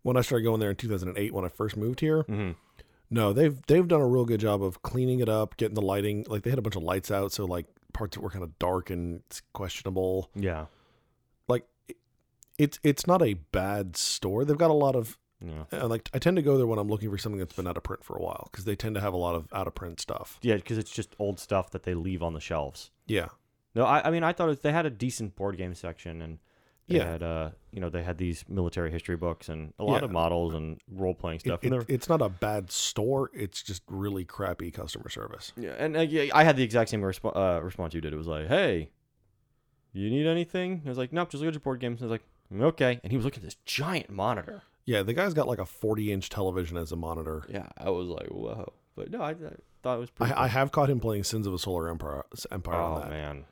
when 0.02 0.16
I 0.16 0.20
started 0.20 0.44
going 0.44 0.60
there 0.60 0.70
in 0.70 0.76
2008 0.76 1.32
when 1.32 1.44
I 1.44 1.48
first 1.48 1.76
moved 1.76 2.00
here. 2.00 2.22
hmm 2.22 2.52
No, 3.10 3.32
they've 3.32 3.58
they've 3.66 3.86
done 3.86 4.00
a 4.00 4.06
real 4.06 4.24
good 4.24 4.40
job 4.40 4.62
of 4.62 4.82
cleaning 4.82 5.20
it 5.20 5.28
up, 5.28 5.56
getting 5.56 5.74
the 5.74 5.82
lighting. 5.82 6.24
Like 6.28 6.42
they 6.42 6.50
had 6.50 6.58
a 6.58 6.62
bunch 6.62 6.76
of 6.76 6.82
lights 6.82 7.10
out, 7.10 7.32
so 7.32 7.44
like 7.44 7.66
parts 7.92 8.16
that 8.16 8.22
were 8.22 8.30
kind 8.30 8.42
of 8.44 8.58
dark 8.58 8.90
and 8.90 9.22
questionable. 9.52 10.30
Yeah. 10.34 10.66
Like 11.48 11.66
it's 12.58 12.78
it's 12.82 13.06
not 13.06 13.22
a 13.22 13.34
bad 13.34 13.96
store. 13.96 14.44
They've 14.44 14.58
got 14.58 14.70
a 14.70 14.74
lot 14.74 14.96
of 14.96 15.18
Yeah. 15.40 15.64
uh, 15.72 15.86
like 15.86 16.10
I 16.14 16.18
tend 16.18 16.36
to 16.36 16.42
go 16.42 16.56
there 16.56 16.66
when 16.66 16.78
I'm 16.78 16.88
looking 16.88 17.10
for 17.10 17.18
something 17.18 17.38
that's 17.38 17.54
been 17.54 17.66
out 17.66 17.76
of 17.76 17.82
print 17.84 18.02
for 18.04 18.16
a 18.16 18.22
while 18.22 18.48
because 18.50 18.64
they 18.64 18.74
tend 18.76 18.94
to 18.96 19.00
have 19.00 19.12
a 19.14 19.18
lot 19.18 19.34
of 19.36 19.46
out 19.52 19.66
of 19.66 19.74
print 19.74 20.00
stuff. 20.00 20.38
Yeah, 20.42 20.56
because 20.56 20.78
it's 20.78 20.90
just 20.90 21.14
old 21.18 21.38
stuff 21.38 21.70
that 21.70 21.84
they 21.84 21.94
leave 21.94 22.22
on 22.22 22.32
the 22.34 22.40
shelves. 22.40 22.90
Yeah, 23.06 23.28
No, 23.74 23.84
I, 23.84 24.08
I 24.08 24.10
mean, 24.10 24.24
I 24.24 24.32
thought 24.32 24.48
it, 24.48 24.62
they 24.62 24.72
had 24.72 24.84
a 24.86 24.90
decent 24.90 25.36
board 25.36 25.56
game 25.56 25.74
section, 25.74 26.20
and 26.22 26.38
they 26.88 26.96
Yeah. 26.98 27.04
had, 27.12 27.22
uh, 27.22 27.50
you 27.72 27.80
know, 27.80 27.90
they 27.90 28.02
had 28.02 28.16
these 28.18 28.44
military 28.48 28.90
history 28.90 29.16
books 29.16 29.48
and 29.48 29.72
a 29.78 29.84
lot 29.84 29.98
Yeah. 30.02 30.04
of 30.06 30.12
models 30.12 30.54
and 30.54 30.80
role 30.90 31.14
playing 31.14 31.40
stuff. 31.40 31.64
it- 31.64 31.72
and 31.72 31.84
it's 31.88 32.08
not 32.08 32.22
a 32.22 32.28
bad 32.28 32.70
store. 32.70 33.30
It's 33.34 33.62
just 33.62 33.82
really 33.88 34.24
crappy 34.24 34.70
customer 34.70 35.08
service. 35.08 35.52
yeah, 35.56 35.70
and 35.78 35.96
uh, 35.96 36.00
I 36.34 36.44
had 36.44 36.56
the 36.56 36.62
exact 36.62 36.90
same 36.90 37.02
resp- 37.02 37.34
uh, 37.36 37.60
response 37.62 37.94
you 37.94 38.00
did. 38.00 38.12
It 38.12 38.16
was 38.16 38.26
like, 38.28 38.46
"Hey, 38.46 38.90
you 39.92 40.10
need 40.10 40.26
anything?" 40.26 40.82
I 40.84 40.88
was 40.88 40.98
like, 40.98 41.12
"Nope, 41.12 41.30
just 41.30 41.42
look 41.42 41.48
at 41.48 41.54
your 41.54 41.60
board 41.60 41.80
games." 41.80 42.00
I 42.02 42.06
was 42.06 42.10
like, 42.12 42.24
"Okay," 42.54 43.00
and 43.02 43.10
he 43.10 43.16
was 43.16 43.24
looking 43.24 43.40
at 43.42 43.44
this 43.46 43.56
giant 43.64 44.10
monitor. 44.10 44.62
Yeah, 44.84 45.02
the 45.02 45.14
guy's 45.14 45.34
got 45.34 45.48
like 45.48 45.58
a 45.58 45.66
40 45.66 46.12
inch 46.12 46.28
television 46.28 46.76
as 46.76 46.92
a 46.92 46.96
monitor. 46.96 47.44
Yeah, 47.48 47.68
I 47.76 47.90
was 47.90 48.06
like, 48.08 48.28
"Whoa!" 48.28 48.72
But 48.94 49.10
no, 49.10 49.20
I, 49.20 49.30
I 49.30 49.34
thought 49.82 49.96
it 49.96 50.00
was 50.00 50.10
pretty. 50.10 50.32
I, 50.32 50.44
I 50.44 50.46
have 50.48 50.70
caught 50.72 50.88
him 50.88 51.00
playing 51.00 51.24
Sins 51.24 51.46
of 51.46 51.52
a 51.52 51.58
Solar 51.58 51.88
Empire, 51.88 52.24
Empire 52.50 52.74
cool. 52.80 52.84
on 52.84 52.96
oh 52.98 53.00
that 53.00 53.10
man, 53.10 53.44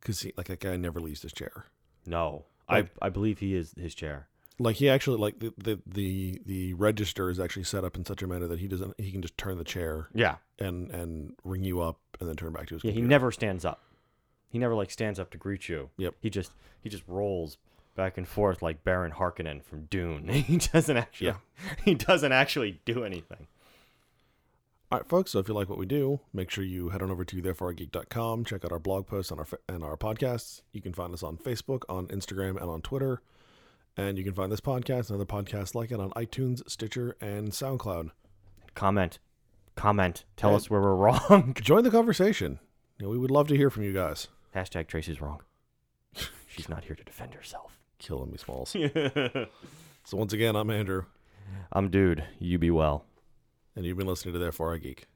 because 0.00 0.24
like 0.36 0.46
that 0.46 0.60
guy 0.60 0.76
never 0.76 1.00
leaves 1.00 1.22
his 1.22 1.32
chair. 1.32 1.64
no, 2.06 2.44
Like- 2.68 2.90
I 3.02 3.06
I 3.06 3.08
believe 3.10 3.38
he 3.38 3.54
is 3.54 3.74
his 3.78 3.94
chair. 3.94 4.28
Like 4.60 4.74
he 4.76 4.88
actually 4.88 5.18
like 5.18 5.38
the, 5.38 5.52
the 5.56 5.78
the 5.86 6.40
the 6.44 6.74
register 6.74 7.30
is 7.30 7.38
actually 7.38 7.62
set 7.64 7.84
up 7.84 7.96
in 7.96 8.04
such 8.04 8.22
a 8.22 8.26
manner 8.26 8.48
that 8.48 8.58
he 8.58 8.66
doesn't 8.66 8.92
he 9.00 9.12
can 9.12 9.22
just 9.22 9.38
turn 9.38 9.56
the 9.56 9.62
chair 9.64 10.08
Yeah, 10.14 10.36
and 10.58 10.90
and 10.90 11.34
ring 11.44 11.62
you 11.62 11.80
up 11.80 12.00
and 12.18 12.28
then 12.28 12.34
turn 12.34 12.52
back 12.52 12.66
to 12.68 12.74
his 12.74 12.82
yeah, 12.84 12.90
he 12.90 13.00
never 13.00 13.30
stands 13.30 13.64
up. 13.64 13.82
He 14.50 14.58
never 14.58 14.74
like 14.74 14.90
stands 14.90 15.20
up 15.20 15.30
to 15.30 15.38
greet 15.38 15.68
you. 15.68 15.90
Yep. 15.98 16.14
He 16.20 16.28
just 16.28 16.50
he 16.82 16.88
just 16.88 17.04
rolls 17.06 17.56
back 17.94 18.18
and 18.18 18.26
forth 18.26 18.60
like 18.60 18.82
Baron 18.82 19.12
Harkonnen 19.12 19.62
from 19.62 19.84
Dune. 19.84 20.26
he 20.28 20.56
doesn't 20.56 20.96
actually 20.96 21.28
Yeah. 21.28 21.36
he 21.84 21.94
doesn't 21.94 22.32
actually 22.32 22.80
do 22.84 23.04
anything. 23.04 23.46
All 24.90 24.98
right, 24.98 25.06
folks. 25.08 25.32
So 25.32 25.38
if 25.38 25.48
you 25.48 25.54
like 25.54 25.68
what 25.68 25.78
we 25.78 25.84
do, 25.86 26.20
make 26.32 26.50
sure 26.50 26.64
you 26.64 26.88
head 26.88 27.02
on 27.02 27.10
over 27.10 27.24
to 27.24 27.42
thereforegeek.com. 27.42 28.44
Check 28.46 28.64
out 28.64 28.72
our 28.72 28.78
blog 28.78 29.06
posts 29.06 29.30
and 29.30 29.38
our 29.40 29.46
and 29.68 29.84
our 29.84 29.96
podcasts. 29.96 30.62
You 30.72 30.80
can 30.80 30.94
find 30.94 31.12
us 31.12 31.22
on 31.22 31.36
Facebook, 31.36 31.82
on 31.90 32.06
Instagram, 32.08 32.56
and 32.60 32.70
on 32.70 32.80
Twitter. 32.80 33.20
And 33.96 34.16
you 34.16 34.24
can 34.24 34.32
find 34.32 34.50
this 34.50 34.60
podcast 34.60 35.10
and 35.10 35.20
other 35.20 35.26
podcasts 35.26 35.74
like 35.74 35.90
it 35.90 36.00
on 36.00 36.10
iTunes, 36.10 36.68
Stitcher, 36.70 37.16
and 37.20 37.50
SoundCloud. 37.50 38.10
Comment, 38.74 39.18
comment. 39.74 40.24
Tell 40.36 40.50
Yeah. 40.50 40.56
us 40.56 40.70
where 40.70 40.80
we're 40.80 40.94
wrong. 40.94 41.54
Join 41.60 41.82
the 41.84 41.90
conversation. 41.90 42.60
You 42.98 43.06
know, 43.06 43.10
we 43.10 43.18
would 43.18 43.30
love 43.30 43.48
to 43.48 43.56
hear 43.56 43.70
from 43.70 43.82
you 43.82 43.92
guys. 43.92 44.28
Hashtag 44.54 44.86
Tracy's 44.86 45.20
wrong. 45.20 45.40
She's 46.46 46.68
not 46.68 46.84
here 46.84 46.94
to 46.96 47.04
defend 47.04 47.34
herself. 47.34 47.78
Killing 47.98 48.30
me, 48.30 48.38
Smalls. 48.38 48.74
So 50.04 50.16
once 50.16 50.32
again, 50.32 50.56
I'm 50.56 50.70
Andrew, 50.70 51.04
I'm 51.70 51.90
dude. 51.90 52.24
You 52.38 52.56
be 52.58 52.70
well. 52.70 53.04
And 53.76 53.84
you've 53.84 53.98
been 53.98 54.06
listening 54.06 54.32
to 54.34 54.38
Therefore 54.38 54.74
I 54.74 54.78
Geek. 54.78 55.06